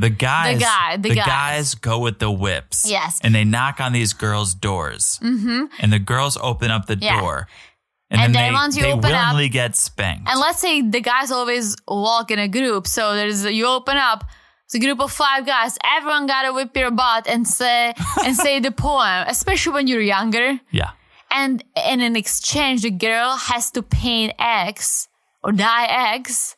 [0.00, 1.26] The guys, guy- the guys.
[1.26, 2.88] guys go with the whips.
[2.88, 3.18] Yes.
[3.22, 5.64] and they knock on these girls' doors, mm-hmm.
[5.80, 7.20] and the girls open up the Yeah.
[7.20, 7.48] door,
[8.10, 10.28] and, And then then they, once you they open up- willingly get spanked.
[10.30, 12.86] And let's say the guys always walk in a group.
[12.86, 14.24] So there's you open up,
[14.66, 15.76] it's a group of five guys.
[15.84, 17.92] Everyone gotta whip your butt and say
[18.24, 20.60] and say the poem, especially when you're younger.
[20.70, 20.90] yeah,
[21.30, 25.08] And and in exchange, the girl has to paint X
[25.42, 26.54] or dye X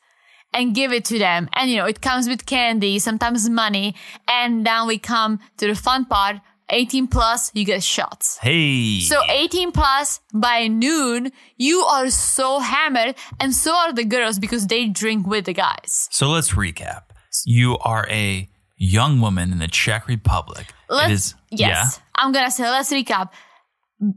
[0.52, 1.48] and give it to them.
[1.55, 3.94] And you know, it comes with candy, sometimes money.
[4.28, 6.36] And then we come to the fun part.
[6.72, 8.39] 18 plus, you get shots.
[8.39, 14.39] hey, So 18 plus by noon, you are so hammered, and so are the girls
[14.39, 16.06] because they drink with the guys.
[16.12, 17.02] So let's recap.
[17.44, 20.72] You are a young woman in the Czech Republic.
[20.89, 23.31] Let's, it is yes, I'm gonna say let's recap.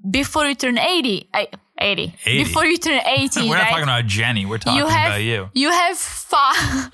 [0.09, 1.47] Before you turn 80, I,
[1.79, 2.43] 80, 80.
[2.43, 3.49] before you turn 18, Yeah.
[3.49, 3.63] We're right?
[3.63, 4.45] not talking about Jenny.
[4.45, 5.49] We're talking you have about you.
[5.53, 6.53] you have fun.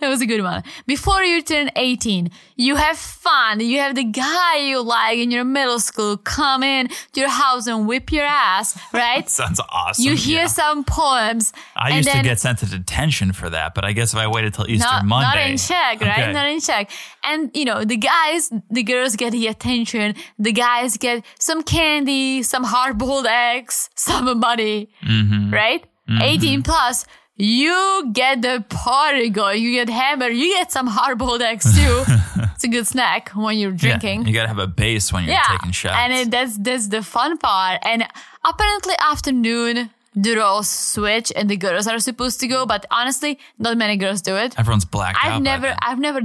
[0.00, 0.62] that was a good one.
[0.86, 2.30] Before you turn 18,
[2.62, 3.60] you have fun.
[3.60, 7.66] You have the guy you like in your middle school come in to your house
[7.66, 9.28] and whip your ass, right?
[9.28, 10.04] Sounds awesome.
[10.04, 10.46] You hear yeah.
[10.60, 11.52] some poems.
[11.76, 14.54] I used to get sent to detention for that, but I guess if I waited
[14.54, 16.22] till Easter not, Monday, not in Czech, right?
[16.22, 16.32] Okay.
[16.32, 16.90] Not in Czech.
[17.24, 20.14] And you know, the guys, the girls get the attention.
[20.38, 25.52] The guys get some candy, some hard-boiled eggs, some money, Mm-hmm.
[25.52, 25.84] right?
[26.08, 27.06] 18 plus.
[27.36, 29.62] You get the party going.
[29.62, 30.34] You get hammered.
[30.34, 32.04] You get some hard-boiled eggs too.
[32.64, 34.26] it's a good snack when you're Yeah, drinking.
[34.26, 35.96] you gotta have a base when you're taking shots.
[35.98, 37.80] And it, that's that's the fun part.
[37.84, 38.06] And
[38.44, 43.76] apparently afternoon the roles switch and the girls are supposed to go, but honestly, not
[43.76, 44.58] many girls do it.
[44.58, 45.24] Everyone's blacked out.
[45.24, 45.76] I've by never then.
[45.82, 46.20] I've never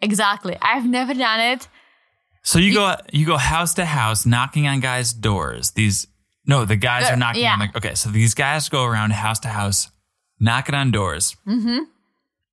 [0.00, 0.56] exactly.
[0.62, 1.68] I've never done it.
[2.42, 5.72] So you go you go house to house knocking on guys' doors.
[5.72, 6.06] These
[6.44, 7.94] no, the guys are knocking on the okay.
[7.94, 9.90] So these guys go around house to house
[10.38, 11.36] knocking on doors.
[11.46, 11.78] Mm-hmm.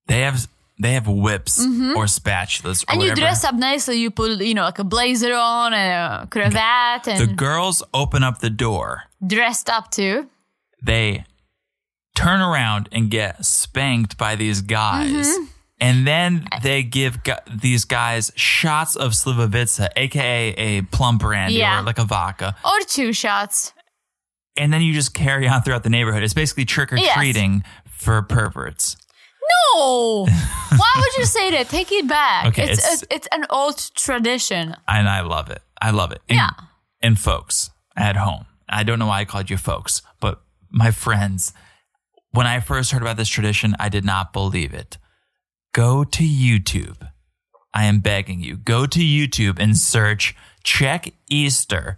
[0.08, 0.48] They have
[0.84, 2.92] they have whips or spatulas or Mm-hmm.
[2.94, 3.22] And you whatever.
[3.22, 3.98] dress up nicely.
[3.98, 8.22] You put you know like a blazer on and a cravat and the girls open
[8.24, 9.04] up the door.
[9.26, 10.30] dressed up too.
[10.84, 11.26] They
[12.16, 15.28] turn around and get spanked by these guys.
[15.28, 15.44] Mm-hmm.
[15.80, 21.80] And then they give gu- these guys shots of Slivovica, aka a plum brandy Yeah.
[21.80, 22.56] or like a vodka.
[22.64, 23.74] Or two shots.
[24.56, 26.22] and then you just carry on throughout the neighborhood.
[26.24, 28.96] It's basically trick or treating for perverts.
[29.76, 30.26] No.
[30.26, 31.70] Why would you say that?
[31.70, 32.48] Take it back.
[32.48, 34.76] Okay, it's it's- it's, an old tradition.
[34.88, 35.62] And I love it.
[35.82, 36.22] I love it.
[36.30, 36.50] And, Yeah.
[37.02, 41.54] And folks at home, I don't know why I called you folks, but my friends,
[42.32, 44.98] when I first heard about this tradition, I did not believe it.
[45.74, 47.10] Go to YouTube.
[47.74, 51.98] I am begging you, go to YouTube and search Czech Easter.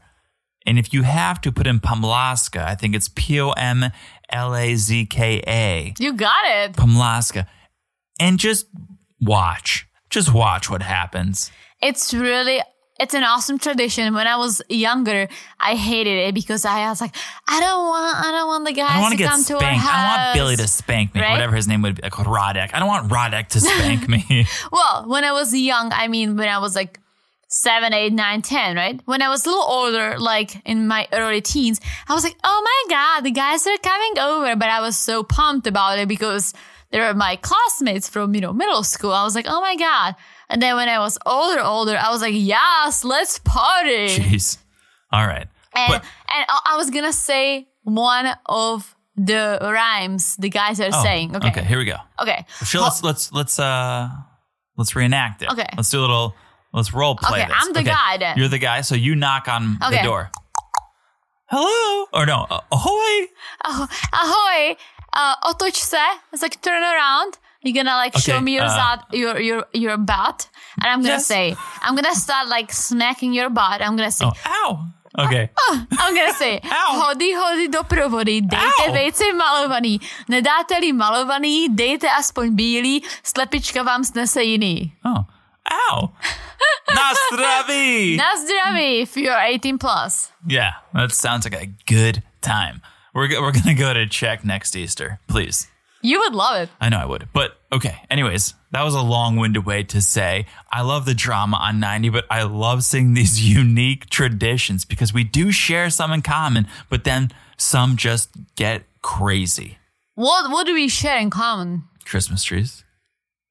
[0.65, 3.91] And if you have to put in Pomlázka, I think it's P O M
[4.29, 5.93] L A Z K A.
[5.99, 6.73] You got it.
[6.73, 7.45] Pomlázka
[8.19, 8.67] and just
[9.21, 9.87] watch.
[10.09, 11.51] Just watch what happens.
[11.81, 12.61] It's really
[12.97, 14.13] it's an awesome tradition.
[14.13, 15.27] When I was younger,
[15.59, 17.13] I hated it because I was like,
[17.47, 19.71] I don't want I don't want the guys I don't want to come to our
[19.73, 19.89] house.
[19.91, 21.31] I want Billy to spank me, Right?
[21.31, 22.69] whatever his name would be, like Rodek.
[22.73, 24.47] I don't want Rodek to spank me.
[24.71, 26.99] Well, when I was young, I mean when I was like
[27.47, 28.99] seven, eight, nine, ten, right?
[29.05, 32.61] When I was a little older, like in my early teens, I was like, oh
[32.63, 34.55] my God, the guys are coming over.
[34.55, 36.53] But I was so pumped about it because
[36.91, 39.11] they were my classmates from, you know, middle school.
[39.11, 40.15] I was like, oh my God.
[40.49, 44.07] And then when I was older, older, I was like, yes, let's party.
[44.07, 44.57] Jeez.
[45.11, 45.47] All right.
[45.75, 46.03] And, But
[46.33, 51.35] and I was gonna say one of the rhymes the guys are oh, saying.
[51.35, 51.47] Okay.
[51.49, 51.97] okay, here we go.
[52.19, 52.45] Okay.
[52.63, 54.09] Sure, let's let's let's uh
[54.77, 55.51] let's reenact it.
[55.51, 55.67] Okay.
[55.75, 56.35] Let's do a little
[56.75, 57.57] let's role play Okay, this.
[57.63, 58.35] I'm the guy then.
[58.37, 60.03] You're the guy, so you knock on the Okay.
[60.03, 60.29] door.
[61.47, 62.05] Hello?
[62.13, 63.15] Or no, uh, ahoy.
[63.65, 64.75] Oh, ahoy,
[65.13, 66.01] uh, otoč se.
[66.33, 67.37] It's like turn around.
[67.61, 70.49] You're gonna like show me your uh, zad, your your your butt,
[70.81, 71.25] and I'm gonna Yes.
[71.25, 73.81] say, I'm gonna start like smacking your butt.
[73.81, 74.69] I'm gonna say, Oh, ow.
[75.17, 75.49] Okay.
[76.01, 78.93] I'm gonna say, hody, hody do provody, dejte Ow.
[78.93, 79.97] vejce malovaný,
[80.27, 84.91] nedáte-li malovaný, dejte aspoň bílý, slepička vám snese jiný.
[85.07, 85.23] Oh.
[85.71, 86.13] Ow.
[86.93, 88.17] Na zdraví.
[88.17, 88.33] Na
[88.77, 90.31] if you're 18 plus.
[90.47, 92.81] Yeah, that sounds like a good time.
[93.13, 95.67] We're, go- we're going to go to Czech next Easter, please.
[96.01, 96.69] You would love it.
[96.79, 97.27] I know I would.
[97.33, 101.57] But okay, anyways, that was a long winded way to say I love the drama
[101.57, 106.21] on 90, but I love seeing these unique traditions because we do share some in
[106.21, 109.77] common, but then some just get crazy.
[110.13, 111.85] What what do we share in common?
[112.05, 112.83] Christmas trees?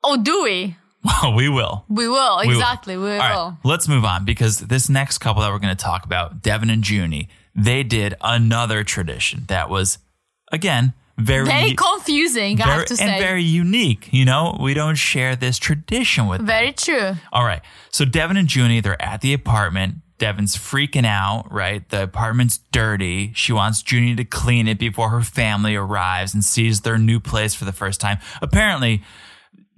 [0.04, 0.76] Oh, do we?
[1.04, 1.84] Well, we will.
[1.88, 2.54] We will, We will.
[2.54, 2.96] exactly.
[2.96, 3.20] We will.
[3.20, 6.40] All right, let's move on because this next couple that we're going to talk about,
[6.42, 9.98] Deavan and Junie, they did another tradition that was,
[10.50, 13.04] again, very, Very confusing, I have to say.
[13.04, 14.08] and very unique.
[14.12, 16.46] You know, we don't share this tradition with them.
[16.46, 17.12] very true.
[17.32, 17.60] All right.
[17.90, 19.96] So Deavan and Junie, they're at the apartment.
[20.18, 21.88] Deavan's freaking out, right?
[21.88, 23.32] The apartment's dirty.
[23.34, 27.54] She wants Junie to clean it before her family arrives and sees their new place
[27.54, 28.18] for the first time.
[28.42, 29.02] Apparently,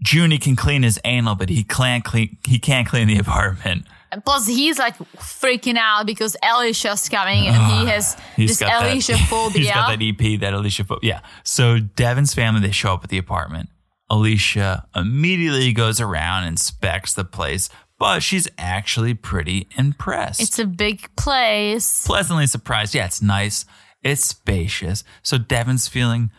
[0.04, 3.86] Junie can clean his anal, but he can't clean he can't clean the apartment.
[4.12, 8.82] And Plus, he's like freaking out because Alicia's coming and he ah, has this that-
[8.84, 9.62] Alicia phobia.
[9.62, 11.10] He's got that EP, that Alicia phobia.
[11.14, 11.20] Yeah.
[11.42, 13.68] So Deavan's family, they show up at the apartment.
[14.08, 17.68] Alicia immediately goes around and inspects the place,
[17.98, 20.40] but she's actually pretty impressed.
[20.40, 22.06] it's a big place.
[22.06, 22.94] pleasantly surprised.
[22.94, 23.64] Yeah, it's nice.
[24.02, 25.02] It's spacious.
[25.22, 26.30] So Deavan's feeling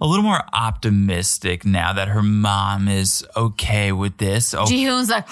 [0.00, 4.54] a little more optimistic now that her mom is okay with this.
[4.54, 5.26] Oh, Jihoon's like,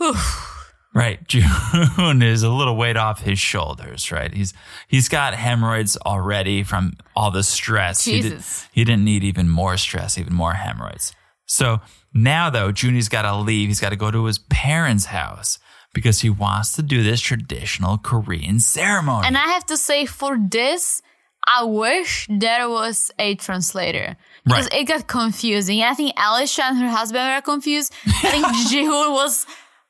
[0.94, 1.24] right.
[1.28, 4.32] June is a little weight off his shoulders, right?
[4.32, 4.52] He's
[4.88, 8.04] he's got hemorrhoids already from all the stress.
[8.04, 8.68] He, did, Jesus.
[8.72, 11.14] he didn't need even more stress, even more hemorrhoids.
[11.46, 11.80] So
[12.12, 13.68] now though, Junie's got to leave.
[13.68, 15.58] He's got to go to his parents' house
[15.92, 19.26] because he wants to do this traditional Korean ceremony.
[19.26, 21.02] and I have to say, for this,
[21.46, 24.80] I wish there was a translator because Right.
[24.82, 25.82] it got confusing.
[25.82, 27.92] I think Alicia and her husband were confused.
[28.06, 29.46] I think Jihoon was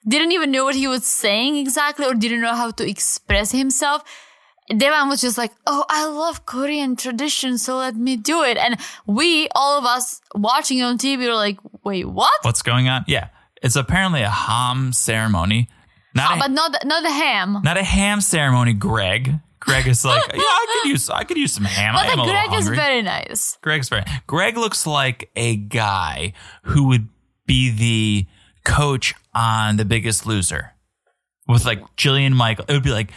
[0.09, 4.03] didn't even know what he was saying exactly or didn't know how to express himself.
[4.71, 8.77] Deavan was just like, "Oh, I love Korean tradition, so let me do it." And
[9.05, 13.05] we, all of us watching on TV, were like, "Wait, what?" what's going on?
[13.09, 13.29] Yeah,
[13.61, 15.69] it's apparently a ham ceremony,
[16.15, 17.59] not a, But not not the ham.
[17.65, 18.73] not a ham ceremony.
[18.73, 21.95] Greg, Greg is like, yeah, I could use I could use some ham.
[21.97, 23.59] I But am the a little Greg is very nice.
[23.63, 24.05] Greg's very.
[24.27, 26.33] Greg looks like a guy
[26.63, 27.09] who would
[27.47, 28.27] be the
[28.65, 30.73] coach on The Biggest Loser,
[31.47, 32.65] with like Jillian Michael.
[32.69, 33.13] It would be like.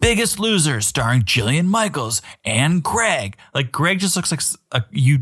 [0.00, 3.36] Biggest Loser, starring Jillian Michaels and Greg.
[3.54, 4.40] Like Greg just looks like
[4.72, 5.20] a, you.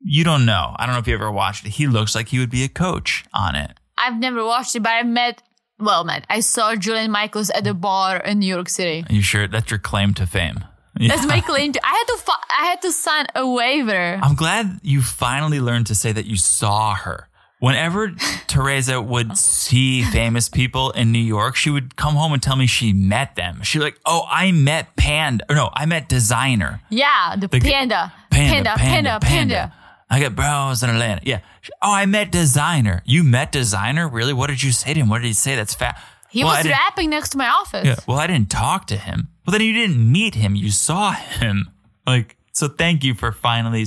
[0.00, 0.76] You don't know.
[0.76, 1.70] I don't know if you ever watched it.
[1.70, 3.72] He looks like he would be a coach on it.
[3.98, 5.42] I've never watched it, but I've met,
[5.82, 9.04] well, met, I saw Jillian Michaels at a bar in New York City.
[9.08, 10.64] Are you sure that's your claim to fame?
[10.98, 11.14] Yeah.
[11.14, 11.80] That's my claim to.
[11.84, 12.32] I had to.
[12.60, 14.20] I had to sign a waiver.
[14.22, 17.28] I'm glad you finally learned to say that you saw her.
[17.60, 18.10] Whenever
[18.48, 22.66] Teresa would see famous people in New York, she would come home and tell me
[22.66, 23.62] she met them.
[23.62, 25.44] She'd be like, "Oh, I met Panda.
[25.48, 26.80] Or no, I met Desiigner.
[26.90, 29.74] Yeah, the, The- panda, Panda, panda, panda, panda.
[30.12, 31.22] I got bros in Atlanta.
[31.24, 31.40] Yeah.
[31.80, 33.00] Oh, I met Desiigner.
[33.06, 34.12] You met Desiigner?
[34.12, 34.32] Really?
[34.34, 35.08] What did you say to him?
[35.08, 35.56] What did he say?
[35.56, 36.00] That's fat.
[36.28, 37.86] He Well, was rapping next to my office.
[37.86, 37.96] Yeah.
[38.06, 39.28] Well, I didn't talk to him.
[39.46, 40.54] Well, then you didn't meet him.
[40.54, 41.68] You saw him.
[42.04, 43.86] Like, so thank you for finally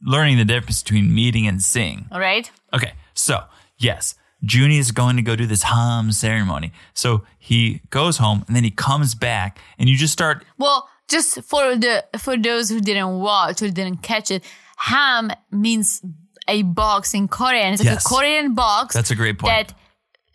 [0.00, 2.06] learning the difference between meeting and seeing.
[2.12, 2.48] All right.
[2.72, 2.92] Okay.
[3.12, 3.42] So,
[3.76, 6.72] yes, Junie is going to go do this ham ceremony.
[6.94, 10.44] So he goes home and then he comes back and you just start.
[10.58, 14.44] Well, just for the for those who didn't watch or didn't catch it,
[14.76, 16.00] ham means
[16.48, 17.72] a box in Korean.
[17.74, 18.06] It's like Yes.
[18.06, 18.94] a Korean box.
[18.94, 19.52] That's a great point.
[19.52, 19.74] That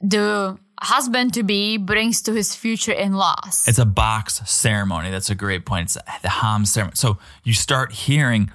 [0.01, 3.63] the husband to be brings to his future in laws.
[3.67, 5.11] It's a box ceremony.
[5.11, 5.83] That's a great point.
[5.85, 6.95] It's the ham ceremony.
[6.95, 8.51] So you start hearing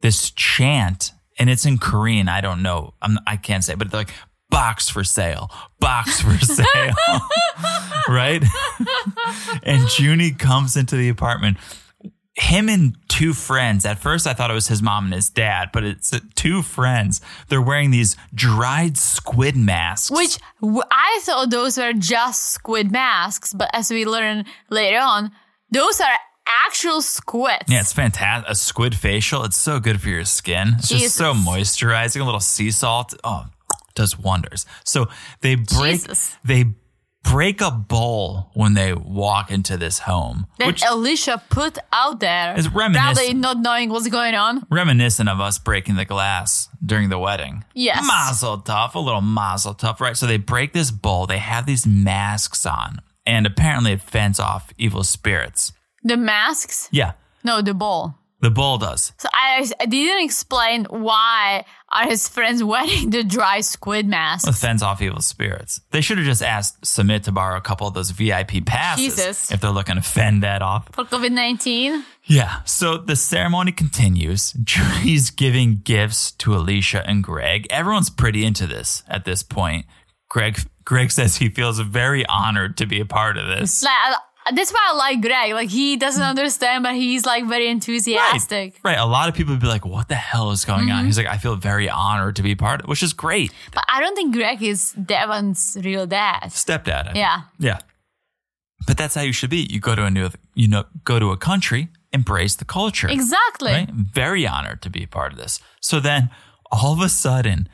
[0.00, 2.28] this chant, and it's in Korean.
[2.28, 2.94] I don't know.
[3.02, 4.14] I'm, I can't say, but they're like
[4.48, 5.50] box for sale,
[5.80, 6.94] box for sale,
[8.08, 8.42] right?
[9.64, 11.56] and Junie comes into the apartment.
[12.38, 13.86] Him and two friends.
[13.86, 17.22] At first, I thought it was his mom and his dad, but it's two friends.
[17.48, 20.10] They're wearing these dried squid masks.
[20.10, 25.32] Which I thought those were just squid masks, but as we learn later on,
[25.70, 26.18] those are
[26.66, 27.64] actual squids.
[27.68, 28.50] Yeah, it's fantastic.
[28.50, 29.44] A squid facial.
[29.44, 30.74] It's so good for your skin.
[30.78, 32.20] It's just so moisturizing.
[32.20, 33.14] A little sea salt.
[33.24, 33.46] Oh,
[33.94, 34.66] does wonders.
[34.84, 35.08] So
[35.40, 36.36] they break Jesus.
[36.44, 36.66] they
[37.30, 40.46] break a bowl when they walk into this home.
[40.58, 42.56] that which Alicia put out there.
[42.56, 44.66] Is reminiscent- Probably not knowing what's going on.
[44.70, 47.64] reminiscent of us breaking the glass during the wedding.
[47.74, 48.04] Yes.
[48.06, 50.16] Mazel tov, a little mazel tov, right?
[50.16, 51.26] So they break this bowl.
[51.26, 55.72] They have these masks on, and apparently it fends off evil spirits.
[56.02, 56.88] The masks?
[56.92, 57.12] Yeah,
[57.42, 58.18] No, the ball.
[58.40, 59.12] The bowl does.
[59.18, 64.46] So I, I didn't explain why are his friends wearing the dry squid masks.
[64.46, 65.80] It fends off evil spirits.
[65.90, 69.50] They should have just asked Sumit to borrow a couple of those VIP passes Jesus.
[69.50, 70.88] if they're looking to fend that off.
[70.92, 72.04] For COVID 19?
[72.24, 72.62] Yeah.
[72.64, 74.54] So the ceremony continues.
[74.64, 77.66] Junie's giving gifts to Alicia and Greg.
[77.70, 79.86] Everyone's pretty into this at this point.
[80.28, 83.82] Greg Greg says he feels very honored to be a part of this.
[83.82, 83.92] Like,
[84.54, 85.52] that's why I like Greg.
[85.52, 88.74] Like, he doesn't understand, but he's like very enthusiastic.
[88.84, 88.96] Right.
[88.96, 88.98] right.
[88.98, 90.98] A lot of people would be like, what the hell is going Mm-hmm.
[90.98, 91.04] on?
[91.06, 93.52] He's like, I feel very honored to be part of it, which is great.
[93.74, 96.44] But I don't think Greg is Deavan's real dad.
[96.50, 97.08] Stepdad.
[97.08, 97.40] I Yeah.
[97.58, 97.78] Yeah.
[98.86, 99.66] But that's how you should be.
[99.70, 103.08] You go to a new, you know, go to a country embrace the culture.
[103.08, 103.72] Exactly.
[103.72, 103.90] Right?
[103.90, 105.60] Very honored to be a part of this.
[105.80, 106.30] So then
[106.72, 107.68] all of a sudden,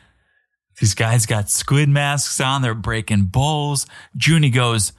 [0.80, 2.62] these guys got squid masks on.
[2.62, 3.86] They're breaking bowls.
[4.20, 4.92] Junie goes,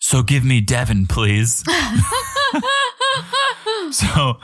[0.00, 1.64] So give me Deavan, please.
[3.90, 4.38] so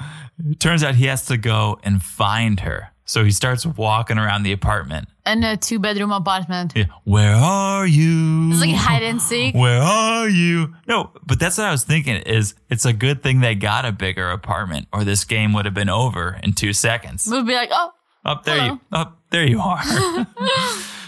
[0.51, 2.91] it turns out he has to go and find her.
[3.07, 5.09] So he starts walking around the apartment.
[5.27, 6.73] And a two bedroom apartment.
[6.75, 6.87] Yeah.
[7.05, 8.51] Where are you?
[8.51, 9.55] It's like hide and seek.
[9.55, 10.75] Where are you?
[10.89, 13.93] No, but that's what I was thinking is it's a good thing they got a
[13.93, 17.29] bigger apartment or this game would have been over in two seconds.
[17.31, 17.91] We'd be like, oh,
[18.25, 18.73] Up there Hello.
[18.73, 19.83] you up there you are.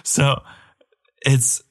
[0.02, 0.43] so
[1.23, 1.62] it's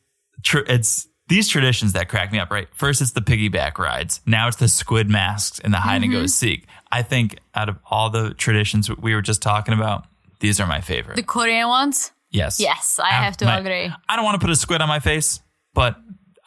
[0.43, 2.67] true it's these traditions that crack me up, right?
[2.73, 4.21] First it's the piggyback rides.
[4.25, 6.21] Now it's the squid masks and the hide and Mm-hmm.
[6.21, 6.67] go seek.
[6.91, 10.05] I think out of all the traditions we were just talking about,
[10.39, 11.15] these are my favorite.
[11.15, 12.11] the Korean ones?
[12.31, 12.59] yes.
[12.59, 13.91] Yes, I have to My- agree.
[14.09, 15.39] I don't want to put a squid on my face,
[15.73, 15.95] but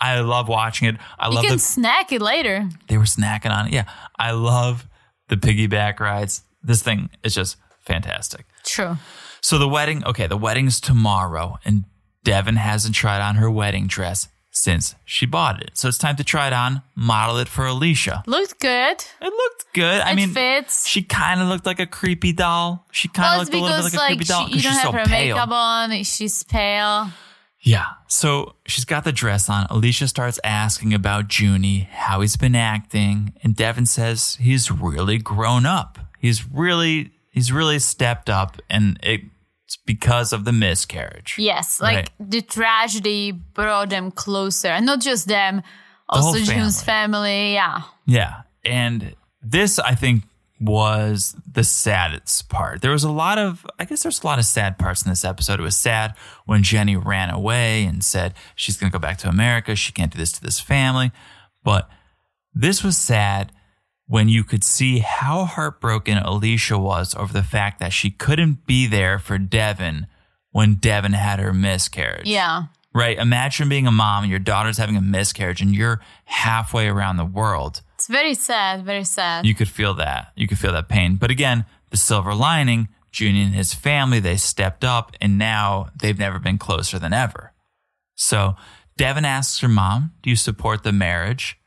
[0.00, 0.96] I love watching it.
[1.18, 2.68] I You love can the snack it later.
[2.88, 3.72] they were snacking on it.
[3.72, 3.84] Yeah.
[4.18, 4.86] I love
[5.28, 6.42] the piggyback rides.
[6.62, 8.46] This thing is just fantastic.
[8.64, 8.96] True.
[9.40, 11.84] So the wedding, okay, the wedding's tomorrow, and
[12.24, 15.70] Deavan hasn't tried on her wedding dress since she bought it.
[15.78, 18.22] So it's time to try it on, model it for Alicia.
[18.26, 18.96] Looked good.
[19.20, 20.00] It looked good.
[20.02, 20.86] I It mean, fits.
[20.86, 22.86] she kind of looked like a creepy doll.
[22.92, 24.50] She kind of it's looked a little bit because like a like creepy doll she,
[24.52, 25.36] you because don't have so her pale.
[25.36, 26.02] makeup on.
[26.04, 27.10] She's pale.
[27.60, 27.86] Yeah.
[28.06, 29.66] So she's got the dress on.
[29.70, 35.66] Alicia starts asking about Junie, how he's been acting, and Deavan says he's really grown
[35.66, 35.98] up.
[36.18, 39.24] He's really he's really stepped up and it's
[39.86, 41.36] because of the miscarriage.
[41.38, 42.10] Yes, like Right.
[42.18, 45.62] the tragedy brought them closer, and not just them,
[46.08, 47.54] whole also June's family.
[47.54, 48.42] Yeah, Yeah.
[48.64, 50.24] And this I think
[50.60, 52.80] was the saddest part.
[52.82, 55.24] There was a lot of I guess there's a lot of sad parts in this
[55.24, 55.60] episode.
[55.60, 56.14] It was sad
[56.46, 59.76] when Jenny ran away and said she's going to go back to America.
[59.76, 61.12] She can't do this to this family.
[61.62, 61.88] But
[62.54, 63.52] this was sad
[64.08, 68.86] when you could see how heartbroken Alicia was over the fact that she couldn't be
[68.86, 70.06] there for Deavan
[70.50, 72.26] when Deavan had her miscarriage.
[72.26, 72.64] yeah,
[72.94, 73.18] Right?
[73.18, 77.24] Imagine being a mom and your daughter's having a miscarriage and you're halfway around the
[77.24, 77.82] world.
[77.94, 79.44] it's very sad, very sad.
[79.46, 80.32] You could feel that.
[80.34, 81.16] You could feel that pain.
[81.16, 86.18] But again, the silver lining, Junior and his family, they stepped up and now they've
[86.18, 87.52] never been closer than ever.
[88.14, 88.56] So
[88.98, 91.60] Deavan asks her mom, Do you support the marriage?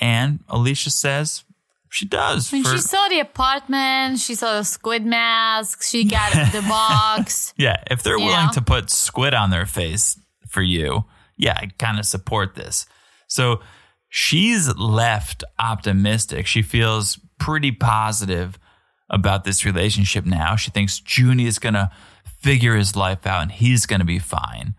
[0.00, 1.44] And Alicia says
[1.90, 2.50] she does.
[2.52, 5.82] when for- she saw the apartment, she saw the squid mask.
[5.82, 7.52] She got the box.
[7.56, 8.52] yeah, if they're willing know?
[8.54, 10.18] to put squid on their face
[10.48, 11.04] for you,
[11.36, 12.86] yeah, I kind of support this.
[13.26, 13.60] So
[14.08, 16.46] she's left optimistic.
[16.46, 18.58] She feels pretty positive
[19.08, 20.56] about this relationship now.
[20.56, 21.90] She thinks Junie is going to
[22.38, 24.74] figure his life out and he's going to be fine.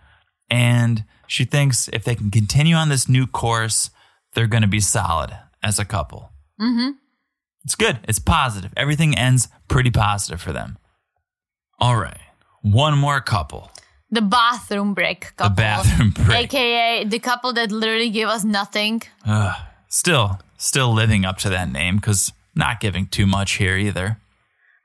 [0.49, 3.89] And she thinks if they can continue on this new course,
[4.33, 6.31] they're going to be solid as a couple.
[6.59, 6.91] Mm-hmm.
[7.63, 7.99] It's good.
[8.07, 8.71] It's positive.
[8.75, 10.77] Everything ends pretty positive for them.
[11.79, 12.17] All right.
[12.61, 13.71] One more couple.
[14.09, 15.49] The bathroom break couple.
[15.49, 16.53] The bathroom break.
[16.53, 19.01] AKA the couple that literally gave us nothing.
[19.87, 24.17] Still, still living up to that name because not giving too much here either.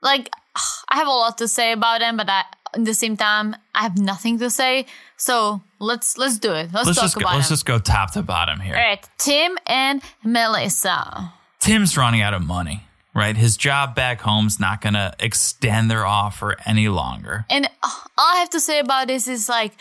[0.01, 0.29] Like,
[0.89, 2.43] I have a lot to say about them, but I,
[2.73, 4.85] at the same time, I have nothing to say.
[5.17, 6.71] So let's let's do it.
[6.73, 7.55] Let's, Let's talk just go, about let's them.
[7.55, 8.75] just go top to bottom here.
[8.75, 11.33] All right, Tim and Melissa.
[11.59, 13.35] Tim's running out of money, right?
[13.35, 17.45] His job back home's not going to extend their offer any longer.
[17.49, 19.73] And all I have to say about this is like,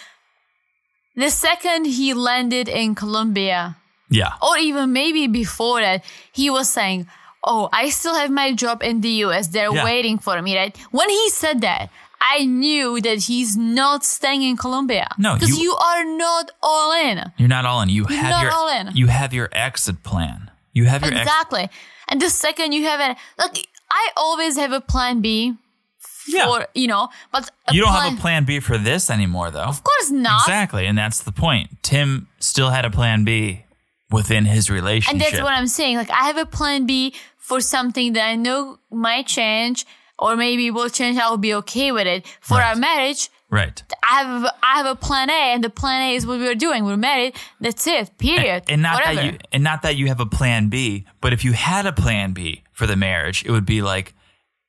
[1.14, 3.76] the second he landed in Colombia,
[4.10, 4.32] Yeah.
[4.42, 7.06] or even maybe before that, he was saying,
[7.48, 9.46] Oh, I still have my job in the US.
[9.48, 9.84] They're Yeah.
[9.84, 10.76] waiting for me, right?
[10.90, 11.90] When he said that,
[12.20, 15.06] I knew that he's not staying in Colombia.
[15.16, 17.30] No, because you- you, are not all in.
[17.36, 17.88] You're not all in.
[17.88, 18.90] You have your all in.
[18.96, 20.45] you have your exit plan.
[20.76, 21.12] You have your.
[21.12, 21.68] Exactly.
[22.08, 23.54] And the second you have it, look,
[23.90, 25.54] I always have a plan B
[26.28, 26.46] Yeah.
[26.46, 29.68] for, you know, but you don't plan, have a plan B for this anymore, though.
[29.74, 30.42] Of course not.
[30.42, 31.64] Exactly, and that's the point.
[31.82, 33.64] Tim still had a plan B
[34.10, 35.12] within his relationship.
[35.14, 35.96] And that's what I'm saying.
[35.96, 39.86] Like, I have a plan B for something that I know might change,
[40.18, 41.16] or maybe will change.
[41.18, 42.26] I'll be okay with it.
[42.40, 42.68] For Right.
[42.70, 43.82] our marriage, right.
[44.10, 46.84] I have I have a plan A, and the plan A is what we're doing.
[46.84, 47.34] We're married.
[47.60, 48.16] That's it.
[48.18, 48.64] Period.
[48.68, 49.14] And not Whatever.
[49.14, 51.92] that you and not that you have a plan B, but if you had a
[51.92, 54.14] plan B for the marriage, it would be like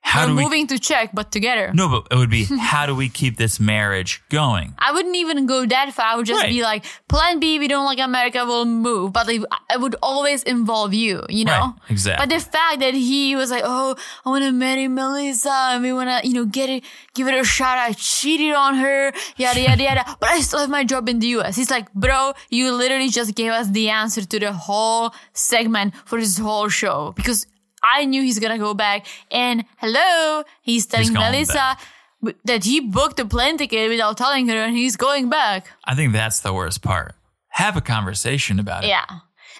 [0.07, 1.71] how We're do we moving to Czech, but together.
[1.73, 4.73] No, but it would be how do we keep this marriage going?
[4.79, 6.05] I wouldn't even go that far.
[6.13, 6.49] I would just Right.
[6.57, 9.11] be like, Plan B, we don't like America, we'll move.
[9.11, 11.73] But like, I would always involve you, you know?
[11.75, 12.19] Right, exactly.
[12.25, 15.91] But the fact that he was like, oh, I want to marry Melissa and we
[15.91, 17.77] want to, you know, get it, give it a shot.
[17.77, 20.03] I cheated on her, yada, yada, yada.
[20.21, 21.55] But I still have my job in the US.
[21.57, 26.17] He's like, bro, you literally just gave us the answer to the whole segment for
[26.19, 27.45] this whole show because
[27.83, 29.05] I knew he's gonna go back.
[29.31, 31.77] And hello, he's telling going Melissa
[32.23, 32.35] back.
[32.45, 35.67] that he booked a plane ticket without telling her and he's going back.
[35.85, 37.15] I think that's the worst part.
[37.49, 38.87] Have a conversation about it.
[38.87, 39.05] Yeah.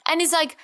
[0.07, 0.57] And it's like,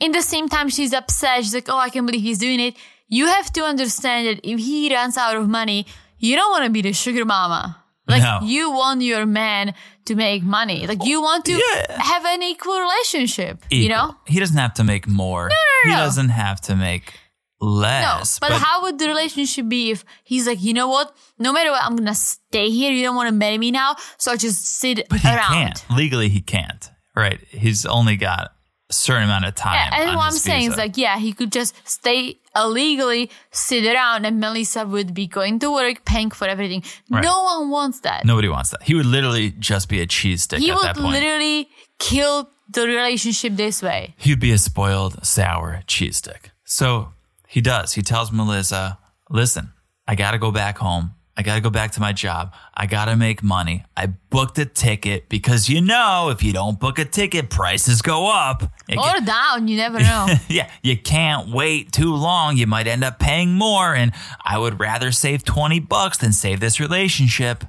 [0.00, 1.44] in the same time, she's upset.
[1.44, 2.74] She's like, oh, I can't believe he's doing it.
[3.08, 5.86] You have to understand that if he runs out of money,
[6.18, 7.83] you don't want to be the sugar mama.
[8.06, 8.40] Like, No.
[8.42, 9.74] you want your man
[10.06, 10.86] to make money.
[10.86, 12.02] Like, you want to Yeah.
[12.02, 14.14] have an equal relationship, you know?
[14.26, 15.48] he doesn't have to make more.
[15.48, 15.54] no,
[15.84, 15.96] he no.
[16.04, 17.14] doesn't have to make
[17.60, 18.02] less.
[18.04, 18.38] No, less.
[18.38, 21.16] but, how would the relationship be if he's like, you know what?
[21.38, 22.92] No matter what, I'm gonna stay here.
[22.92, 25.52] You don't want to marry me now, so I'll just sit But he around.
[25.52, 25.84] can't.
[25.90, 26.90] Legally, he can't.
[27.16, 27.40] Right.
[27.48, 28.50] He's only got
[28.90, 29.74] a certain amount of time.
[29.92, 33.84] Yeah, and what I'm his saying is like, yeah, he could just stay illegally, sit
[33.84, 36.82] around, and Melissa would be going to work, paying for everything.
[37.10, 37.22] Right.
[37.24, 38.24] No one wants that.
[38.24, 38.82] nobody wants that.
[38.82, 41.12] He would literally just be a cheese stick he at would that point.
[41.12, 41.68] literally
[41.98, 44.14] kill the relationship this way.
[44.18, 46.50] He'd be a spoiled, sour cheese stick.
[46.64, 47.12] So
[47.48, 47.92] he does.
[47.94, 48.98] He tells Melissa,
[49.30, 49.72] listen,
[50.06, 51.13] I got to go back home.
[51.36, 52.54] I got to go back to my job.
[52.74, 53.84] I got to make money.
[53.96, 58.30] I booked a ticket because you know, if you don't book a ticket, prices go
[58.32, 58.62] up.
[58.88, 60.28] You Or down, you never know.
[60.48, 62.56] yeah, you can't wait too long.
[62.56, 63.94] You might end up paying more.
[63.96, 64.12] And
[64.44, 67.64] I would rather save 20 bucks than save this relationship.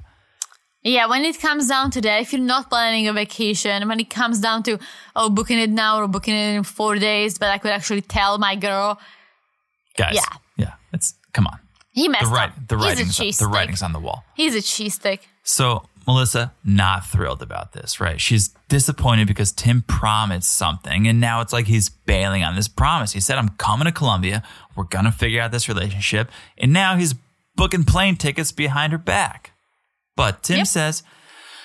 [0.84, 4.08] yeah, when it comes down to that, if you're not planning a vacation, when it
[4.10, 4.78] comes down to,
[5.16, 8.38] oh, booking it now or booking it in four days, but I could actually tell
[8.38, 9.00] my girl,
[9.96, 10.14] Guys.
[10.14, 10.36] Yeah.
[10.56, 10.72] Yeah.
[10.92, 11.58] It's, come on.
[11.96, 12.68] He messed The, right, up.
[12.68, 13.48] the, He's a writing's, the stick.
[13.48, 14.24] writing's on the wall.
[14.34, 15.28] He's a cheese stick.
[15.42, 18.20] So Melissa, not thrilled about this, right?
[18.20, 23.12] She's disappointed because Tim promised something and now it's like he's bailing on this promise.
[23.12, 24.42] He said, I'm coming to Colombia.
[24.76, 26.30] We're going to figure out this relationship.
[26.58, 27.14] And now he's
[27.56, 29.52] booking plane tickets behind her back.
[30.16, 30.66] But Tim Yep.
[30.68, 31.02] says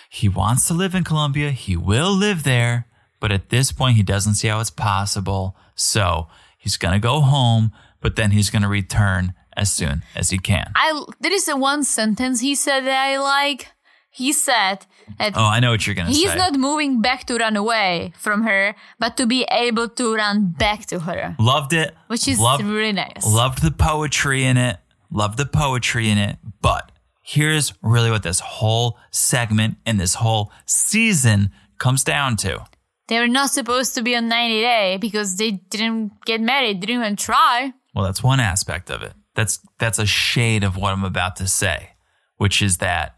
[0.10, 1.52] he wants to live in Colombia.
[1.52, 2.88] He will live there.
[3.20, 5.56] But at this point, he doesn't see how it's possible.
[5.76, 6.28] So
[6.58, 10.38] he's going to go home, but then he's going to return as soon as he
[10.38, 10.72] can.
[10.76, 13.68] I there is a one sentence he said that I like.
[14.14, 14.86] He said
[15.20, 16.20] that Oh, I know what you're going to say.
[16.20, 20.52] he's not moving back to run away from her, but to be able to run
[20.52, 21.96] back to her, Loved it.
[22.08, 23.26] which is Loved, really nice.
[23.26, 24.78] loved the poetry in it.
[25.12, 26.38] Loved the poetry in it.
[26.62, 26.92] But
[27.24, 32.66] here's really what this whole segment and this whole season comes down to.
[33.08, 36.96] they were not supposed to be on 90 day because they didn't get married, didn't
[37.02, 37.72] even try.
[37.96, 39.14] Well, that's one aspect of it.
[39.36, 41.92] That's that's a shade of what I'm about to say,
[42.38, 43.16] which is that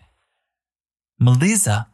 [1.19, 1.87] Melissa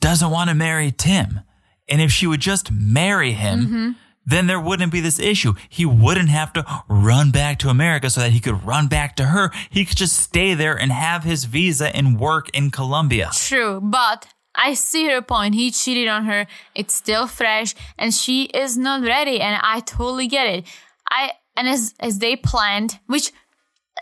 [0.00, 1.40] doesn't want to marry Tim.
[1.88, 3.90] And if she would just marry him, mm-hmm.
[4.24, 5.54] then there wouldn't be this issue.
[5.68, 9.26] He wouldn't have to run back to America so that he could run back to
[9.26, 9.50] her.
[9.70, 13.30] He could just stay there and have his visa and work in Colombia.
[13.32, 15.54] True, but I see her point.
[15.54, 16.46] He cheated on her.
[16.74, 19.40] It's still fresh, and she is not ready.
[19.40, 20.64] And I totally get it.
[21.08, 23.32] I and as as they planned, which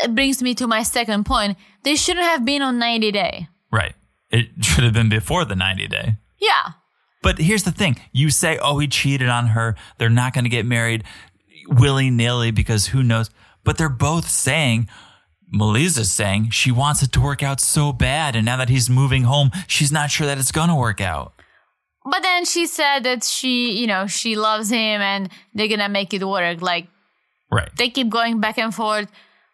[0.00, 1.56] uh, brings me to my second point.
[1.82, 3.48] They shouldn't have been on 90 day.
[3.70, 3.94] Right.
[4.30, 6.16] It should have been before the 90 day.
[6.40, 6.72] Yeah,
[7.22, 9.76] But here's the thing you say, oh, he cheated on her.
[9.98, 11.04] They're not going to get married
[11.68, 13.30] willy nilly because who knows.
[13.64, 14.88] But they're both saying,
[15.50, 18.36] Melissa's saying she wants it to work out so bad.
[18.36, 21.32] And now that he's moving home, she's not sure that it's going to work out.
[22.04, 26.12] but then she said that she, you know, she loves him, and they're gonna make
[26.12, 26.60] it work.
[26.60, 26.86] Like
[27.54, 27.70] Right.
[27.76, 29.08] they keep going back and forth.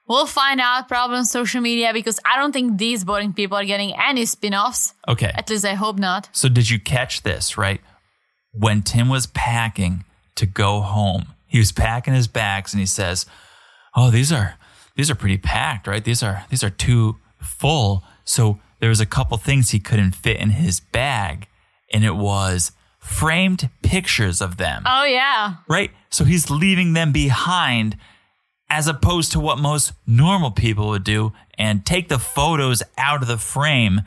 [0.08, 3.64] We'll find out probably on social media because I don't think these boring people are
[3.64, 4.94] getting any spin-offs.
[5.06, 5.30] Okay.
[5.32, 6.28] At least I hope not.
[6.32, 7.80] So did you catch this, right?
[8.52, 10.04] When Tim was packing
[10.34, 13.26] to go home, he was packing his bags and he says,
[13.94, 14.56] "Oh, these are
[14.96, 16.02] these are pretty packed, right?
[16.02, 20.38] These are these are too full." So there was a couple things he couldn't fit
[20.38, 21.46] in his bag,
[21.92, 25.54] and it was framed pictures of them, Oh yeah.
[25.68, 25.90] right?
[26.10, 27.96] So he's leaving them behind
[28.68, 33.26] as opposed to what most normal people would do and take the photos out of
[33.28, 34.02] the frame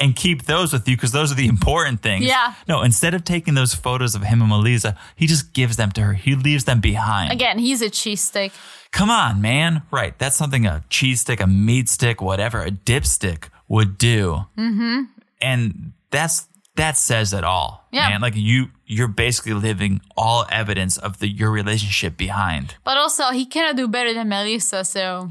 [0.00, 2.24] and keep those with you because those are the important things.
[2.24, 2.54] Yeah.
[2.66, 6.00] No, instead of taking those photos of him and Melissa, he just gives them to
[6.02, 6.14] her.
[6.14, 7.30] He leaves them behind.
[7.32, 8.50] Again, he's a cheese stick.
[8.90, 9.82] Come on, man.
[9.92, 10.18] Right.
[10.18, 14.46] That's something a cheese stick, a meat stick, whatever, a dipstick would do.
[14.58, 15.02] Mm-hmm.
[15.40, 17.86] And that's that says it all.
[17.92, 18.08] Yeah.
[18.08, 18.20] Man.
[18.20, 22.74] Like you you're basically leaving all evidence of the your relationship behind.
[22.84, 25.28] But also, he cannot do better than Melissa, so.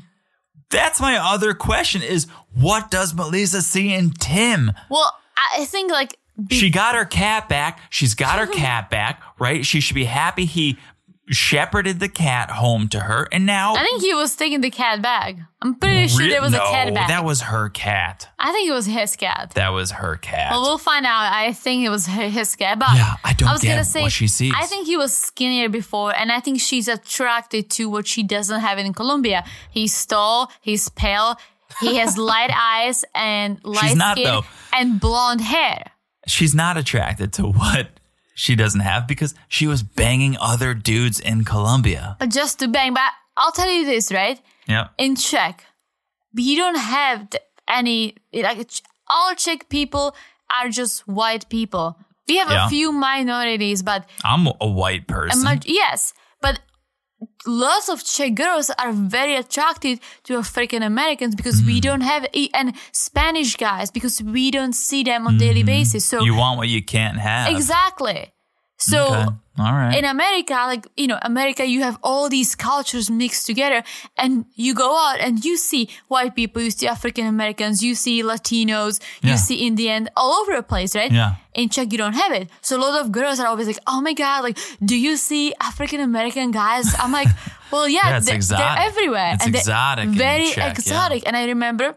[0.70, 2.26] That's my other question is
[2.56, 4.72] what does Melissa see in Tim?
[4.90, 5.16] Well,
[5.56, 6.18] I think, like,
[6.48, 7.80] be- She got her cat back.
[7.92, 9.64] She's got her cat back, right?
[9.64, 10.80] She should be happy he
[11.30, 15.02] shepherded the cat home to her, and now I think he was taking the cat
[15.02, 15.40] bag.
[15.62, 17.08] I'm pretty sure Re- there was no, a cat bag.
[17.08, 18.28] that was her cat.
[18.38, 19.52] I think it was his cat.
[19.56, 20.52] That was her cat.
[20.52, 21.32] Well, we'll find out.
[21.32, 22.78] I think it was her- his cat.
[22.80, 24.54] But Yeah, I don't I was get gonna say, what she sees.
[24.56, 28.60] I think he was skinnier before, and I think she's attracted to what she doesn't
[28.60, 29.46] have in Colombia.
[29.72, 31.38] He's tall, he's pale,
[31.80, 34.44] he has light eyes and light not, skin though.
[34.74, 35.86] and blonde hair.
[36.28, 37.88] She's not attracted to what
[38.34, 42.16] she doesn't have because she was banging other dudes in Colombia.
[42.20, 44.40] But just to bang, but I'll tell you this, right?
[44.68, 44.92] Yep.
[44.98, 45.66] in Czech,
[46.34, 47.28] we don't have
[47.68, 48.70] any like
[49.10, 50.16] all Czech people
[50.62, 51.98] are just white people.
[52.28, 52.66] We have Yeah.
[52.68, 55.44] a few minorities, but I'm a white person.
[55.44, 56.14] much yes,
[57.46, 61.82] lots of Czech girls are very attracted to African Americans because we Mm.
[61.82, 66.06] don't have and Spanish guys because we don't see them on daily basis.
[66.06, 66.26] So Mm-hmm.
[66.26, 67.50] you want what you can't have.
[67.56, 68.32] exactly.
[68.92, 69.26] So Okay.
[69.60, 69.96] All right.
[70.00, 73.84] in America, like, you know, America, you have all these cultures mixed together
[74.18, 78.24] and you go out and you see white people, you see African Americans, you see
[78.24, 79.32] Latinos, Yeah.
[79.32, 81.12] you see Indian all over the place, right?
[81.12, 81.36] Yeah.
[81.54, 82.50] In Czech, you don't have it.
[82.62, 85.54] So a lot of girls are always like, oh my God, like, do you see
[85.62, 86.88] African American guys?
[87.00, 87.30] I'm like,
[87.72, 89.32] well, yeah, Yeah, they're, they're everywhere.
[89.36, 90.72] It's and exotic Very Czech, yeah.
[90.72, 91.22] exotic.
[91.28, 91.96] And I remember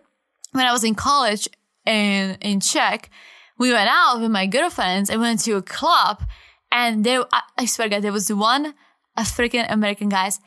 [0.53, 1.49] when I was in college
[1.87, 3.09] in, in Czech,
[3.59, 6.17] we went out with my girlfriends and went to a club
[6.73, 8.75] and there, I, I swear to God, there was one
[9.17, 10.41] African American guys.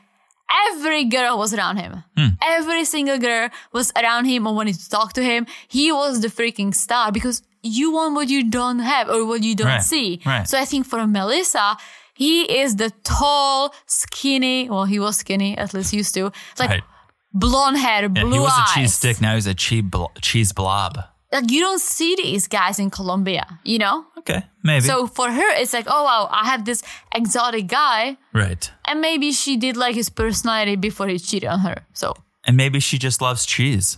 [0.71, 2.03] Every girl was around him.
[2.17, 2.27] Hmm.
[2.41, 5.45] Every single girl was around him or wanted to talk to him.
[5.67, 9.53] He was the freaking star because you want what you don't have or what you
[9.55, 10.21] don't Right, see.
[10.25, 10.47] right.
[10.47, 11.77] So I think for Melissa,
[12.15, 16.83] he is the tall, skinny, well, he was skinny, at least used to, like Right.
[17.31, 18.69] blonde hair, Yeah, blue he was eyes.
[18.71, 19.21] a cheese stick.
[19.21, 20.97] Now he's a cheese blob.
[21.31, 24.05] Like you don't see these guys in Colombia, you know?
[24.17, 24.81] Okay, maybe.
[24.81, 26.81] So for her, it's like, oh wow, I have this
[27.13, 28.71] exotic guy, right.
[28.87, 31.85] and maybe she did like his personality before he cheated on her.
[31.93, 32.13] So
[32.45, 33.97] And maybe she just loves cheese.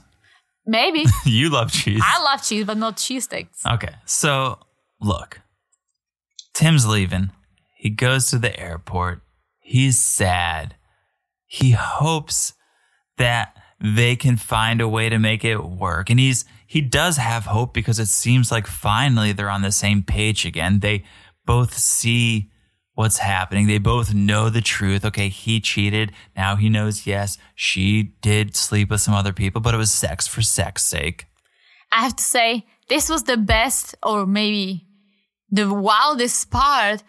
[0.65, 2.01] maybe you love cheese.
[2.03, 3.65] I love cheese, but not cheese sticks.
[3.65, 4.59] Okay, so
[4.99, 5.39] look,
[6.53, 7.31] Tim's leaving.
[7.77, 9.21] He goes to the airport.
[9.59, 10.75] He's sad.
[11.47, 12.53] He hopes
[13.17, 16.09] that they can find a way to make it work.
[16.09, 20.01] And he's he does have hope because it seems like finally they're on the same
[20.01, 20.79] page again.
[20.79, 21.03] They
[21.45, 22.49] both see
[22.93, 23.67] what's happening.
[23.67, 25.03] They both know the truth.
[25.03, 26.13] Okay, he cheated.
[26.33, 30.27] Now he knows yes, she did sleep with some other people, but it was sex
[30.27, 31.25] for sex sake.
[31.91, 34.87] I have to say, this was the best, or maybe
[35.49, 37.03] the wildest part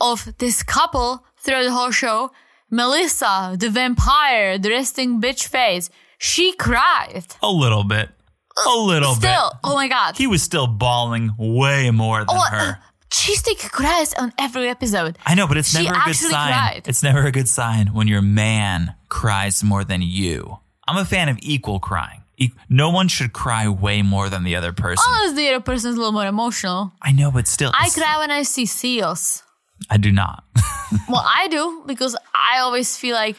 [0.00, 2.30] of this couple throughout the whole show.
[2.70, 7.26] Melissa, the vampire, the resting bitch face, she cried.
[7.42, 8.08] A little bit.
[8.56, 9.22] A uh, little bit.
[9.30, 10.16] Still, oh my god.
[10.16, 12.70] He was still bawling way more than Oh, her.
[12.72, 12.74] Uh,
[13.12, 15.18] she still cries on every episode.
[15.26, 16.30] I know, but it's she never a good sign.
[16.52, 16.82] cried.
[16.86, 20.58] It's never a good sign when your man cries more than you.
[20.88, 22.22] I'm a fan of equal crying.
[22.38, 25.04] E- no one should cry way more than the other person.
[25.06, 26.92] Unless the other person's a little more emotional.
[27.02, 29.42] I know, but still, I cry when I see seals.
[29.90, 30.44] I do not.
[31.08, 33.36] Well, I do because I always feel like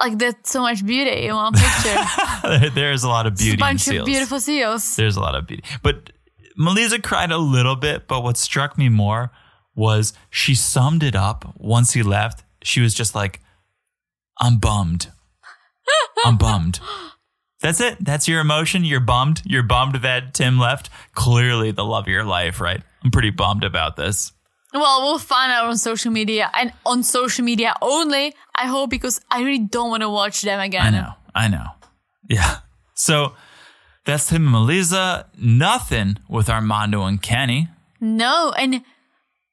[0.00, 2.70] like there's so much beauty in one picture.
[2.74, 4.00] There's a lot of a beauty in bunch seals.
[4.00, 4.96] of beautiful seals.
[4.96, 5.64] There's a lot of beauty.
[5.82, 6.10] But
[6.56, 9.30] Melissa cried a little bit, but what struck me more
[9.74, 12.44] was she summed it up once he left.
[12.62, 13.40] She was just like,
[14.40, 15.08] I'm bummed.
[16.24, 16.80] I'm bummed.
[17.62, 17.96] That's it.
[18.00, 18.84] That's your emotion.
[18.84, 19.42] You're bummed.
[19.44, 20.90] You're bummed that Tim left.
[21.14, 22.82] Clearly the love of your life, right?
[23.02, 24.32] I'm pretty bummed about this.
[24.80, 28.34] Well, we'll find out on social media and on social media only.
[28.54, 30.82] I hope because I really don't want to watch them again.
[30.86, 31.12] I know.
[31.34, 31.66] I know.
[32.28, 32.58] Yeah.
[32.94, 33.34] So
[34.04, 35.26] that's him and Melissa.
[35.38, 37.68] Nothing with Armando and Kenny.
[38.00, 38.82] No, and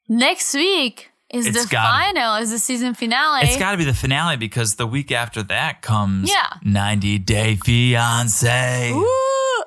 [0.08, 3.42] next week is It's the gotta- final, is the season finale.
[3.46, 6.46] It's got to be the finale because the week after that comes Yeah.
[6.62, 8.92] 90 Day Fiance.
[8.92, 9.64] Ooh,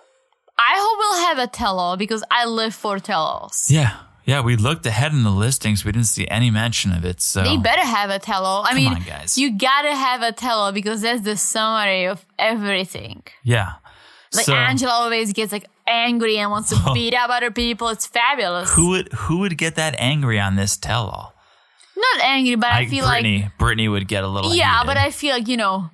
[0.60, 3.68] I hope we'll have a tell-all because I live for tell-alls.
[3.70, 3.94] Yeah.
[4.28, 5.84] Yeah, we looked ahead in the listings.
[5.86, 7.22] We didn't see any mention of it.
[7.22, 8.64] So They better have a tell-all.
[8.66, 9.38] I Come mean, on, guys.
[9.38, 13.24] you gotta have a tell-all because that's the summary of everything.
[13.44, 13.74] yeah.
[14.36, 17.88] Like so Angela always gets like angry and wants to beat up other people.
[17.88, 18.70] It's fabulous.
[18.76, 21.34] who would who would get that angry on this tell all?
[21.96, 23.50] Not angry, but I, feel like Brittany.
[23.58, 24.88] Brittany would get a little yeah, heated.
[24.88, 25.90] but I feel like you know,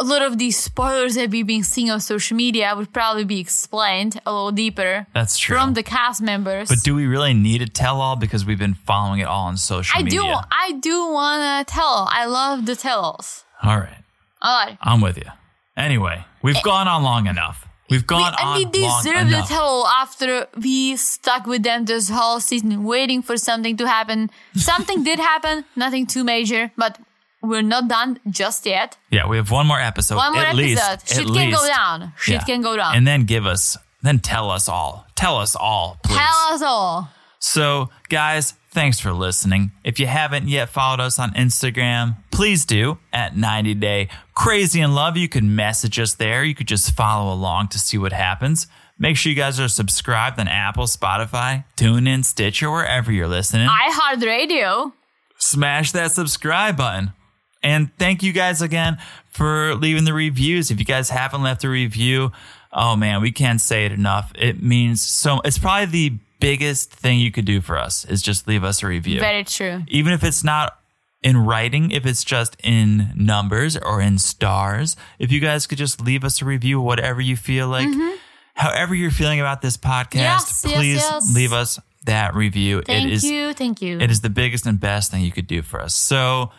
[0.00, 3.38] a lot of these spoilers that we've been seeing on social media would probably be
[3.38, 5.56] explained a little deeper That's true.
[5.56, 6.68] from the cast members.
[6.70, 9.58] but do we really need a tell all because we've been following it all on
[9.58, 10.20] social I media?
[10.20, 12.08] do, I do want to tell.
[12.10, 13.44] I love the tell-alls.
[13.62, 14.02] All right.
[14.40, 14.78] All right.
[14.80, 15.30] I'm with you.
[15.76, 17.68] Anyway, we've eh, gone on long enough.
[17.90, 18.34] We've gone on.
[18.40, 19.52] and on we deserve it enough.
[19.52, 24.30] all after we stuck with them this whole season, waiting for something to happen.
[24.54, 26.98] Something did happen, nothing too major, but
[27.42, 28.96] we're not done just yet.
[29.10, 30.16] Yeah, we have one more episode.
[30.16, 30.62] One more at episode.
[30.62, 32.12] Least, Shit can go down.
[32.18, 32.44] Shit Yeah.
[32.44, 32.96] can go down.
[32.96, 35.06] And then give us, then tell us all.
[35.14, 36.16] Tell us all, please.
[36.18, 37.08] Tell us all.
[37.38, 39.72] So, guys, thanks for listening.
[39.84, 44.94] If you haven't yet followed us on Instagram, please do at 90 Day Crazy in
[44.94, 45.16] Love.
[45.16, 46.44] You can message us there.
[46.44, 48.66] You could just follow along to see what happens.
[48.98, 53.66] Make sure you guys are subscribed on Apple, Spotify, TuneIn, Stitcher, wherever you're listening.
[53.66, 54.92] iHeartRadio.
[55.38, 57.12] Smash that subscribe button.
[57.62, 58.98] And thank you guys again
[59.30, 60.70] for leaving the reviews.
[60.70, 62.32] If you guys haven't left a review,
[62.72, 64.32] oh man, we can't say it enough.
[64.34, 65.40] It means so.
[65.44, 68.86] It's probably the biggest thing you could do for us is just leave us a
[68.86, 69.20] review.
[69.20, 69.82] Very true.
[69.88, 70.78] Even if it's not
[71.22, 76.00] in writing, if it's just in numbers or in stars, if you guys could just
[76.00, 77.88] leave us a review, whatever you feel like,
[78.54, 80.16] however you're feeling about this podcast, Mm-hmm.
[80.16, 81.34] Yes, yes, please yes.
[81.34, 82.80] leave us that review.
[82.80, 83.52] Thank it is you.
[83.52, 83.98] Thank you.
[84.00, 85.94] it is the biggest and best thing you could do for us.
[85.94, 86.50] So,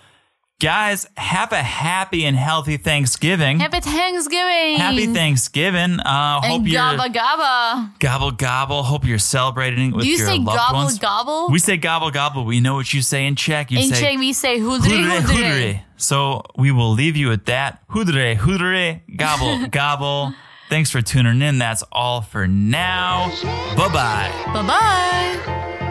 [0.61, 3.59] guys, have a happy and healthy Thanksgiving.
[3.59, 4.77] Happy Thanksgiving.
[4.77, 5.99] Happy Thanksgiving.
[5.99, 7.99] Uh, hope And you're gabba gabba.
[7.99, 8.83] gobble gobble.
[8.83, 10.99] Hope you're celebrating with Do you your say loved gobble ones.
[10.99, 11.49] gobble?
[11.49, 12.45] We say gobble gobble.
[12.45, 13.71] We know what you say in Czech.
[13.71, 15.33] You In say Czech, we say hoodre hoodere hoodre.
[15.35, 15.81] hoodere.
[15.97, 17.79] So we will leave you with that.
[17.89, 19.01] Hoodere hoodere.
[19.17, 20.33] Gobble gobble.
[20.69, 21.57] Thanks for tuning in.
[21.57, 23.29] That's all for now.
[23.75, 24.31] Bye bye.
[24.53, 25.90] Bye bye.